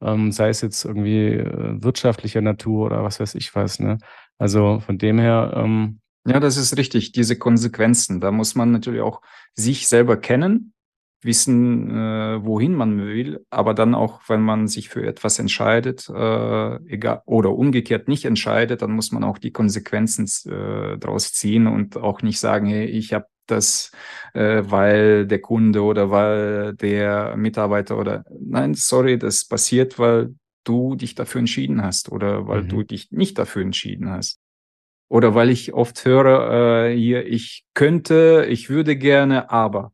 ähm, 0.00 0.32
sei 0.32 0.48
es 0.48 0.60
jetzt 0.60 0.84
irgendwie 0.84 1.28
äh, 1.28 1.82
wirtschaftlicher 1.82 2.40
Natur 2.40 2.86
oder 2.86 3.02
was 3.02 3.20
weiß 3.20 3.34
ich 3.34 3.54
was. 3.54 3.80
Ne? 3.80 3.98
Also 4.38 4.80
von 4.80 4.98
dem 4.98 5.18
her. 5.18 5.52
Ähm, 5.56 6.00
ja, 6.26 6.40
das 6.40 6.56
ist 6.56 6.76
richtig. 6.76 7.12
Diese 7.12 7.38
Konsequenzen, 7.38 8.20
da 8.20 8.30
muss 8.30 8.54
man 8.54 8.72
natürlich 8.72 9.00
auch 9.00 9.22
sich 9.54 9.88
selber 9.88 10.16
kennen, 10.16 10.72
wissen, 11.26 11.90
äh, 11.90 12.44
wohin 12.44 12.74
man 12.74 12.98
will, 12.98 13.44
aber 13.50 13.74
dann 13.74 13.94
auch, 13.94 14.20
wenn 14.28 14.40
man 14.40 14.68
sich 14.68 14.88
für 14.88 15.06
etwas 15.06 15.38
entscheidet, 15.38 16.08
äh, 16.08 16.76
egal 16.86 17.22
oder 17.26 17.52
umgekehrt 17.52 18.08
nicht 18.08 18.24
entscheidet, 18.24 18.82
dann 18.82 18.92
muss 18.92 19.12
man 19.12 19.24
auch 19.24 19.38
die 19.38 19.52
Konsequenzen 19.52 20.26
äh, 20.50 20.96
daraus 20.98 21.32
ziehen 21.34 21.66
und 21.66 21.96
auch 21.96 22.22
nicht 22.22 22.40
sagen, 22.40 22.66
hey, 22.66 22.86
ich 22.86 23.12
habe 23.12 23.26
das, 23.46 23.92
äh, 24.34 24.62
weil 24.66 25.26
der 25.26 25.40
Kunde 25.40 25.82
oder 25.82 26.10
weil 26.10 26.74
der 26.74 27.36
Mitarbeiter 27.36 27.98
oder 27.98 28.24
nein, 28.40 28.74
sorry, 28.74 29.18
das 29.18 29.46
passiert, 29.46 29.98
weil 29.98 30.34
du 30.64 30.96
dich 30.96 31.14
dafür 31.14 31.40
entschieden 31.40 31.82
hast 31.82 32.10
oder 32.10 32.46
weil 32.48 32.62
mhm. 32.64 32.68
du 32.68 32.82
dich 32.82 33.10
nicht 33.10 33.38
dafür 33.38 33.62
entschieden 33.62 34.10
hast. 34.10 34.40
Oder 35.08 35.34
weil 35.36 35.50
ich 35.50 35.72
oft 35.72 36.04
höre, 36.04 36.88
äh, 36.88 36.96
hier, 36.96 37.26
ich 37.26 37.64
könnte, 37.74 38.46
ich 38.48 38.68
würde 38.68 38.96
gerne, 38.96 39.50
aber 39.50 39.92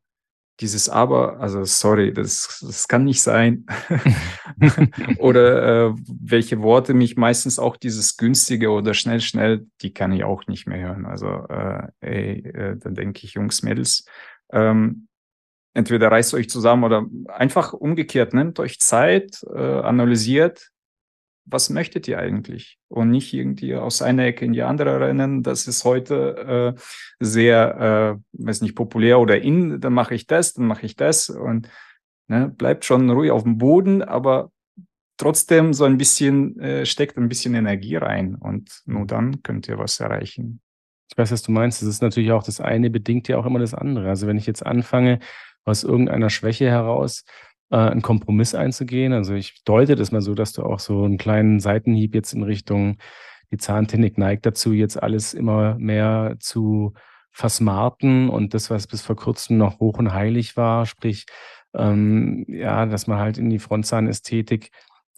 dieses 0.63 0.89
Aber, 0.89 1.41
also 1.41 1.65
sorry, 1.65 2.13
das, 2.13 2.63
das 2.67 2.89
kann 2.89 3.05
nicht 3.05 3.21
sein. 3.21 3.67
oder 5.19 5.89
äh, 5.89 5.95
welche 6.07 6.63
Worte 6.63 6.95
mich 6.95 7.17
meistens 7.17 7.59
auch 7.59 7.77
dieses 7.77 8.17
günstige 8.17 8.71
oder 8.71 8.95
schnell, 8.95 9.21
schnell, 9.21 9.67
die 9.81 9.93
kann 9.93 10.13
ich 10.13 10.25
auch 10.25 10.47
nicht 10.47 10.67
mehr 10.67 10.81
hören. 10.81 11.07
Also, 11.07 11.27
äh, 11.49 11.89
ey, 12.01 12.49
äh, 12.49 12.77
dann 12.77 12.95
denke 12.95 13.21
ich, 13.25 13.35
Jungs, 13.35 13.63
Mädels, 13.63 14.05
ähm, 14.53 15.09
entweder 15.75 16.11
reißt 16.11 16.35
euch 16.35 16.49
zusammen 16.49 16.85
oder 16.85 17.07
einfach 17.29 17.73
umgekehrt, 17.73 18.35
nehmt 18.35 18.59
euch 18.61 18.79
Zeit, 18.79 19.43
äh, 19.55 19.59
analysiert, 19.59 20.71
was 21.45 21.71
möchtet 21.71 22.09
ihr 22.09 22.19
eigentlich? 22.19 22.79
Und 22.89 23.11
nicht 23.11 23.33
irgendwie 23.33 23.75
aus 23.75 24.03
einer 24.03 24.25
Ecke 24.25 24.45
in 24.45 24.53
die 24.53 24.63
andere 24.63 25.01
rennen. 25.01 25.43
Das 25.43 25.67
ist 25.67 25.85
heute 25.85 26.75
äh, 26.77 26.81
sehr, 27.21 28.19
äh, 28.39 28.45
weiß 28.45 28.63
nicht, 28.63 28.75
populär 28.75 29.19
oder 29.19 29.41
in, 29.41 29.81
dann 29.81 29.93
mache 29.93 30.15
ich 30.15 30.27
das, 30.27 30.55
dann 30.55 30.67
mache 30.67 30.87
ich 30.87 30.97
das 30.97 31.31
und 31.31 31.69
ne, 32.29 32.49
bleibt 32.49 32.85
schon 32.85 33.11
ruhig 33.11 33.31
auf 33.31 33.43
dem 33.43 33.59
Boden, 33.59 34.03
aber 34.03 34.51
trotzdem 35.17 35.73
so 35.73 35.85
ein 35.85 35.99
bisschen, 35.99 36.59
äh, 36.61 36.87
steckt 36.87 37.17
ein 37.17 37.29
bisschen 37.29 37.55
Energie 37.55 37.97
rein 37.97 38.35
und 38.35 38.83
nur 38.87 39.07
dann 39.07 39.43
könnt 39.43 39.69
ihr 39.69 39.79
was 39.79 40.01
erreichen. 40.01 40.61
Ich 41.11 41.19
weiß, 41.19 41.31
was 41.31 41.43
du 41.43 41.53
meinst. 41.53 41.83
Das 41.83 41.89
ist 41.89 42.01
natürlich 42.01 42.33
auch 42.33 42.43
das 42.43 42.61
eine 42.61 42.89
bedingt 42.89 43.29
ja 43.29 43.37
auch 43.37 43.45
immer 43.45 43.59
das 43.59 43.75
andere. 43.75 44.09
Also 44.09 44.27
wenn 44.27 44.39
ich 44.39 44.47
jetzt 44.47 44.65
anfange, 44.65 45.19
aus 45.65 45.85
irgendeiner 45.85 46.31
Schwäche 46.31 46.69
heraus 46.71 47.25
äh, 47.73 47.77
einen 47.77 48.03
Kompromiss 48.03 48.55
einzugehen, 48.55 49.13
also 49.13 49.35
ich 49.35 49.65
deute 49.65 49.97
das 49.97 50.13
mal 50.13 50.23
so, 50.23 50.35
dass 50.35 50.53
du 50.53 50.63
auch 50.63 50.79
so 50.79 51.05
einen 51.05 51.19
kleinen 51.19 51.59
Seitenhieb 51.59 52.15
jetzt 52.15 52.35
in 52.35 52.43
Richtung 52.45 52.99
die 53.51 53.57
Zahntechnik 53.57 54.19
neigt 54.19 54.47
dazu, 54.47 54.73
jetzt 54.73 55.03
alles 55.03 55.35
immer 55.35 55.77
mehr 55.79 56.37
zu 56.39 56.93
versmarten 57.33 58.29
und 58.29 58.55
das, 58.55 58.71
was 58.71 58.87
bis 58.87 59.03
vor 59.03 59.17
kurzem 59.17 59.59
noch 59.59 59.81
hoch 59.81 59.99
und 59.99 60.13
heilig 60.13 60.57
war, 60.57 60.87
sprich, 60.87 61.27
ähm, 61.75 62.45
ja, 62.49 62.87
dass 62.87 63.07
man 63.07 63.19
halt 63.19 63.39
in 63.39 63.49
die 63.51 63.59
Frontzahnästhetik 63.59 64.71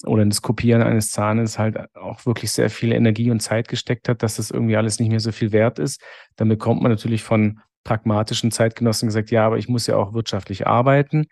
oder 0.06 0.22
in 0.22 0.30
das 0.30 0.42
Kopieren 0.42 0.82
eines 0.82 1.10
Zahnes 1.10 1.58
halt 1.58 1.94
auch 1.96 2.24
wirklich 2.26 2.52
sehr 2.52 2.70
viel 2.70 2.92
Energie 2.92 3.30
und 3.30 3.40
Zeit 3.40 3.68
gesteckt 3.68 4.08
hat, 4.08 4.22
dass 4.22 4.36
das 4.36 4.50
irgendwie 4.50 4.76
alles 4.76 5.00
nicht 5.00 5.10
mehr 5.10 5.20
so 5.20 5.32
viel 5.32 5.52
wert 5.52 5.78
ist. 5.78 6.00
Dann 6.36 6.48
bekommt 6.48 6.82
man 6.82 6.92
natürlich 6.92 7.22
von 7.22 7.60
pragmatischen 7.84 8.50
Zeitgenossen 8.50 9.08
gesagt, 9.08 9.30
ja, 9.30 9.46
aber 9.46 9.58
ich 9.58 9.68
muss 9.68 9.86
ja 9.86 9.96
auch 9.96 10.14
wirtschaftlich 10.14 10.66
arbeiten. 10.66 11.26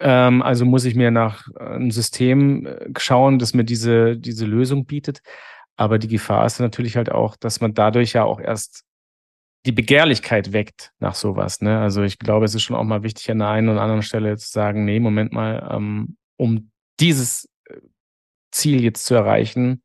Ähm, 0.00 0.42
also 0.42 0.64
muss 0.64 0.84
ich 0.84 0.94
mir 0.94 1.10
nach 1.10 1.46
äh, 1.58 1.62
einem 1.62 1.90
System 1.90 2.66
äh, 2.66 2.90
schauen, 2.98 3.38
das 3.38 3.54
mir 3.54 3.64
diese, 3.64 4.16
diese 4.16 4.46
Lösung 4.46 4.86
bietet. 4.86 5.20
Aber 5.76 5.98
die 5.98 6.08
Gefahr 6.08 6.46
ist 6.46 6.58
natürlich 6.60 6.96
halt 6.96 7.10
auch, 7.10 7.36
dass 7.36 7.60
man 7.60 7.74
dadurch 7.74 8.14
ja 8.14 8.24
auch 8.24 8.40
erst 8.40 8.84
die 9.66 9.72
Begehrlichkeit 9.72 10.52
weckt 10.52 10.92
nach 10.98 11.14
sowas. 11.14 11.60
Ne? 11.60 11.78
Also 11.78 12.02
ich 12.02 12.18
glaube, 12.18 12.46
es 12.46 12.54
ist 12.54 12.62
schon 12.62 12.76
auch 12.76 12.84
mal 12.84 13.02
wichtig, 13.02 13.30
an 13.30 13.38
der 13.38 13.48
einen 13.48 13.68
oder 13.68 13.82
anderen 13.82 14.02
Stelle 14.02 14.36
zu 14.38 14.48
sagen, 14.48 14.84
nee, 14.84 15.00
Moment 15.00 15.32
mal, 15.32 15.68
ähm, 15.70 16.16
um 16.36 16.70
dieses 16.98 17.48
Ziel 18.50 18.82
jetzt 18.82 19.04
zu 19.04 19.14
erreichen, 19.14 19.82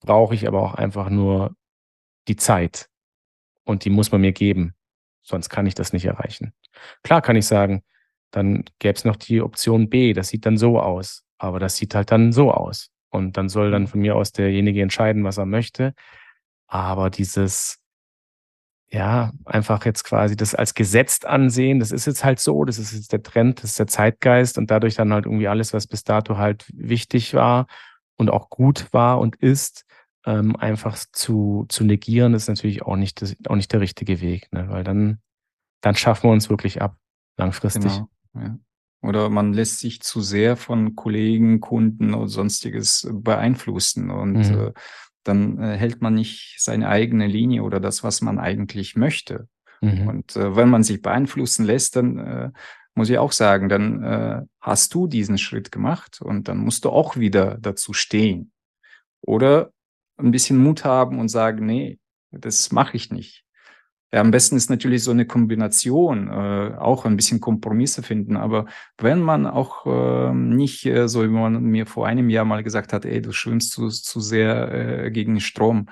brauche 0.00 0.34
ich 0.34 0.46
aber 0.46 0.62
auch 0.62 0.74
einfach 0.74 1.10
nur 1.10 1.56
die 2.28 2.36
Zeit. 2.36 2.88
Und 3.64 3.84
die 3.84 3.90
muss 3.90 4.12
man 4.12 4.20
mir 4.20 4.32
geben. 4.32 4.74
Sonst 5.22 5.48
kann 5.48 5.66
ich 5.66 5.74
das 5.74 5.92
nicht 5.92 6.04
erreichen. 6.04 6.52
Klar 7.02 7.22
kann 7.22 7.36
ich 7.36 7.46
sagen, 7.46 7.82
dann 8.36 8.64
gäbe 8.78 8.94
es 8.96 9.04
noch 9.04 9.16
die 9.16 9.40
Option 9.40 9.88
B, 9.88 10.12
das 10.12 10.28
sieht 10.28 10.46
dann 10.46 10.56
so 10.56 10.80
aus. 10.80 11.24
Aber 11.38 11.58
das 11.58 11.76
sieht 11.76 11.94
halt 11.94 12.10
dann 12.10 12.32
so 12.32 12.52
aus. 12.52 12.90
Und 13.10 13.36
dann 13.36 13.48
soll 13.48 13.70
dann 13.70 13.86
von 13.86 14.00
mir 14.00 14.16
aus 14.16 14.32
derjenige 14.32 14.82
entscheiden, 14.82 15.24
was 15.24 15.38
er 15.38 15.46
möchte. 15.46 15.94
Aber 16.66 17.10
dieses, 17.10 17.78
ja, 18.90 19.32
einfach 19.44 19.84
jetzt 19.84 20.04
quasi 20.04 20.36
das 20.36 20.54
als 20.54 20.74
gesetzt 20.74 21.26
ansehen, 21.26 21.78
das 21.80 21.92
ist 21.92 22.06
jetzt 22.06 22.24
halt 22.24 22.40
so, 22.40 22.64
das 22.64 22.78
ist 22.78 22.92
jetzt 22.92 23.12
der 23.12 23.22
Trend, 23.22 23.62
das 23.62 23.70
ist 23.70 23.78
der 23.78 23.86
Zeitgeist 23.86 24.58
und 24.58 24.70
dadurch 24.70 24.94
dann 24.94 25.12
halt 25.12 25.26
irgendwie 25.26 25.48
alles, 25.48 25.72
was 25.72 25.86
bis 25.86 26.04
dato 26.04 26.38
halt 26.38 26.64
wichtig 26.72 27.34
war 27.34 27.66
und 28.16 28.30
auch 28.30 28.50
gut 28.50 28.92
war 28.92 29.20
und 29.20 29.36
ist, 29.36 29.84
ähm, 30.26 30.56
einfach 30.56 30.96
zu, 31.12 31.66
zu 31.68 31.84
negieren, 31.84 32.34
ist 32.34 32.48
natürlich 32.48 32.82
auch 32.82 32.96
nicht, 32.96 33.20
das, 33.20 33.36
auch 33.48 33.56
nicht 33.56 33.72
der 33.72 33.80
richtige 33.80 34.20
Weg, 34.20 34.52
ne? 34.52 34.68
weil 34.70 34.84
dann, 34.84 35.20
dann 35.80 35.96
schaffen 35.96 36.28
wir 36.30 36.32
uns 36.32 36.48
wirklich 36.48 36.80
ab, 36.80 36.96
langfristig. 37.36 37.92
Genau, 37.92 38.08
ja. 38.34 38.58
Oder 39.02 39.28
man 39.28 39.52
lässt 39.52 39.80
sich 39.80 40.00
zu 40.00 40.22
sehr 40.22 40.56
von 40.56 40.96
Kollegen, 40.96 41.60
Kunden 41.60 42.14
und 42.14 42.28
sonstiges 42.28 43.06
beeinflussen 43.12 44.10
und 44.10 44.48
mhm. 44.48 44.68
äh, 44.68 44.72
dann 45.24 45.58
äh, 45.58 45.76
hält 45.76 46.00
man 46.00 46.14
nicht 46.14 46.56
seine 46.58 46.88
eigene 46.88 47.26
Linie 47.26 47.64
oder 47.64 47.80
das, 47.80 48.02
was 48.02 48.22
man 48.22 48.38
eigentlich 48.38 48.96
möchte. 48.96 49.48
Mhm. 49.82 50.08
Und 50.08 50.36
äh, 50.36 50.56
wenn 50.56 50.70
man 50.70 50.82
sich 50.82 51.02
beeinflussen 51.02 51.66
lässt, 51.66 51.96
dann 51.96 52.18
äh, 52.18 52.50
muss 52.94 53.10
ich 53.10 53.18
auch 53.18 53.32
sagen, 53.32 53.68
dann 53.68 54.02
äh, 54.02 54.42
hast 54.60 54.94
du 54.94 55.06
diesen 55.06 55.36
Schritt 55.36 55.70
gemacht 55.70 56.22
und 56.22 56.48
dann 56.48 56.58
musst 56.58 56.84
du 56.84 56.90
auch 56.90 57.16
wieder 57.16 57.58
dazu 57.58 57.92
stehen. 57.92 58.52
Oder 59.20 59.70
ein 60.16 60.30
bisschen 60.30 60.58
Mut 60.58 60.84
haben 60.84 61.18
und 61.18 61.28
sagen, 61.28 61.66
nee, 61.66 61.98
das 62.30 62.72
mache 62.72 62.96
ich 62.96 63.10
nicht. 63.10 63.43
Ja, 64.14 64.20
am 64.20 64.30
besten 64.30 64.54
ist 64.54 64.70
natürlich 64.70 65.02
so 65.02 65.10
eine 65.10 65.26
Kombination, 65.26 66.28
äh, 66.28 66.76
auch 66.78 67.04
ein 67.04 67.16
bisschen 67.16 67.40
Kompromisse 67.40 68.04
finden. 68.04 68.36
Aber 68.36 68.66
wenn 68.96 69.20
man 69.20 69.44
auch 69.44 69.86
äh, 69.86 70.32
nicht 70.32 70.86
äh, 70.86 71.08
so, 71.08 71.24
wie 71.24 71.28
man 71.28 71.60
mir 71.64 71.84
vor 71.84 72.06
einem 72.06 72.30
Jahr 72.30 72.44
mal 72.44 72.62
gesagt 72.62 72.92
hat, 72.92 73.04
ey, 73.06 73.20
du 73.20 73.32
schwimmst 73.32 73.72
zu, 73.72 73.88
zu 73.88 74.20
sehr 74.20 75.06
äh, 75.06 75.10
gegen 75.10 75.40
Strom. 75.40 75.88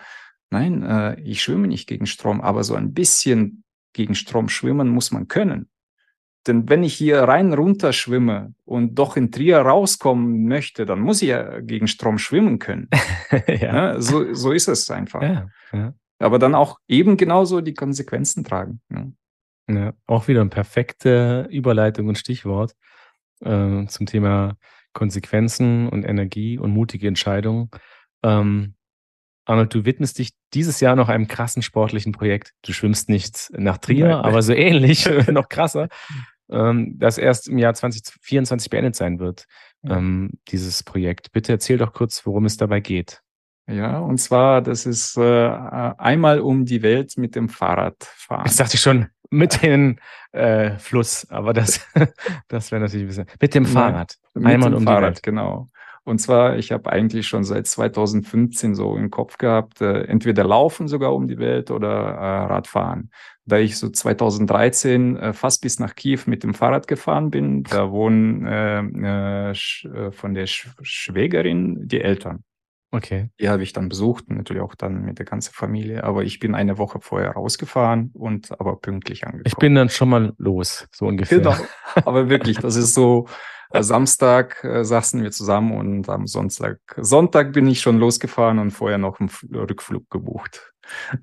Nein, 0.50 0.84
äh, 0.84 1.20
ich 1.22 1.42
schwimme 1.42 1.66
nicht 1.66 1.88
gegen 1.88 2.06
Strom, 2.06 2.40
aber 2.40 2.62
so 2.62 2.76
ein 2.76 2.94
bisschen 2.94 3.64
gegen 3.92 4.14
Strom 4.14 4.48
schwimmen 4.48 4.88
muss 4.88 5.10
man 5.10 5.26
können. 5.26 5.68
Denn 6.46 6.68
wenn 6.68 6.84
ich 6.84 6.94
hier 6.94 7.22
rein 7.22 7.52
runter 7.52 7.92
schwimme 7.92 8.54
und 8.64 8.94
doch 9.00 9.16
in 9.16 9.32
Trier 9.32 9.58
rauskommen 9.58 10.46
möchte, 10.46 10.86
dann 10.86 11.00
muss 11.00 11.22
ich 11.22 11.30
ja 11.30 11.58
gegen 11.58 11.88
Strom 11.88 12.18
schwimmen 12.18 12.60
können. 12.60 12.88
ja. 13.48 13.54
ja. 13.54 14.00
so, 14.00 14.32
so 14.32 14.52
ist 14.52 14.68
es 14.68 14.88
einfach. 14.92 15.22
Ja, 15.22 15.48
ja. 15.72 15.94
Aber 16.22 16.38
dann 16.38 16.54
auch 16.54 16.78
eben 16.88 17.16
genauso 17.16 17.60
die 17.60 17.74
Konsequenzen 17.74 18.44
tragen. 18.44 18.80
Ja, 19.68 19.92
auch 20.06 20.28
wieder 20.28 20.40
eine 20.40 20.50
perfekte 20.50 21.48
Überleitung 21.50 22.08
und 22.08 22.18
Stichwort 22.18 22.74
äh, 23.40 23.86
zum 23.86 24.06
Thema 24.06 24.56
Konsequenzen 24.92 25.88
und 25.88 26.04
Energie 26.04 26.58
und 26.58 26.72
mutige 26.72 27.08
Entscheidungen. 27.08 27.70
Ähm, 28.22 28.74
Arnold, 29.44 29.74
du 29.74 29.84
widmest 29.84 30.18
dich 30.18 30.30
dieses 30.54 30.80
Jahr 30.80 30.94
noch 30.94 31.08
einem 31.08 31.26
krassen 31.26 31.62
sportlichen 31.62 32.12
Projekt. 32.12 32.52
Du 32.62 32.72
schwimmst 32.72 33.08
nicht 33.08 33.50
nach 33.52 33.78
Trier, 33.78 34.08
Nein. 34.08 34.24
aber 34.24 34.42
so 34.42 34.52
ähnlich, 34.52 35.08
noch 35.28 35.48
krasser 35.48 35.88
ähm, 36.52 36.94
das 36.98 37.18
erst 37.18 37.48
im 37.48 37.58
Jahr 37.58 37.74
2024 37.74 38.70
beendet 38.70 38.94
sein 38.94 39.18
wird, 39.18 39.46
ähm, 39.84 40.30
dieses 40.48 40.82
Projekt. 40.82 41.32
Bitte 41.32 41.52
erzähl 41.52 41.78
doch 41.78 41.92
kurz, 41.92 42.24
worum 42.26 42.44
es 42.44 42.56
dabei 42.56 42.80
geht. 42.80 43.21
Ja, 43.66 43.98
und 44.00 44.18
zwar, 44.18 44.60
das 44.60 44.86
ist 44.86 45.16
äh, 45.16 45.48
einmal 45.98 46.40
um 46.40 46.64
die 46.64 46.82
Welt 46.82 47.16
mit 47.16 47.36
dem 47.36 47.48
Fahrrad 47.48 47.96
fahren. 48.00 48.44
Das 48.44 48.56
dachte 48.56 48.74
ich 48.74 48.80
schon, 48.80 49.06
mit 49.30 49.62
dem 49.62 49.98
äh, 50.32 50.78
Fluss, 50.78 51.26
aber 51.30 51.52
das, 51.52 51.80
das 52.48 52.70
wäre 52.70 52.82
natürlich 52.82 53.04
ein 53.04 53.08
bisschen. 53.08 53.26
Mit 53.40 53.54
dem 53.54 53.66
Fahrrad. 53.66 54.16
Mit 54.34 54.46
einmal 54.46 54.70
dem 54.70 54.78
um 54.78 54.84
Fahrrad, 54.84 55.02
die 55.02 55.06
Welt. 55.06 55.22
genau. 55.22 55.68
Und 56.04 56.18
zwar, 56.18 56.58
ich 56.58 56.72
habe 56.72 56.90
eigentlich 56.90 57.28
schon 57.28 57.44
seit 57.44 57.68
2015 57.68 58.74
so 58.74 58.96
im 58.96 59.10
Kopf 59.10 59.38
gehabt, 59.38 59.80
äh, 59.80 60.02
entweder 60.02 60.42
laufen 60.42 60.88
sogar 60.88 61.14
um 61.14 61.28
die 61.28 61.38
Welt 61.38 61.70
oder 61.70 61.88
äh, 61.88 62.44
Radfahren. 62.46 63.10
Da 63.44 63.58
ich 63.58 63.78
so 63.78 63.88
2013 63.88 65.16
äh, 65.16 65.32
fast 65.32 65.62
bis 65.62 65.78
nach 65.78 65.94
Kiew 65.94 66.20
mit 66.26 66.42
dem 66.42 66.54
Fahrrad 66.54 66.88
gefahren 66.88 67.30
bin, 67.30 67.62
da 67.62 67.90
wohnen 67.92 68.44
äh, 68.46 69.50
äh, 69.52 70.10
von 70.10 70.34
der 70.34 70.46
Sch 70.46 70.70
Schwägerin 70.82 71.86
die 71.86 72.00
Eltern. 72.00 72.42
Okay. 72.94 73.30
Die 73.40 73.48
habe 73.48 73.62
ich 73.62 73.72
dann 73.72 73.88
besucht, 73.88 74.28
natürlich 74.28 74.62
auch 74.62 74.74
dann 74.74 75.02
mit 75.02 75.18
der 75.18 75.24
ganzen 75.24 75.54
Familie. 75.54 76.04
Aber 76.04 76.24
ich 76.24 76.38
bin 76.38 76.54
eine 76.54 76.76
Woche 76.76 77.00
vorher 77.00 77.30
rausgefahren 77.30 78.10
und 78.12 78.52
aber 78.60 78.76
pünktlich 78.76 79.24
angekommen. 79.24 79.44
Ich 79.46 79.56
bin 79.56 79.74
dann 79.74 79.88
schon 79.88 80.10
mal 80.10 80.34
los, 80.36 80.86
so 80.94 81.06
ungefähr. 81.06 81.38
Genau. 81.38 81.56
Aber 82.04 82.28
wirklich, 82.28 82.58
das 82.58 82.76
ist 82.76 82.92
so, 82.94 83.26
äh, 83.70 83.82
Samstag 83.82 84.62
äh, 84.62 84.84
saßen 84.84 85.22
wir 85.22 85.30
zusammen 85.30 85.72
und 85.72 86.08
am 86.08 86.26
Sonntag, 86.26 86.78
Sonntag 86.98 87.52
bin 87.52 87.66
ich 87.66 87.80
schon 87.80 87.98
losgefahren 87.98 88.58
und 88.58 88.70
vorher 88.70 88.98
noch 88.98 89.20
einen 89.20 89.30
Rückflug 89.54 90.10
gebucht. 90.10 90.72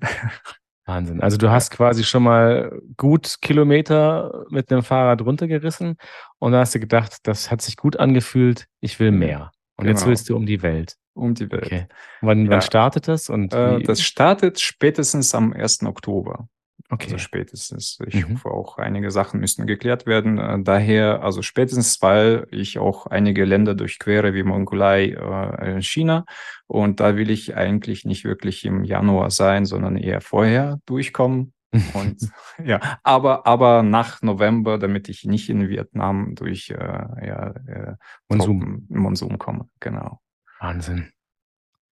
Wahnsinn. 0.86 1.20
Also 1.20 1.36
du 1.36 1.50
hast 1.50 1.70
quasi 1.70 2.02
schon 2.02 2.24
mal 2.24 2.80
gut 2.96 3.36
Kilometer 3.40 4.44
mit 4.50 4.72
dem 4.72 4.82
Fahrrad 4.82 5.22
runtergerissen 5.22 5.96
und 6.40 6.52
da 6.52 6.60
hast 6.60 6.74
du 6.74 6.80
gedacht, 6.80 7.18
das 7.22 7.50
hat 7.50 7.62
sich 7.62 7.76
gut 7.76 7.96
angefühlt, 7.98 8.66
ich 8.80 8.98
will 8.98 9.12
mehr. 9.12 9.52
Und 9.76 9.84
genau. 9.84 9.96
jetzt 9.96 10.06
willst 10.06 10.28
du 10.28 10.36
um 10.36 10.46
die 10.46 10.62
Welt. 10.62 10.96
Um 11.20 11.34
die 11.34 11.50
Welt. 11.50 11.66
Okay. 11.66 11.86
Wann, 12.22 12.46
ja. 12.46 12.50
wann 12.50 12.62
startet 12.62 13.08
das? 13.08 13.28
Und 13.28 13.52
äh, 13.52 13.80
das 13.82 14.02
startet 14.02 14.60
spätestens 14.60 15.34
am 15.34 15.52
1. 15.52 15.84
Oktober. 15.84 16.48
Okay. 16.88 17.04
Also 17.04 17.18
spätestens. 17.18 17.98
Ich 18.06 18.26
mhm. 18.26 18.34
hoffe 18.34 18.50
auch, 18.50 18.78
einige 18.78 19.10
Sachen 19.10 19.38
müssen 19.38 19.66
geklärt 19.66 20.06
werden. 20.06 20.38
Äh, 20.38 20.62
daher, 20.62 21.22
also 21.22 21.42
spätestens, 21.42 22.02
weil 22.02 22.46
ich 22.50 22.78
auch 22.78 23.06
einige 23.06 23.44
Länder 23.44 23.74
durchquere, 23.74 24.34
wie 24.34 24.42
Mongolei, 24.42 25.10
äh, 25.10 25.82
China. 25.82 26.24
Und 26.66 26.98
da 26.98 27.16
will 27.16 27.30
ich 27.30 27.56
eigentlich 27.56 28.04
nicht 28.04 28.24
wirklich 28.24 28.64
im 28.64 28.82
Januar 28.82 29.30
sein, 29.30 29.66
sondern 29.66 29.96
eher 29.96 30.20
vorher 30.20 30.80
durchkommen. 30.86 31.52
Und 31.94 32.28
ja, 32.64 32.80
aber, 33.04 33.46
aber 33.46 33.84
nach 33.84 34.22
November, 34.22 34.76
damit 34.76 35.08
ich 35.08 35.24
nicht 35.24 35.48
in 35.48 35.68
Vietnam 35.68 36.34
durch 36.34 36.70
äh, 36.70 36.74
ja, 36.76 37.54
äh, 37.68 37.94
Monsun. 38.28 38.86
Monsun 38.88 39.38
komme. 39.38 39.68
Genau. 39.78 40.20
Wahnsinn. 40.60 41.10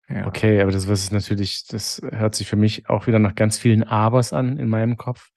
Ja. 0.09 0.27
Okay, 0.27 0.61
aber 0.61 0.73
das 0.73 0.89
was 0.89 1.03
ist 1.03 1.13
natürlich, 1.13 1.67
das 1.67 2.01
hört 2.11 2.35
sich 2.35 2.49
für 2.49 2.57
mich 2.57 2.89
auch 2.89 3.07
wieder 3.07 3.19
nach 3.19 3.35
ganz 3.35 3.59
vielen 3.59 3.83
Abers 3.83 4.33
an 4.33 4.59
in 4.59 4.69
meinem 4.69 4.97
Kopf, 4.97 5.31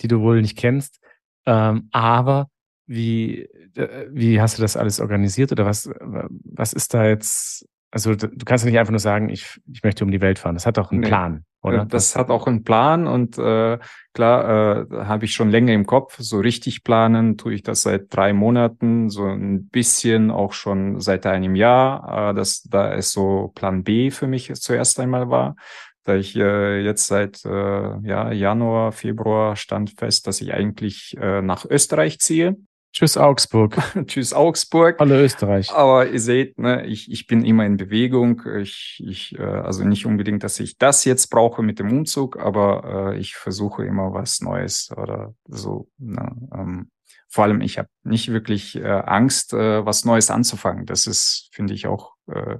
die 0.00 0.08
du 0.08 0.20
wohl 0.20 0.40
nicht 0.40 0.56
kennst. 0.56 1.00
Ähm, 1.46 1.88
aber 1.90 2.48
wie, 2.86 3.42
äh, 3.76 4.08
wie 4.10 4.40
hast 4.40 4.58
du 4.58 4.62
das 4.62 4.76
alles 4.76 5.00
organisiert 5.00 5.52
oder 5.52 5.64
was, 5.64 5.88
was 6.00 6.72
ist 6.72 6.92
da 6.92 7.06
jetzt 7.06 7.66
also 7.90 8.14
du 8.14 8.28
kannst 8.44 8.64
ja 8.64 8.70
nicht 8.70 8.78
einfach 8.78 8.92
nur 8.92 9.00
sagen, 9.00 9.28
ich, 9.28 9.60
ich 9.72 9.82
möchte 9.82 10.04
um 10.04 10.10
die 10.10 10.20
Welt 10.20 10.38
fahren. 10.38 10.54
Das 10.54 10.66
hat 10.66 10.78
auch 10.78 10.90
einen 10.90 11.00
nee. 11.00 11.08
Plan, 11.08 11.44
oder? 11.62 11.78
Das, 11.78 12.12
das 12.12 12.16
hat 12.16 12.30
auch 12.30 12.46
einen 12.46 12.62
Plan 12.62 13.06
und 13.06 13.36
äh, 13.38 13.78
klar, 14.14 14.88
äh, 14.90 15.04
habe 15.04 15.24
ich 15.24 15.34
schon 15.34 15.50
länger 15.50 15.72
im 15.72 15.86
Kopf. 15.86 16.16
So 16.18 16.38
richtig 16.38 16.84
planen 16.84 17.36
tue 17.36 17.54
ich 17.54 17.62
das 17.62 17.82
seit 17.82 18.14
drei 18.14 18.32
Monaten, 18.32 19.10
so 19.10 19.26
ein 19.26 19.68
bisschen 19.68 20.30
auch 20.30 20.52
schon 20.52 21.00
seit 21.00 21.26
einem 21.26 21.56
Jahr, 21.56 22.30
äh, 22.30 22.34
dass 22.34 22.62
da 22.62 22.94
es 22.94 23.12
so 23.12 23.52
Plan 23.54 23.82
B 23.82 24.10
für 24.10 24.26
mich 24.26 24.52
zuerst 24.54 25.00
einmal 25.00 25.30
war 25.30 25.56
da 26.04 26.16
ich 26.16 26.34
äh, 26.34 26.80
jetzt 26.80 27.06
seit 27.06 27.44
äh, 27.44 27.50
ja, 27.50 28.32
Januar, 28.32 28.92
Februar 28.92 29.54
stand 29.56 29.90
fest, 29.98 30.26
dass 30.26 30.40
ich 30.40 30.52
eigentlich 30.52 31.16
äh, 31.20 31.42
nach 31.42 31.66
Österreich 31.66 32.18
ziehe. 32.20 32.56
Tschüss 32.92 33.16
Augsburg. 33.16 33.76
Tschüss 34.06 34.32
Augsburg. 34.32 34.96
Hallo 34.98 35.14
Österreich. 35.14 35.70
Aber 35.72 36.08
ihr 36.08 36.20
seht, 36.20 36.58
ne, 36.58 36.86
ich, 36.86 37.10
ich 37.10 37.26
bin 37.26 37.44
immer 37.44 37.64
in 37.64 37.76
Bewegung. 37.76 38.42
Ich, 38.58 39.02
ich, 39.06 39.38
äh, 39.38 39.42
also 39.42 39.84
nicht 39.84 40.06
unbedingt, 40.06 40.42
dass 40.42 40.58
ich 40.58 40.76
das 40.76 41.04
jetzt 41.04 41.28
brauche 41.28 41.62
mit 41.62 41.78
dem 41.78 41.92
Umzug, 41.92 42.38
aber 42.38 43.12
äh, 43.12 43.18
ich 43.18 43.36
versuche 43.36 43.84
immer 43.84 44.12
was 44.12 44.40
Neues 44.40 44.90
oder 44.96 45.34
so. 45.46 45.88
Ne, 45.98 46.34
ähm, 46.52 46.90
vor 47.28 47.44
allem, 47.44 47.60
ich 47.60 47.78
habe 47.78 47.88
nicht 48.02 48.32
wirklich 48.32 48.74
äh, 48.74 48.88
Angst, 48.88 49.52
äh, 49.52 49.86
was 49.86 50.04
Neues 50.04 50.30
anzufangen. 50.30 50.84
Das 50.84 51.06
ist, 51.06 51.48
finde 51.52 51.74
ich, 51.74 51.86
auch 51.86 52.14
äh, 52.26 52.56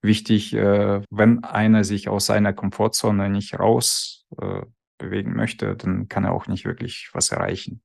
wichtig, 0.00 0.54
äh, 0.54 1.00
wenn 1.10 1.42
einer 1.42 1.82
sich 1.82 2.08
aus 2.08 2.26
seiner 2.26 2.52
Komfortzone 2.52 3.28
nicht 3.30 3.58
raus 3.58 4.26
äh, 4.40 4.62
bewegen 4.98 5.34
möchte, 5.34 5.74
dann 5.74 6.06
kann 6.08 6.22
er 6.22 6.32
auch 6.32 6.46
nicht 6.46 6.64
wirklich 6.64 7.10
was 7.12 7.32
erreichen. 7.32 7.82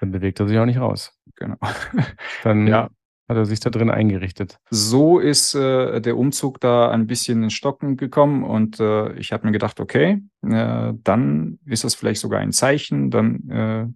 Dann 0.00 0.10
bewegt 0.12 0.40
er 0.40 0.48
sich 0.48 0.58
auch 0.58 0.66
nicht 0.66 0.80
raus. 0.80 1.18
Genau. 1.40 1.56
Dann 2.44 2.66
ja. 2.66 2.90
hat 3.28 3.36
er 3.36 3.46
sich 3.46 3.60
da 3.60 3.70
drin 3.70 3.90
eingerichtet. 3.90 4.58
So 4.70 5.18
ist 5.18 5.54
äh, 5.54 6.00
der 6.00 6.16
Umzug 6.16 6.60
da 6.60 6.90
ein 6.90 7.06
bisschen 7.06 7.42
in 7.42 7.50
Stocken 7.50 7.96
gekommen 7.96 8.44
und 8.44 8.78
äh, 8.78 9.12
ich 9.14 9.32
habe 9.32 9.46
mir 9.46 9.52
gedacht, 9.52 9.80
okay, 9.80 10.22
äh, 10.42 10.92
dann 11.02 11.58
ist 11.64 11.82
das 11.84 11.94
vielleicht 11.94 12.20
sogar 12.20 12.40
ein 12.40 12.52
Zeichen, 12.52 13.10
dann 13.10 13.48
äh, 13.50 13.86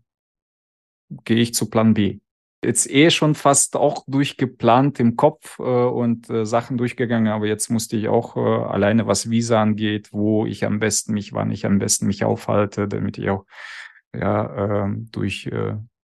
gehe 1.24 1.36
ich 1.36 1.55
zu 1.55 1.68
Plan 1.68 1.95
B. 1.95 2.18
Jetzt 2.64 2.90
eh 2.90 3.11
schon 3.11 3.34
fast 3.34 3.76
auch 3.76 4.05
durchgeplant 4.07 4.99
im 4.99 5.16
Kopf 5.16 5.59
äh, 5.59 5.62
und 5.62 6.30
äh, 6.30 6.47
Sachen 6.47 6.78
durchgegangen, 6.78 7.30
aber 7.30 7.47
jetzt 7.47 7.68
musste 7.68 7.99
ich 7.99 8.09
auch 8.09 8.36
alleine, 8.36 9.07
was 9.07 9.28
Visa 9.28 9.61
angeht, 9.61 10.09
wo 10.12 10.47
ich 10.47 10.64
am 10.64 10.78
besten 10.78 11.12
mich, 11.12 11.34
wann 11.34 11.51
ich 11.51 11.66
am 11.66 11.78
besten 11.78 12.07
mich 12.07 12.24
aufhalte, 12.24 12.88
damit 12.88 13.18
ich 13.18 13.28
auch 13.28 13.45
ja 14.14 14.86
äh, 14.86 14.95
durch 15.11 15.51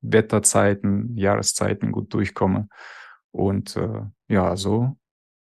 Wetterzeiten, 0.00 1.16
Jahreszeiten 1.16 1.92
gut 1.92 2.12
durchkomme. 2.14 2.68
Und 3.32 3.76
äh, 3.76 4.02
ja, 4.28 4.56
so 4.56 4.96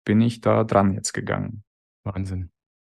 bin 0.03 0.22
ich 0.22 0.41
da 0.41 0.64
dran 0.64 0.93
jetzt 0.93 1.14
gegangen. 1.14 1.64
Wahnsinn. 2.03 2.49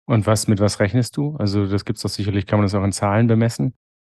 Und 0.07 0.27
was, 0.27 0.49
mit 0.49 0.61
was 0.61 0.81
rechnest 0.81 1.17
du? 1.17 1.37
Also 1.37 1.67
das 1.67 1.85
gibt 1.85 1.99
es 1.99 2.03
doch 2.03 2.11
sicherlich, 2.11 2.47
kann 2.47 2.59
man 2.59 2.67
das 2.67 2.75
auch 2.75 2.85
in 2.85 2.93
Zahlen 2.93 3.27
bemessen? 3.27 3.75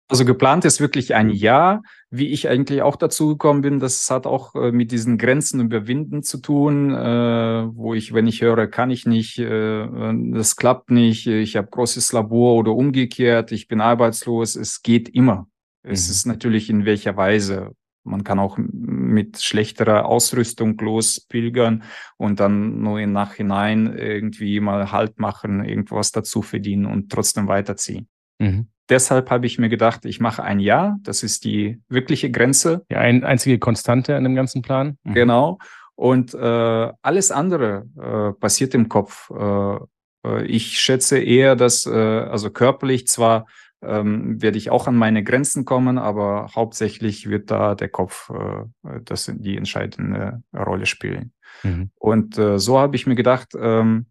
Also 0.10 0.26
geplant 0.26 0.66
ist 0.66 0.82
wirklich 0.82 1.16
ein 1.16 1.30
Jahr, 1.30 1.82
wie 2.10 2.28
ich 2.28 2.50
eigentlich 2.50 2.82
auch 2.82 2.98
dazu 2.98 3.30
gekommen 3.30 3.62
bin. 3.62 3.80
Das 3.80 4.12
hat 4.12 4.28
auch 4.28 4.54
äh, 4.54 4.72
mit 4.72 4.92
diesen 4.92 5.18
Grenzen 5.18 5.62
überwinden 5.62 6.24
zu 6.24 6.40
tun, 6.40 6.92
äh, 6.92 7.68
wo 7.74 7.94
ich, 7.94 8.14
wenn 8.14 8.28
ich 8.28 8.42
höre, 8.42 8.68
kann 8.68 8.92
ich 8.92 9.06
nicht, 9.06 9.40
äh, 9.40 9.88
das 10.34 10.56
klappt 10.56 10.92
nicht, 10.92 11.28
ich 11.28 11.56
habe 11.56 11.70
großes 11.70 12.12
Labor 12.12 12.56
oder 12.56 12.74
umgekehrt, 12.74 13.52
ich 13.52 13.68
bin 13.68 13.82
arbeitslos, 13.82 14.56
es 14.56 14.82
geht 14.82 15.10
immer. 15.10 15.48
Mhm. 15.84 15.92
Es 15.92 16.10
ist 16.10 16.26
natürlich 16.26 16.70
in 16.70 16.86
welcher 16.86 17.16
Weise. 17.18 17.72
Man 18.06 18.24
kann 18.24 18.40
auch 18.40 18.58
mit 18.58 19.42
schlechterer 19.42 20.06
Ausrüstung 20.06 20.78
lospilgern 20.78 21.84
und 22.18 22.42
dann 22.42 22.82
nur 22.82 23.00
im 23.00 23.14
Nachhinein 23.14 23.98
irgendwie 23.98 24.60
mal 24.60 24.92
Halt 24.92 25.20
machen, 25.20 25.64
irgendwas 25.64 26.12
dazu 26.12 26.42
verdienen 26.42 26.86
und 26.86 27.12
trotzdem 27.12 27.48
weiterziehen. 27.48 28.08
Mhm 28.40 28.68
deshalb 28.90 29.30
habe 29.30 29.46
ich 29.46 29.60
mir 29.60 29.70
gedacht, 29.70 30.06
ich 30.06 30.20
mache 30.20 30.44
ein 30.44 30.60
Jahr. 30.60 30.98
Das 31.02 31.24
ist 31.24 31.44
die 31.46 31.82
wirkliche 31.90 32.32
Grenze. 32.32 32.86
Die 32.90 32.96
ein, 32.96 33.24
einzige 33.24 33.60
Konstante 33.60 34.16
an 34.16 34.24
dem 34.24 34.36
ganzen 34.36 34.62
Plan. 34.62 34.98
Mhm. 35.04 35.14
Genau. 35.14 35.58
Und 35.96 36.34
äh, 36.34 36.92
alles 37.02 37.32
andere 37.32 37.86
äh, 37.98 38.40
passiert 38.40 38.74
im 38.74 38.90
Kopf. 38.90 39.30
Äh, 39.30 39.78
äh 40.26 40.46
ich 40.46 40.80
schätze 40.80 41.20
eher, 41.20 41.56
dass, 41.56 41.86
äh, 41.86 41.92
also 41.92 42.50
körperlich 42.50 43.08
zwar 43.08 43.46
ähm, 43.86 44.42
werde 44.42 44.58
ich 44.58 44.70
auch 44.70 44.88
an 44.88 44.96
meine 44.96 45.24
Grenzen 45.24 45.66
kommen, 45.66 45.98
aber 45.98 46.50
hauptsächlich 46.56 47.30
wird 47.30 47.52
da 47.52 47.76
der 47.76 47.90
Kopf 47.90 48.30
äh, 48.30 49.00
das 49.04 49.32
die 49.36 49.58
entscheidende 49.58 50.44
Rolle 50.54 50.86
spielen. 50.86 51.34
Mhm. 51.64 51.92
Und 51.96 52.38
äh, 52.38 52.60
so 52.60 52.80
habe 52.80 52.96
ich 52.96 53.08
mir 53.08 53.16
gedacht, 53.16 53.50
ähm, 53.60 54.08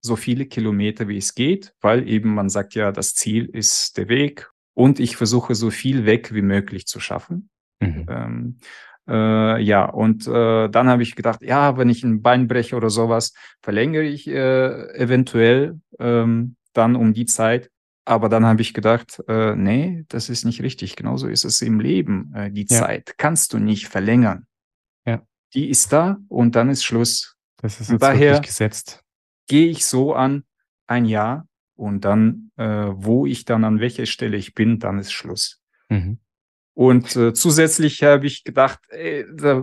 so 0.00 0.16
viele 0.16 0.46
Kilometer, 0.46 1.08
wie 1.08 1.16
es 1.16 1.34
geht, 1.34 1.74
weil 1.80 2.08
eben 2.08 2.34
man 2.34 2.50
sagt 2.50 2.74
ja, 2.74 2.92
das 2.92 3.14
Ziel 3.14 3.46
ist 3.46 3.96
der 3.96 4.08
Weg 4.08 4.50
und 4.74 5.00
ich 5.00 5.16
versuche 5.16 5.54
so 5.54 5.70
viel 5.70 6.04
weg 6.04 6.34
wie 6.34 6.42
möglich 6.42 6.86
zu 6.86 7.00
schaffen. 7.00 7.48
Mhm. 7.80 8.06
Ähm, 8.08 8.58
äh, 9.08 9.62
ja, 9.62 9.84
und 9.84 10.26
äh, 10.26 10.68
dann 10.68 10.88
habe 10.88 11.02
ich 11.02 11.14
gedacht, 11.14 11.42
ja, 11.42 11.76
wenn 11.76 11.88
ich 11.88 12.02
ein 12.04 12.22
Bein 12.22 12.48
breche 12.48 12.76
oder 12.76 12.90
sowas, 12.90 13.34
verlängere 13.62 14.04
ich 14.04 14.26
äh, 14.28 14.94
eventuell 14.94 15.80
ähm, 15.98 16.56
dann 16.72 16.96
um 16.96 17.12
die 17.14 17.26
Zeit. 17.26 17.70
Aber 18.04 18.28
dann 18.28 18.44
habe 18.44 18.60
ich 18.60 18.74
gedacht, 18.74 19.22
äh, 19.28 19.56
nee, 19.56 20.04
das 20.08 20.28
ist 20.28 20.44
nicht 20.44 20.60
richtig. 20.60 20.96
Genauso 20.96 21.26
ist 21.28 21.44
es 21.44 21.62
im 21.62 21.80
Leben. 21.80 22.32
Äh, 22.34 22.50
die 22.50 22.66
ja. 22.68 22.80
Zeit 22.80 23.14
kannst 23.16 23.52
du 23.52 23.58
nicht 23.58 23.88
verlängern. 23.88 24.46
Ja. 25.06 25.22
Die 25.54 25.70
ist 25.70 25.92
da 25.92 26.18
und 26.28 26.54
dann 26.54 26.68
ist 26.68 26.84
Schluss. 26.84 27.36
Das 27.56 27.80
ist 27.80 27.90
jetzt 27.90 28.02
daher, 28.02 28.40
gesetzt 28.40 29.04
gehe 29.46 29.68
ich 29.68 29.86
so 29.86 30.14
an 30.14 30.44
ein 30.86 31.04
Jahr 31.04 31.48
und 31.76 32.04
dann, 32.04 32.50
äh, 32.56 32.64
wo 32.64 33.26
ich 33.26 33.44
dann 33.44 33.64
an 33.64 33.80
welcher 33.80 34.06
Stelle 34.06 34.36
ich 34.36 34.54
bin, 34.54 34.78
dann 34.78 34.98
ist 34.98 35.12
Schluss. 35.12 35.60
Mhm. 35.88 36.18
Und 36.74 37.16
äh, 37.16 37.32
zusätzlich 37.32 38.02
habe 38.02 38.26
ich 38.26 38.44
gedacht, 38.44 38.80
ey, 38.88 39.24
da, 39.32 39.62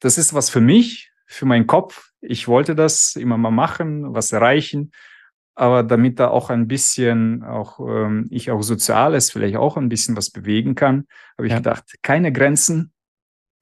das 0.00 0.18
ist 0.18 0.34
was 0.34 0.50
für 0.50 0.60
mich, 0.60 1.10
für 1.26 1.46
meinen 1.46 1.66
Kopf. 1.66 2.10
Ich 2.20 2.48
wollte 2.48 2.74
das 2.74 3.16
immer 3.16 3.36
mal 3.36 3.50
machen, 3.50 4.14
was 4.14 4.32
erreichen. 4.32 4.92
Aber 5.56 5.82
damit 5.82 6.20
da 6.20 6.28
auch 6.28 6.50
ein 6.50 6.68
bisschen, 6.68 7.42
auch 7.42 7.80
ähm, 7.80 8.28
ich 8.30 8.50
auch 8.50 8.62
Soziales 8.62 9.32
vielleicht 9.32 9.56
auch 9.56 9.76
ein 9.76 9.88
bisschen 9.88 10.16
was 10.16 10.30
bewegen 10.30 10.74
kann, 10.74 11.06
habe 11.36 11.46
ich 11.46 11.52
ja. 11.52 11.58
gedacht, 11.58 11.94
keine 12.02 12.30
Grenzen, 12.30 12.92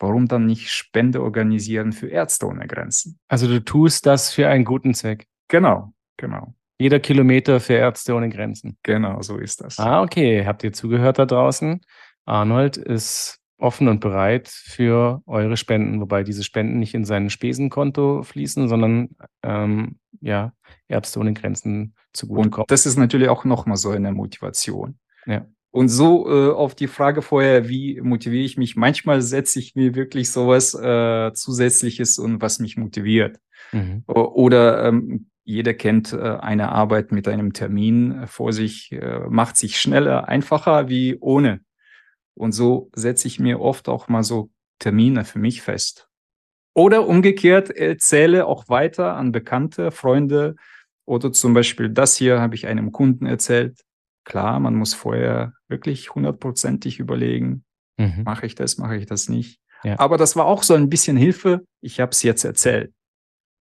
Warum 0.05 0.27
dann 0.27 0.47
nicht 0.47 0.71
Spende 0.71 1.23
organisieren 1.23 1.93
für 1.93 2.09
Ärzte 2.09 2.47
ohne 2.47 2.67
Grenzen? 2.67 3.19
Also 3.29 3.47
du 3.47 3.65
tust 3.65 4.07
das 4.07 4.33
für 4.33 4.49
einen 4.49 4.65
guten 4.65 4.93
Zweck. 4.93 5.27
Genau, 5.49 5.95
genau. 6.17 6.55
Jeder 6.79 6.99
Kilometer 6.99 7.61
für 7.61 7.75
Ärzte 7.75 8.15
ohne 8.15 8.29
Grenzen. 8.29 8.77
Genau, 8.83 9.23
so 9.23 9.39
ist 9.39 9.61
das. 9.63 9.79
Ah, 9.79 10.03
okay. 10.03 10.45
Habt 10.45 10.65
ihr 10.65 10.73
zugehört 10.73 11.19
da 11.19 11.27
draußen? 11.27 11.81
Arnold 12.27 12.77
ist 12.77 13.41
offen 13.65 13.89
und 13.89 14.01
bereit 14.01 14.49
für 14.49 15.23
eure 15.27 15.57
Spenden, 15.57 16.01
wobei 16.01 16.23
diese 16.23 16.45
Spenden 16.45 16.79
nicht 16.79 16.95
in 16.95 17.07
sein 17.07 17.31
Spesenkonto 17.31 18.23
fließen, 18.23 18.69
sondern 18.69 19.17
ähm, 19.43 19.97
ja, 20.21 20.53
Ärzte 20.87 21.19
ohne 21.19 21.33
Grenzen 21.33 21.95
zugutekommen. 22.13 22.65
Und 22.65 22.71
das 22.71 22.85
ist 22.85 22.99
natürlich 22.99 23.31
auch 23.31 23.45
nochmal 23.45 23.79
so 23.79 23.91
eine 23.91 24.13
Motivation. 24.13 24.99
Ja. 25.27 25.47
Und 25.71 25.89
so 25.89 26.29
äh, 26.29 26.53
auf 26.53 26.75
die 26.75 26.87
Frage 26.87 27.23
vorher, 27.23 27.69
wie 27.69 28.01
motiviere 28.01 28.45
ich 28.45 28.59
mich? 28.59 28.77
Manchmal 28.77 29.23
setze 29.23 29.59
ich 29.59 29.75
mir 29.75 29.95
wirklich 29.95 30.31
sowas 30.31 30.75
äh, 30.75 31.33
Zusätzliches 31.33 32.19
und 32.19 32.43
was 32.43 32.61
mich 32.61 32.77
motiviert. 32.77 33.41
Mhm. 33.73 34.05
Oder 34.07 34.85
ähm, 34.85 35.31
jeder 35.43 35.75
kennt 35.75 36.13
äh, 36.13 36.19
eine 36.19 36.71
Arbeit 36.71 37.13
mit 37.13 37.27
einem 37.27 37.55
Termin 37.55 38.27
vor 38.27 38.53
sich, 38.53 38.93
äh, 38.93 39.21
macht 39.29 39.57
sich 39.57 39.81
schneller, 39.81 40.29
einfacher 40.29 40.89
wie 40.91 41.17
ohne. 41.19 41.61
Und 42.37 42.53
so 42.53 42.91
setze 42.95 43.29
ich 43.29 43.39
mir 43.39 43.61
oft 43.61 43.89
auch 43.89 44.09
mal 44.09 44.23
so 44.23 44.51
Termine 44.79 45.25
für 45.25 45.39
mich 45.39 45.63
fest. 45.63 46.09
Oder 46.75 47.07
umgekehrt 47.07 47.71
erzähle 47.71 48.47
auch 48.47 48.69
weiter 48.69 49.15
an 49.15 49.31
Bekannte, 49.31 49.91
Freunde. 49.91 50.57
Oder 51.07 51.33
zum 51.33 51.55
Beispiel 51.55 51.89
das 51.89 52.17
hier 52.17 52.41
habe 52.41 52.55
ich 52.55 52.67
einem 52.67 52.91
Kunden 52.91 53.27
erzählt 53.27 53.85
Klar, 54.25 54.59
man 54.59 54.75
muss 54.75 54.95
vorher 54.95 55.53
wirklich 55.69 56.15
hundertprozentig 56.15 56.99
überlegen, 56.99 57.65
mhm. 57.99 58.23
mache 58.25 58.47
ich 58.47 58.55
das, 58.55 58.79
mache 58.79 58.97
ich 58.97 59.07
das 59.07 59.29
nicht. 59.29 59.61
Ja. 59.85 59.99
Aber 59.99 60.17
das 60.17 60.35
war 60.35 60.47
auch 60.47 60.63
so 60.63 60.75
ein 60.75 60.89
bisschen 60.89 61.17
Hilfe. 61.17 61.67
Ich 61.83 62.01
habe 62.01 62.11
es 62.13 62.23
jetzt 62.23 62.45
erzählt. 62.45 62.93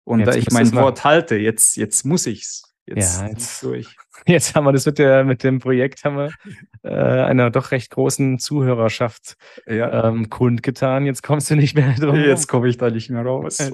Und 0.06 0.22
jetzt 0.22 0.30
da 0.30 0.36
ich 0.36 0.50
mein 0.50 0.72
Wort 0.74 1.04
halte, 1.04 1.36
jetzt, 1.36 1.78
jetzt 1.78 2.04
muss 2.04 2.26
ich's. 2.26 2.64
Jetzt, 2.88 3.22
ja, 3.22 3.28
jetzt, 3.28 3.62
durch. 3.62 3.96
Jetzt 4.28 4.56
haben 4.56 4.66
wir 4.66 4.72
das 4.72 4.86
mit, 4.86 5.00
der, 5.00 5.24
mit 5.24 5.44
dem 5.44 5.60
Projekt, 5.60 6.04
haben 6.04 6.18
wir 6.18 6.30
äh, 6.84 6.90
einer 6.90 7.50
doch 7.50 7.72
recht 7.72 7.92
großen 7.92 8.40
Zuhörerschaft 8.40 9.36
ja. 9.68 10.08
ähm, 10.08 10.30
kundgetan. 10.30 11.06
Jetzt 11.06 11.24
kommst 11.24 11.50
du 11.50 11.56
nicht 11.56 11.76
mehr 11.76 11.94
drum. 11.94 12.16
Jetzt 12.16 12.48
komme 12.48 12.68
ich 12.70 12.78
da 12.78 12.90
nicht 12.90 13.10
mehr 13.10 13.24
raus. 13.24 13.72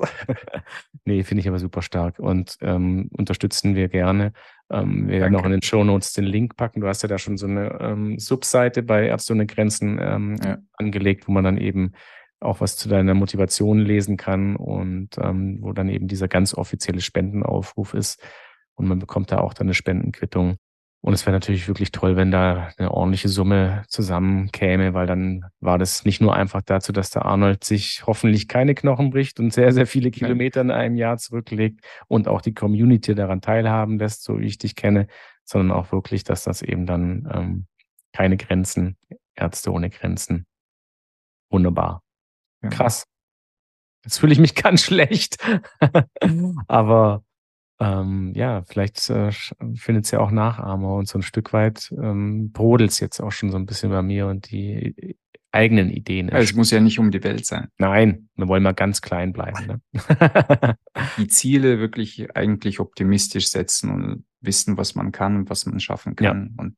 nee, 1.06 1.24
finde 1.24 1.42
ich 1.42 1.48
aber 1.48 1.60
super 1.60 1.82
stark 1.82 2.20
und 2.20 2.58
ähm, 2.62 3.10
unterstützen 3.12 3.76
wir 3.76 3.90
gerne. 3.90 4.34
Ähm, 4.70 5.08
wir 5.08 5.20
werden 5.20 5.36
auch 5.36 5.46
in 5.46 5.52
den 5.52 5.62
Show 5.62 5.84
Notes 5.84 6.14
den 6.14 6.26
Link 6.26 6.56
packen. 6.56 6.82
Du 6.82 6.88
hast 6.88 7.04
ja 7.04 7.10
da 7.10 7.18
schon 7.18 7.38
so 7.38 7.46
eine 7.46 7.78
ähm, 7.80 8.20
Subseite 8.20 8.82
bei 8.82 9.08
Ärzte 9.08 9.34
ohne 9.34 9.46
Grenzen 9.46 10.00
ähm, 10.02 10.36
ja. 10.44 10.58
angelegt, 10.74 11.28
wo 11.28 11.32
man 11.32 11.44
dann 11.44 11.58
eben 11.58 11.94
auch 12.40 12.62
was 12.62 12.76
zu 12.76 12.90
deiner 12.90 13.14
Motivation 13.14 13.80
lesen 13.80 14.18
kann 14.18 14.56
und 14.56 15.18
ähm, 15.20 15.60
wo 15.62 15.74
dann 15.74 15.90
eben 15.90 16.08
dieser 16.08 16.28
ganz 16.28 16.54
offizielle 16.54 17.02
Spendenaufruf 17.02 17.94
ist 17.94 18.22
und 18.76 18.88
man 18.88 19.00
bekommt 19.00 19.32
da 19.32 19.40
auch 19.40 19.54
dann 19.54 19.68
eine 19.68 19.74
Spendenquittung. 19.74 20.58
Und 21.02 21.14
es 21.14 21.24
wäre 21.28 21.36
natürlich 21.36 21.68
wirklich 21.68 21.92
toll, 21.92 22.16
wenn 22.16 22.32
da 22.32 22.72
eine 22.78 22.92
ordentliche 22.92 23.30
Summe 23.30 23.84
zusammenkäme, 23.90 24.96
weil 24.96 25.06
dann 25.06 25.46
war 25.60 25.78
das 25.78 26.04
nicht 26.04 26.20
nur 26.20 26.36
einfach 26.36 26.64
dazu, 26.64 26.92
dass 26.92 27.12
der 27.12 27.26
Arnold 27.26 27.64
sich 27.64 28.04
hoffentlich 28.08 28.48
keine 28.48 28.74
Knochen 28.74 29.12
bricht 29.12 29.40
und 29.40 29.54
sehr, 29.54 29.72
sehr 29.72 29.86
viele 29.86 30.10
Kilometer 30.10 30.62
in 30.62 30.72
einem 30.72 30.96
Jahr 30.96 31.18
zurücklegt 31.18 31.86
und 32.08 32.28
auch 32.28 32.42
die 32.42 32.56
Community 32.56 33.14
daran 33.14 33.42
teilhaben 33.42 34.00
lässt, 34.00 34.24
so 34.24 34.40
wie 34.40 34.48
ich 34.48 34.58
dich 34.58 34.76
kenne, 34.76 35.06
sondern 35.44 35.78
auch 35.78 35.92
wirklich, 35.92 36.24
dass 36.24 36.44
das 36.44 36.64
eben 36.64 36.88
dann 36.88 37.30
ähm, 37.32 37.66
keine 38.12 38.36
Grenzen, 38.36 38.98
Ärzte 39.36 39.72
ohne 39.72 39.92
Grenzen. 39.92 40.48
Wunderbar. 41.52 42.02
Ja. 42.64 42.70
Krass. 42.70 43.06
Jetzt 44.04 44.20
fühle 44.20 44.34
ich 44.34 44.40
mich 44.40 44.56
ganz 44.64 44.82
schlecht. 44.82 45.38
Aber 46.68 47.25
ähm, 47.80 48.32
ja, 48.36 48.64
vielleicht 48.64 49.10
äh, 49.10 49.32
findet 49.76 50.06
es 50.06 50.12
ja 50.12 50.20
auch 50.20 50.32
Nachahmer 50.32 50.96
und 50.96 51.08
so 51.08 51.20
ein 51.20 51.24
Stück 51.24 51.52
weit 51.52 51.94
ähm, 51.98 52.52
brodelt 52.52 52.92
es 52.92 53.00
jetzt 53.00 53.20
auch 53.22 53.32
schon 53.32 53.52
so 53.52 53.58
ein 53.58 53.66
bisschen 53.66 53.92
bei 53.92 54.02
mir 54.02 54.28
und 54.28 54.50
die 54.52 54.96
äh, 54.98 55.16
eigenen 55.52 55.90
Ideen. 55.90 56.30
Also 56.30 56.44
es 56.44 56.56
muss 56.56 56.72
ja 56.72 56.80
nicht 56.80 57.00
um 57.00 57.12
die 57.12 57.24
Welt 57.24 57.46
sein. 57.46 57.70
Nein, 57.78 58.30
wir 58.36 58.48
wollen 58.48 58.64
mal 58.64 58.74
ganz 58.74 59.02
klein 59.02 59.32
bleiben. 59.32 59.66
Ne? 59.66 59.82
die 61.18 61.28
Ziele 61.28 61.80
wirklich 61.80 62.36
eigentlich 62.36 62.80
optimistisch 62.80 63.50
setzen 63.50 63.90
und 63.90 64.26
wissen, 64.42 64.78
was 64.78 64.96
man 64.96 65.12
kann 65.14 65.38
und 65.38 65.50
was 65.50 65.66
man 65.66 65.80
schaffen 65.80 66.16
kann. 66.16 66.54
Ja. 66.58 66.64
Und 66.64 66.76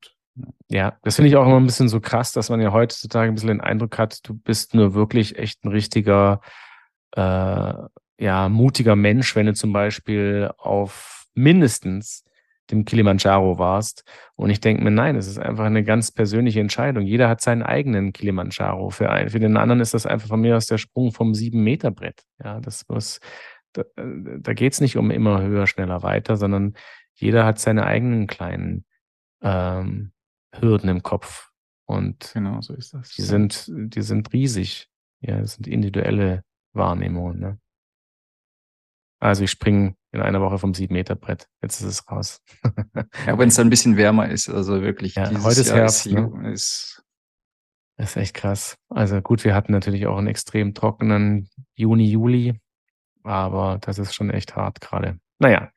ja, 0.69 0.97
das 1.01 1.15
finde 1.15 1.29
ich 1.29 1.35
auch 1.35 1.45
immer 1.45 1.59
ein 1.59 1.65
bisschen 1.65 1.89
so 1.89 1.99
krass, 1.99 2.31
dass 2.31 2.49
man 2.49 2.61
ja 2.61 2.71
heutzutage 2.71 3.31
ein 3.31 3.35
bisschen 3.35 3.49
den 3.49 3.61
Eindruck 3.61 3.97
hat, 3.97 4.19
du 4.27 4.35
bist 4.35 4.75
nur 4.75 4.93
wirklich 4.93 5.37
echt 5.39 5.63
ein 5.63 5.69
richtiger 5.69 6.41
äh, 7.13 7.73
ja, 8.19 8.49
mutiger 8.49 8.95
Mensch, 8.95 9.35
wenn 9.35 9.45
du 9.45 9.53
zum 9.53 9.73
Beispiel 9.73 10.51
auf 10.57 11.27
mindestens 11.33 12.23
dem 12.71 12.85
Kilimanjaro 12.85 13.57
warst. 13.59 14.03
Und 14.35 14.49
ich 14.49 14.59
denke 14.59 14.83
mir, 14.83 14.91
nein, 14.91 15.15
es 15.15 15.27
ist 15.27 15.39
einfach 15.39 15.65
eine 15.65 15.83
ganz 15.83 16.11
persönliche 16.11 16.59
Entscheidung. 16.59 17.03
Jeder 17.05 17.29
hat 17.29 17.41
seinen 17.41 17.63
eigenen 17.63 18.13
Kilimanjaro. 18.13 18.89
Für, 18.89 19.09
einen, 19.09 19.29
für 19.29 19.39
den 19.39 19.57
anderen 19.57 19.79
ist 19.79 19.93
das 19.93 20.05
einfach 20.05 20.27
von 20.27 20.41
mir 20.41 20.57
aus 20.57 20.65
der 20.65 20.77
Sprung 20.77 21.11
vom 21.11 21.33
sieben 21.33 21.63
Meter 21.63 21.91
Brett. 21.91 22.23
Ja, 22.43 22.59
das 22.59 22.87
muss, 22.89 23.19
da, 23.73 23.83
da 23.95 24.53
geht 24.53 24.73
es 24.73 24.81
nicht 24.81 24.97
um 24.97 25.11
immer 25.11 25.41
höher, 25.41 25.67
schneller, 25.67 26.03
weiter, 26.03 26.35
sondern 26.35 26.73
jeder 27.13 27.45
hat 27.45 27.59
seine 27.59 27.85
eigenen 27.85 28.27
kleinen 28.27 28.85
ähm, 29.41 30.11
Hürden 30.53 30.89
im 30.89 31.03
Kopf. 31.03 31.49
Und 31.85 32.31
genau 32.33 32.59
so 32.61 32.73
ist 32.73 32.93
das. 32.93 33.11
Die 33.11 33.21
sind, 33.21 33.65
die 33.69 34.01
sind 34.01 34.33
riesig. 34.33 34.89
Ja, 35.21 35.39
das 35.39 35.53
sind 35.53 35.67
individuelle 35.67 36.43
Wahrnehmungen. 36.73 37.39
Ne? 37.39 37.59
Also 39.19 39.43
ich 39.43 39.51
springe 39.51 39.95
in 40.11 40.21
einer 40.21 40.41
Woche 40.41 40.59
vom 40.59 40.71
7-Meter-Brett. 40.71 41.47
Jetzt 41.61 41.81
ist 41.81 41.87
es 41.87 42.11
raus. 42.11 42.41
ja, 43.25 43.37
wenn 43.37 43.49
es 43.49 43.59
ein 43.59 43.69
bisschen 43.69 43.97
wärmer 43.97 44.29
ist, 44.29 44.49
also 44.49 44.81
wirklich. 44.81 45.15
Ja, 45.15 45.29
heute 45.43 45.61
ist 45.61 45.67
Jahr 45.67 45.77
Herbst. 45.77 46.05
Ist, 46.05 46.13
ne? 46.13 46.51
ist, 46.51 47.03
das 47.97 48.11
ist 48.11 48.17
echt 48.17 48.33
krass. 48.35 48.77
Also 48.89 49.21
gut, 49.21 49.43
wir 49.43 49.55
hatten 49.55 49.71
natürlich 49.71 50.05
auch 50.07 50.17
einen 50.17 50.27
extrem 50.27 50.73
trockenen 50.73 51.49
Juni, 51.73 52.05
Juli, 52.05 52.59
aber 53.23 53.79
das 53.81 53.97
ist 53.97 54.13
schon 54.13 54.29
echt 54.29 54.55
hart 54.55 54.81
gerade. 54.81 55.19
Naja, 55.39 55.71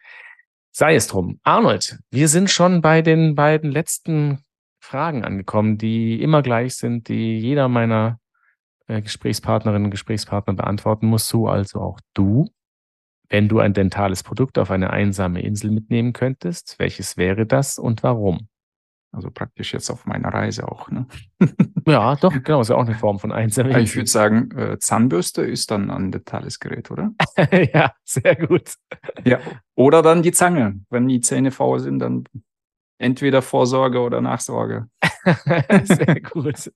sei 0.71 0.95
es 0.95 1.07
drum. 1.07 1.41
Arnold, 1.43 1.99
wir 2.11 2.29
sind 2.29 2.51
schon 2.51 2.83
bei 2.83 3.03
den 3.03 3.35
beiden 3.35 3.71
letzten 3.71 4.45
Fragen 4.81 5.25
angekommen, 5.25 5.79
die 5.79 6.23
immer 6.23 6.43
gleich 6.43 6.77
sind, 6.77 7.09
die 7.09 7.39
jeder 7.39 7.69
meiner 7.69 8.19
äh, 8.87 9.03
Gesprächspartnerinnen 9.03 9.87
und 9.87 9.91
Gesprächspartner 9.91 10.55
beantworten 10.55 11.07
muss, 11.07 11.29
so 11.29 11.49
also 11.49 11.81
auch 11.81 12.01
du. 12.15 12.51
Wenn 13.31 13.49
du 13.49 13.61
ein 13.61 13.73
dentales 13.73 14.23
Produkt 14.23 14.59
auf 14.59 14.71
eine 14.71 14.91
einsame 14.91 15.41
Insel 15.43 15.71
mitnehmen 15.71 16.13
könntest, 16.13 16.75
welches 16.79 17.17
wäre 17.17 17.47
das 17.47 17.79
und 17.79 18.03
warum? 18.03 18.49
Also 19.13 19.31
praktisch 19.31 19.73
jetzt 19.73 19.91
auf 19.91 20.07
meiner 20.07 20.29
Reise 20.29 20.71
auch, 20.71 20.89
ne? 20.91 21.07
ja, 21.87 22.15
doch, 22.17 22.33
genau, 22.45 22.61
ist 22.61 22.71
ja 22.71 22.77
auch 22.77 22.87
eine 22.87 22.95
Form 22.95 23.19
von 23.19 23.33
einsame 23.33 23.71
Insel. 23.71 23.83
Ich 23.83 23.97
würde 23.97 24.11
sagen, 24.11 24.51
äh, 24.57 24.79
Zahnbürste 24.79 25.43
ist 25.43 25.71
dann 25.71 25.91
ein 25.91 26.13
dentales 26.13 26.61
Gerät, 26.61 26.91
oder? 26.91 27.13
ja, 27.73 27.93
sehr 28.05 28.37
gut. 28.37 28.75
Ja, 29.25 29.41
oder 29.75 30.03
dann 30.03 30.23
die 30.23 30.33
Zange. 30.33 30.81
Wenn 30.91 31.09
die 31.09 31.21
Zähne 31.21 31.51
faul 31.51 31.81
sind, 31.81 31.99
dann 31.99 32.25
entweder 32.99 33.43
Vorsorge 33.43 34.01
oder 34.01 34.21
Nachsorge. 34.21 34.87
sehr 35.85 36.21
gut. 36.21 36.71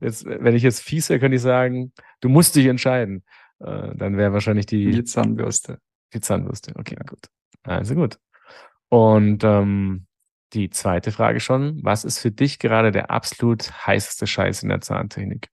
Jetzt, 0.00 0.26
wenn 0.26 0.54
ich 0.54 0.62
jetzt 0.62 0.80
fies 0.80 1.08
wäre, 1.08 1.18
könnte 1.18 1.36
ich 1.36 1.42
sagen, 1.42 1.92
du 2.20 2.28
musst 2.28 2.54
dich 2.54 2.66
entscheiden. 2.66 3.24
Äh, 3.58 3.96
dann 3.96 4.16
wäre 4.16 4.32
wahrscheinlich 4.32 4.66
die, 4.66 4.90
die 4.90 5.04
Zahnbürste. 5.04 5.78
Die 6.14 6.20
Zahnbürste, 6.20 6.72
okay, 6.76 6.96
gut. 7.06 7.28
Also 7.64 7.94
gut. 7.94 8.18
Und 8.88 9.42
ähm, 9.42 10.06
die 10.52 10.70
zweite 10.70 11.10
Frage 11.10 11.40
schon, 11.40 11.82
was 11.82 12.04
ist 12.04 12.18
für 12.18 12.30
dich 12.30 12.58
gerade 12.58 12.92
der 12.92 13.10
absolut 13.10 13.72
heißeste 13.86 14.26
Scheiß 14.26 14.62
in 14.62 14.68
der 14.68 14.80
Zahntechnik? 14.80 15.48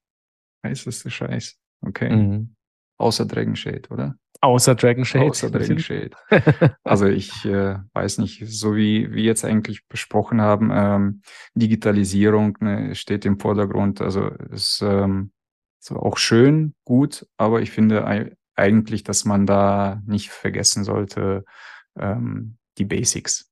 Heißeste 0.64 1.10
Scheiß, 1.10 1.58
okay. 1.80 2.10
Mhm. 2.10 2.54
Außer 2.98 3.26
Dragon 3.26 3.56
Shade, 3.56 3.88
oder? 3.90 4.14
Außer 4.40 4.74
Dragon 4.74 5.04
Shade. 5.04 5.30
Außer 5.30 5.50
Dragon 5.50 5.78
Shade. 5.78 6.10
also 6.84 7.06
ich 7.06 7.44
äh, 7.44 7.78
weiß 7.92 8.18
nicht, 8.18 8.44
so 8.46 8.76
wie 8.76 9.12
wir 9.12 9.22
jetzt 9.22 9.44
eigentlich 9.44 9.86
besprochen 9.88 10.40
haben, 10.40 10.70
ähm, 10.72 11.22
Digitalisierung 11.54 12.58
ne, 12.60 12.94
steht 12.94 13.24
im 13.24 13.38
Vordergrund. 13.38 14.00
Also 14.00 14.30
es 14.50 14.80
ähm, 14.84 15.32
so 15.80 15.96
auch 15.96 16.16
schön, 16.16 16.74
gut, 16.84 17.26
aber 17.36 17.62
ich 17.62 17.70
finde 17.70 18.04
eigentlich, 18.54 19.02
dass 19.04 19.24
man 19.24 19.46
da 19.46 20.02
nicht 20.06 20.30
vergessen 20.30 20.84
sollte, 20.84 21.44
ähm, 21.98 22.56
die 22.78 22.84
Basics. 22.84 23.50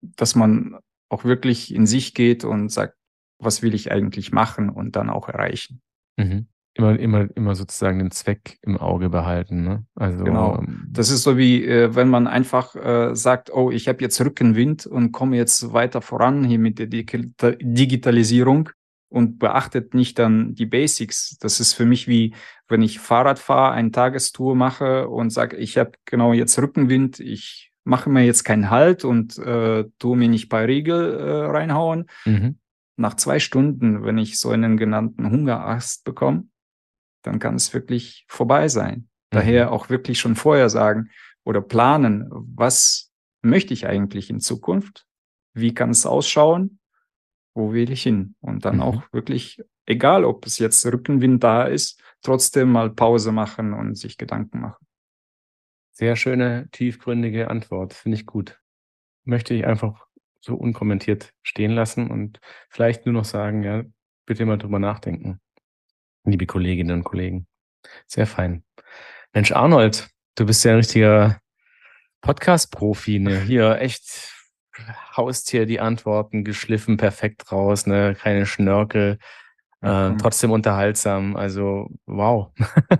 Dass 0.00 0.34
man 0.34 0.78
auch 1.08 1.24
wirklich 1.24 1.74
in 1.74 1.86
sich 1.86 2.14
geht 2.14 2.44
und 2.44 2.70
sagt, 2.70 2.96
was 3.38 3.62
will 3.62 3.74
ich 3.74 3.92
eigentlich 3.92 4.32
machen 4.32 4.68
und 4.70 4.96
dann 4.96 5.10
auch 5.10 5.28
erreichen. 5.28 5.82
Mhm. 6.16 6.46
Immer, 6.74 6.98
immer, 6.98 7.28
immer 7.36 7.54
sozusagen 7.54 7.98
den 7.98 8.10
Zweck 8.10 8.58
im 8.62 8.78
Auge 8.78 9.10
behalten. 9.10 9.62
Ne? 9.62 9.84
Also, 9.94 10.24
genau. 10.24 10.58
Ähm, 10.58 10.88
das 10.90 11.10
ist 11.10 11.22
so 11.22 11.36
wie, 11.36 11.62
äh, 11.64 11.94
wenn 11.94 12.08
man 12.08 12.26
einfach 12.26 12.74
äh, 12.76 13.14
sagt, 13.14 13.52
oh, 13.52 13.70
ich 13.70 13.88
habe 13.88 14.00
jetzt 14.00 14.18
Rückenwind 14.22 14.86
und 14.86 15.12
komme 15.12 15.36
jetzt 15.36 15.74
weiter 15.74 16.00
voran 16.00 16.44
hier 16.44 16.58
mit 16.58 16.78
der 16.78 16.86
Digitalisierung 16.86 18.70
und 19.12 19.38
beachtet 19.38 19.92
nicht 19.92 20.18
dann 20.18 20.54
die 20.54 20.64
Basics. 20.64 21.36
Das 21.38 21.60
ist 21.60 21.74
für 21.74 21.84
mich 21.84 22.08
wie, 22.08 22.34
wenn 22.66 22.80
ich 22.80 22.98
Fahrrad 22.98 23.38
fahre, 23.38 23.74
eine 23.74 23.90
Tagestour 23.90 24.56
mache 24.56 25.08
und 25.08 25.30
sage, 25.30 25.58
ich 25.58 25.76
habe 25.76 25.92
genau 26.06 26.32
jetzt 26.32 26.58
Rückenwind, 26.58 27.20
ich 27.20 27.72
mache 27.84 28.08
mir 28.08 28.24
jetzt 28.24 28.44
keinen 28.44 28.70
Halt 28.70 29.04
und 29.04 29.36
äh, 29.38 29.84
tue 29.98 30.16
mir 30.16 30.28
nicht 30.28 30.48
bei 30.48 30.64
Riegel 30.64 31.18
äh, 31.18 31.44
reinhauen. 31.46 32.06
Mhm. 32.24 32.58
Nach 32.96 33.14
zwei 33.14 33.38
Stunden, 33.38 34.02
wenn 34.02 34.16
ich 34.16 34.40
so 34.40 34.48
einen 34.48 34.78
genannten 34.78 35.30
Hungerast 35.30 36.04
bekomme, 36.04 36.44
dann 37.22 37.38
kann 37.38 37.56
es 37.56 37.74
wirklich 37.74 38.24
vorbei 38.28 38.68
sein. 38.68 38.96
Mhm. 38.96 39.06
Daher 39.30 39.72
auch 39.72 39.90
wirklich 39.90 40.18
schon 40.18 40.36
vorher 40.36 40.70
sagen 40.70 41.10
oder 41.44 41.60
planen, 41.60 42.28
was 42.30 43.10
möchte 43.42 43.74
ich 43.74 43.86
eigentlich 43.86 44.30
in 44.30 44.40
Zukunft? 44.40 45.06
Wie 45.52 45.74
kann 45.74 45.90
es 45.90 46.06
ausschauen? 46.06 46.78
Wo 47.54 47.72
will 47.72 47.90
ich 47.90 48.02
hin? 48.02 48.34
Und 48.40 48.64
dann 48.64 48.76
mhm. 48.76 48.82
auch 48.82 49.02
wirklich, 49.12 49.62
egal 49.86 50.24
ob 50.24 50.46
es 50.46 50.58
jetzt 50.58 50.84
Rückenwind 50.86 51.42
da 51.42 51.64
ist, 51.64 52.00
trotzdem 52.22 52.70
mal 52.70 52.90
Pause 52.90 53.32
machen 53.32 53.72
und 53.74 53.96
sich 53.96 54.16
Gedanken 54.16 54.60
machen. 54.60 54.86
Sehr 55.92 56.16
schöne, 56.16 56.68
tiefgründige 56.72 57.50
Antwort, 57.50 57.92
finde 57.92 58.16
ich 58.16 58.26
gut. 58.26 58.60
Möchte 59.24 59.54
ich 59.54 59.66
einfach 59.66 60.06
so 60.40 60.56
unkommentiert 60.56 61.32
stehen 61.42 61.72
lassen 61.72 62.10
und 62.10 62.40
vielleicht 62.68 63.06
nur 63.06 63.12
noch 63.12 63.24
sagen, 63.24 63.62
ja, 63.62 63.84
bitte 64.26 64.46
mal 64.46 64.58
drüber 64.58 64.78
nachdenken, 64.78 65.40
liebe 66.24 66.46
Kolleginnen 66.46 66.98
und 66.98 67.04
Kollegen. 67.04 67.46
Sehr 68.06 68.26
fein. 68.26 68.64
Mensch, 69.32 69.52
Arnold, 69.52 70.08
du 70.34 70.46
bist 70.46 70.64
ja 70.64 70.72
ein 70.72 70.78
richtiger 70.78 71.40
Podcast-Profi, 72.22 73.18
ne? 73.18 73.40
Hier 73.40 73.78
echt 73.80 74.31
haust 75.16 75.50
hier 75.50 75.66
die 75.66 75.80
Antworten 75.80 76.44
geschliffen, 76.44 76.96
perfekt 76.96 77.50
raus, 77.52 77.86
ne? 77.86 78.16
keine 78.18 78.46
Schnörkel, 78.46 79.18
äh, 79.82 80.10
mhm. 80.10 80.18
trotzdem 80.18 80.50
unterhaltsam. 80.50 81.36
Also, 81.36 81.90
wow. 82.06 82.52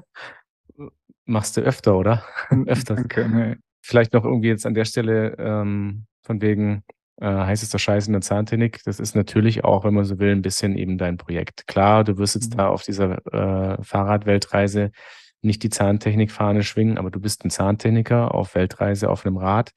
Machst 1.24 1.56
du 1.56 1.60
öfter, 1.60 1.96
oder? 1.96 2.24
öfter. 2.66 2.96
Danke. 2.96 3.28
Nee. 3.28 3.56
Vielleicht 3.80 4.12
noch 4.12 4.24
irgendwie 4.24 4.48
jetzt 4.48 4.66
an 4.66 4.74
der 4.74 4.84
Stelle 4.84 5.36
ähm, 5.38 6.06
von 6.22 6.40
wegen 6.40 6.82
äh, 7.20 7.26
heißester 7.26 7.78
Scheiß 7.78 8.06
in 8.06 8.12
der 8.12 8.22
Zahntechnik. 8.22 8.80
Das 8.84 9.00
ist 9.00 9.14
natürlich 9.14 9.64
auch, 9.64 9.84
wenn 9.84 9.94
man 9.94 10.04
so 10.04 10.18
will, 10.18 10.32
ein 10.32 10.42
bisschen 10.42 10.76
eben 10.76 10.98
dein 10.98 11.16
Projekt. 11.16 11.66
Klar, 11.66 12.04
du 12.04 12.18
wirst 12.18 12.34
jetzt 12.34 12.52
mhm. 12.52 12.58
da 12.58 12.68
auf 12.68 12.82
dieser 12.82 13.24
äh, 13.32 13.82
Fahrradweltreise 13.82 14.90
nicht 15.40 15.62
die 15.62 15.70
Zahntechnik-Fahne 15.70 16.62
schwingen, 16.62 16.98
aber 16.98 17.10
du 17.10 17.20
bist 17.20 17.44
ein 17.44 17.50
Zahntechniker 17.50 18.34
auf 18.34 18.54
Weltreise 18.54 19.10
auf 19.10 19.26
einem 19.26 19.36
Rad. 19.36 19.72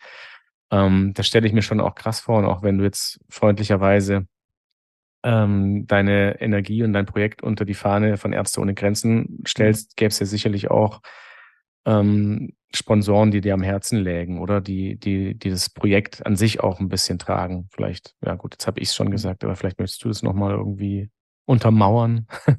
Ähm, 0.71 1.13
das 1.13 1.27
stelle 1.27 1.47
ich 1.47 1.53
mir 1.53 1.61
schon 1.61 1.79
auch 1.79 1.95
krass 1.95 2.19
vor. 2.19 2.39
Und 2.39 2.45
auch 2.45 2.63
wenn 2.63 2.77
du 2.77 2.83
jetzt 2.83 3.19
freundlicherweise 3.29 4.27
ähm, 5.23 5.87
deine 5.87 6.39
Energie 6.39 6.83
und 6.83 6.93
dein 6.93 7.05
Projekt 7.05 7.41
unter 7.43 7.65
die 7.65 7.73
Fahne 7.73 8.17
von 8.17 8.33
Ärzte 8.33 8.61
ohne 8.61 8.73
Grenzen 8.73 9.43
stellst, 9.47 9.97
gäbe 9.97 10.09
es 10.09 10.19
ja 10.19 10.25
sicherlich 10.25 10.69
auch 10.69 11.01
ähm, 11.85 12.53
Sponsoren, 12.73 13.31
die 13.31 13.41
dir 13.41 13.53
am 13.53 13.63
Herzen 13.63 13.99
lägen 13.99 14.39
oder 14.39 14.61
die, 14.61 14.99
die, 14.99 15.35
die 15.35 15.49
das 15.49 15.69
Projekt 15.69 16.25
an 16.25 16.35
sich 16.35 16.59
auch 16.59 16.79
ein 16.79 16.89
bisschen 16.89 17.19
tragen. 17.19 17.67
Vielleicht, 17.71 18.15
ja 18.23 18.35
gut, 18.35 18.53
jetzt 18.53 18.67
habe 18.67 18.79
ich 18.79 18.89
es 18.89 18.95
schon 18.95 19.07
mhm. 19.07 19.11
gesagt, 19.11 19.43
aber 19.43 19.55
vielleicht 19.55 19.79
möchtest 19.79 20.03
du 20.03 20.09
es 20.09 20.23
nochmal 20.23 20.51
irgendwie 20.51 21.09
untermauern. 21.45 22.27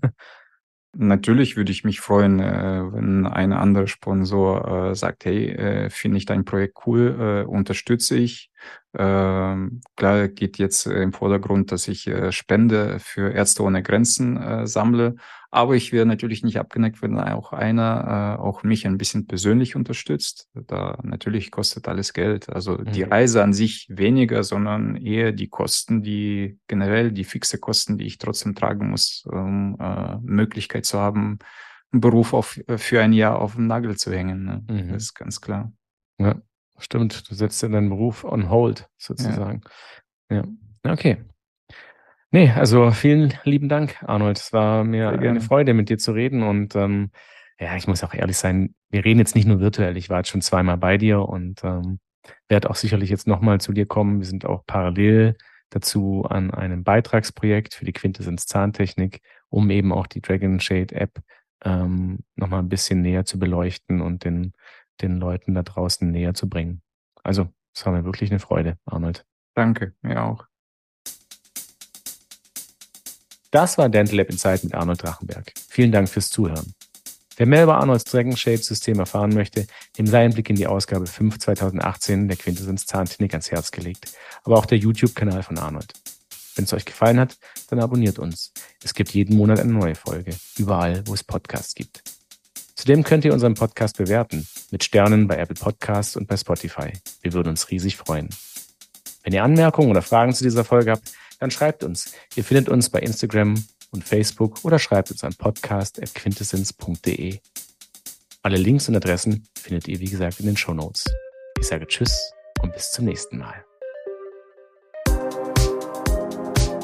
Natürlich 0.99 1.59
würde 1.59 1.73
ich 1.73 1.85
mich 1.85 2.01
freuen, 2.01 2.41
äh, 2.41 2.83
wenn 2.91 3.27
ein 3.27 3.53
anderer 3.53 3.87
Sponsor 3.87 4.91
äh, 4.93 4.95
sagt, 4.95 5.27
hey, 5.27 5.51
äh, 5.51 5.91
finde 5.91 6.17
ich 6.17 6.25
dein 6.25 6.47
Projekt 6.47 6.79
cool, 6.87 7.45
äh, 7.45 7.47
unterstütze 7.47 8.17
ich. 8.17 8.51
Ähm, 8.99 9.81
klar 9.97 10.29
geht 10.29 10.59
jetzt 10.59 10.87
im 10.87 11.13
Vordergrund, 11.13 11.71
dass 11.71 11.87
ich 11.89 12.07
äh, 12.07 12.33
Spende 12.33 12.99
für 12.99 13.31
Ärzte 13.31 13.63
ohne 13.63 13.83
Grenzen 13.83 14.37
äh, 14.37 14.67
sammle, 14.67 15.17
aber 15.51 15.75
ich 15.75 15.93
wäre 15.93 16.05
natürlich 16.05 16.43
nicht 16.43 16.59
abgeneigt, 16.59 17.01
wenn 17.01 17.19
auch 17.19 17.53
einer 17.55 18.37
äh, 18.39 18.43
auch 18.43 18.63
mich 18.63 18.87
ein 18.87 18.99
bisschen 18.99 19.27
persönlich 19.27 19.75
unterstützt. 19.75 20.51
Da 20.53 20.99
natürlich 21.03 21.51
kostet 21.51 21.89
alles 21.89 22.13
Geld. 22.13 22.51
Also 22.51 22.77
mhm. 22.77 22.93
die 22.93 23.05
Reise 23.05 23.43
an 23.43 23.55
sich 23.55 23.87
weniger, 23.89 24.43
sondern 24.43 24.97
eher 24.97 25.33
die 25.33 25.49
Kosten, 25.49 26.03
die 26.03 26.59
generell 26.67 27.11
die 27.11 27.25
fixe 27.25 27.59
Kosten, 27.59 27.97
die 27.97 28.05
ich 28.05 28.19
trotzdem 28.19 28.55
tragen 28.55 28.91
muss, 28.91 29.25
um 29.31 29.79
äh, 29.81 30.19
Möglichkeit 30.21 30.85
zu 30.85 30.99
haben, 30.99 31.39
einen 31.91 32.01
Beruf 32.01 32.35
auf, 32.35 32.61
für 32.77 33.01
ein 33.01 33.13
Jahr 33.13 33.41
auf 33.41 33.55
den 33.55 33.67
Nagel 33.67 33.97
zu 33.97 34.13
hängen. 34.13 34.45
Ne? 34.45 34.65
Mhm. 34.69 34.93
Das 34.93 35.05
ist 35.05 35.15
ganz 35.15 35.41
klar. 35.41 35.73
Ja, 36.19 36.35
stimmt. 36.79 37.31
Du 37.31 37.35
setzt 37.35 37.63
ja 37.63 37.69
deinen 37.69 37.89
Beruf 37.89 38.25
on 38.25 38.51
hold 38.51 38.89
sozusagen. 38.97 39.63
Ja. 40.31 40.45
ja. 40.85 40.93
Okay. 40.93 41.19
Nee, 42.31 42.51
also 42.51 42.91
vielen 42.91 43.35
lieben 43.45 43.69
Dank, 43.69 44.03
Arnold. 44.03 44.39
Es 44.39 44.53
war 44.53 44.85
mir 44.85 45.11
eine 45.11 45.41
Freude, 45.41 45.75
mit 45.75 45.89
dir 45.89 45.99
zu 45.99 46.13
reden. 46.13 46.43
Und 46.43 46.75
ähm, 46.77 47.11
ja, 47.59 47.77
ich 47.77 47.87
muss 47.87 48.05
auch 48.05 48.13
ehrlich 48.13 48.37
sein, 48.37 48.75
wir 48.91 49.05
reden 49.05 49.21
jetzt 49.21 49.35
nicht 49.35 49.47
nur 49.47 49.61
virtuell. 49.61 49.97
Ich 49.97 50.11
war 50.11 50.19
jetzt 50.19 50.29
schon 50.29 50.43
zweimal 50.43 50.77
bei 50.77 50.99
dir 50.99 51.21
und 51.23 51.63
ähm, 51.65 52.01
werde 52.49 52.69
auch 52.69 52.75
sicherlich 52.75 53.11
jetzt 53.11 53.27
nochmal 53.27 53.61
zu 53.61 53.73
dir 53.73 53.87
kommen. 53.87 54.19
Wir 54.19 54.27
sind 54.27 54.45
auch 54.45 54.67
parallel 54.67 55.37
dazu 55.71 56.27
an 56.29 56.51
einem 56.51 56.85
Beitragsprojekt 56.85 57.75
für 57.75 57.85
die 57.85 57.93
Quintessenz 57.93 58.47
Zahntechnik, 58.47 59.21
um 59.49 59.71
eben 59.71 59.93
auch 59.93 60.07
die 60.07 60.21
Dragon 60.21 60.61
Shade 60.61 60.95
App 60.95 61.21
ähm, 61.65 62.21
nochmal 62.35 62.61
ein 62.61 62.69
bisschen 62.69 63.03
näher 63.03 63.25
zu 63.25 63.39
beleuchten 63.39 64.01
und 64.01 64.25
den, 64.25 64.53
den 65.03 65.19
Leuten 65.19 65.55
da 65.55 65.63
draußen 65.63 66.11
näher 66.11 66.35
zu 66.35 66.49
bringen. 66.49 66.83
Also, 67.23 67.49
es 67.75 67.85
war 67.85 67.93
mir 67.93 68.05
wirklich 68.05 68.31
eine 68.31 68.41
Freude, 68.41 68.79
Arnold. 68.87 69.27
Danke, 69.55 69.95
mir 70.03 70.23
auch. 70.23 70.47
Das 73.51 73.79
war 73.79 73.89
Dental 73.89 74.17
Lab 74.17 74.31
Insight 74.31 74.65
mit 74.65 74.75
Arnold 74.75 75.03
Drachenberg. 75.03 75.53
Vielen 75.69 75.93
Dank 75.93 76.09
fürs 76.09 76.29
Zuhören. 76.29 76.75
Wer 77.37 77.47
mehr 77.47 77.65
über 77.65 77.77
Arnolds 77.77 78.05
Dragon 78.05 78.37
Shape 78.37 78.63
System 78.63 78.99
erfahren 78.99 79.35
möchte, 79.35 79.67
dem 79.99 80.07
sei 80.07 80.25
ein 80.25 80.33
Blick 80.33 80.49
in 80.49 80.57
die 80.57 80.67
Ausgabe 80.67 81.07
5 81.07 81.39
2018 81.39 82.29
der 82.29 82.37
Quintessenz 82.39 82.87
Zahntechnik 82.87 83.35
ans 83.35 83.51
Herz 83.51 83.71
gelegt, 83.71 84.13
aber 84.43 84.57
auch 84.57 84.65
der 84.65 84.79
YouTube-Kanal 84.79 85.43
von 85.43 85.59
Arnold. 85.59 85.93
Wenn 86.55 86.65
es 86.65 86.73
euch 86.73 86.87
gefallen 86.87 87.21
hat, 87.21 87.37
dann 87.69 87.81
abonniert 87.81 88.19
uns. 88.19 88.53
Es 88.83 88.95
gibt 88.95 89.11
jeden 89.11 89.37
Monat 89.37 89.61
eine 89.61 89.73
neue 89.73 89.95
Folge, 89.95 90.35
überall, 90.57 91.07
wo 91.07 91.13
es 91.13 91.23
Podcasts 91.23 91.75
gibt. 91.75 92.03
Zudem 92.77 93.03
könnt 93.03 93.25
ihr 93.25 93.33
unseren 93.33 93.55
Podcast 93.55 93.97
bewerten, 93.97 94.47
mit 94.71 94.85
Sternen 94.85 95.27
bei 95.27 95.39
Apple 95.39 95.57
Podcasts 95.57 96.15
und 96.15 96.29
bei 96.29 96.37
Spotify. 96.37 96.93
Wir 97.23 97.33
würden 97.33 97.49
uns 97.49 97.71
riesig 97.71 97.97
freuen. 97.97 98.29
Wenn 99.25 99.33
ihr 99.33 99.43
Anmerkungen 99.43 99.91
oder 99.91 100.03
Fragen 100.03 100.35
zu 100.35 100.45
dieser 100.45 100.63
Folge 100.63 100.93
habt, 100.93 101.11
dann 101.41 101.51
schreibt 101.51 101.83
uns. 101.83 102.13
Ihr 102.37 102.45
findet 102.45 102.69
uns 102.69 102.91
bei 102.91 103.01
Instagram 103.01 103.65
und 103.91 104.05
Facebook 104.05 104.59
oder 104.63 104.79
schreibt 104.79 105.11
uns 105.11 105.25
an 105.25 105.35
podcast.quintessenz.de. 105.35 107.39
Alle 108.43 108.57
Links 108.59 108.89
und 108.89 108.97
Adressen 108.97 109.49
findet 109.59 109.89
ihr, 109.89 109.99
wie 109.99 110.11
gesagt, 110.11 110.39
in 110.39 110.47
den 110.47 110.57
Show 110.57 110.75
Notes. 110.75 111.05
Ich 111.59 111.67
sage 111.67 111.87
Tschüss 111.87 112.31
und 112.63 112.73
bis 112.75 112.93
zum 112.93 113.07
nächsten 113.07 113.39
Mal. 113.39 113.65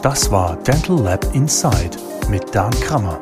Das 0.03 0.31
war 0.31 0.61
Dental 0.65 0.99
Lab 0.99 1.35
Inside 1.35 1.97
mit 2.29 2.43
Dan 2.55 2.73
Krammer, 2.81 3.21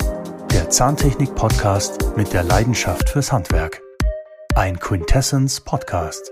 Zahntechnik-Podcast 0.70 2.16
mit 2.16 2.32
der 2.32 2.44
Leidenschaft 2.44 3.10
fürs 3.10 3.32
Handwerk. 3.32 3.82
Ein 4.54 4.78
Quintessence 4.78 5.60
Podcast. 5.60 6.30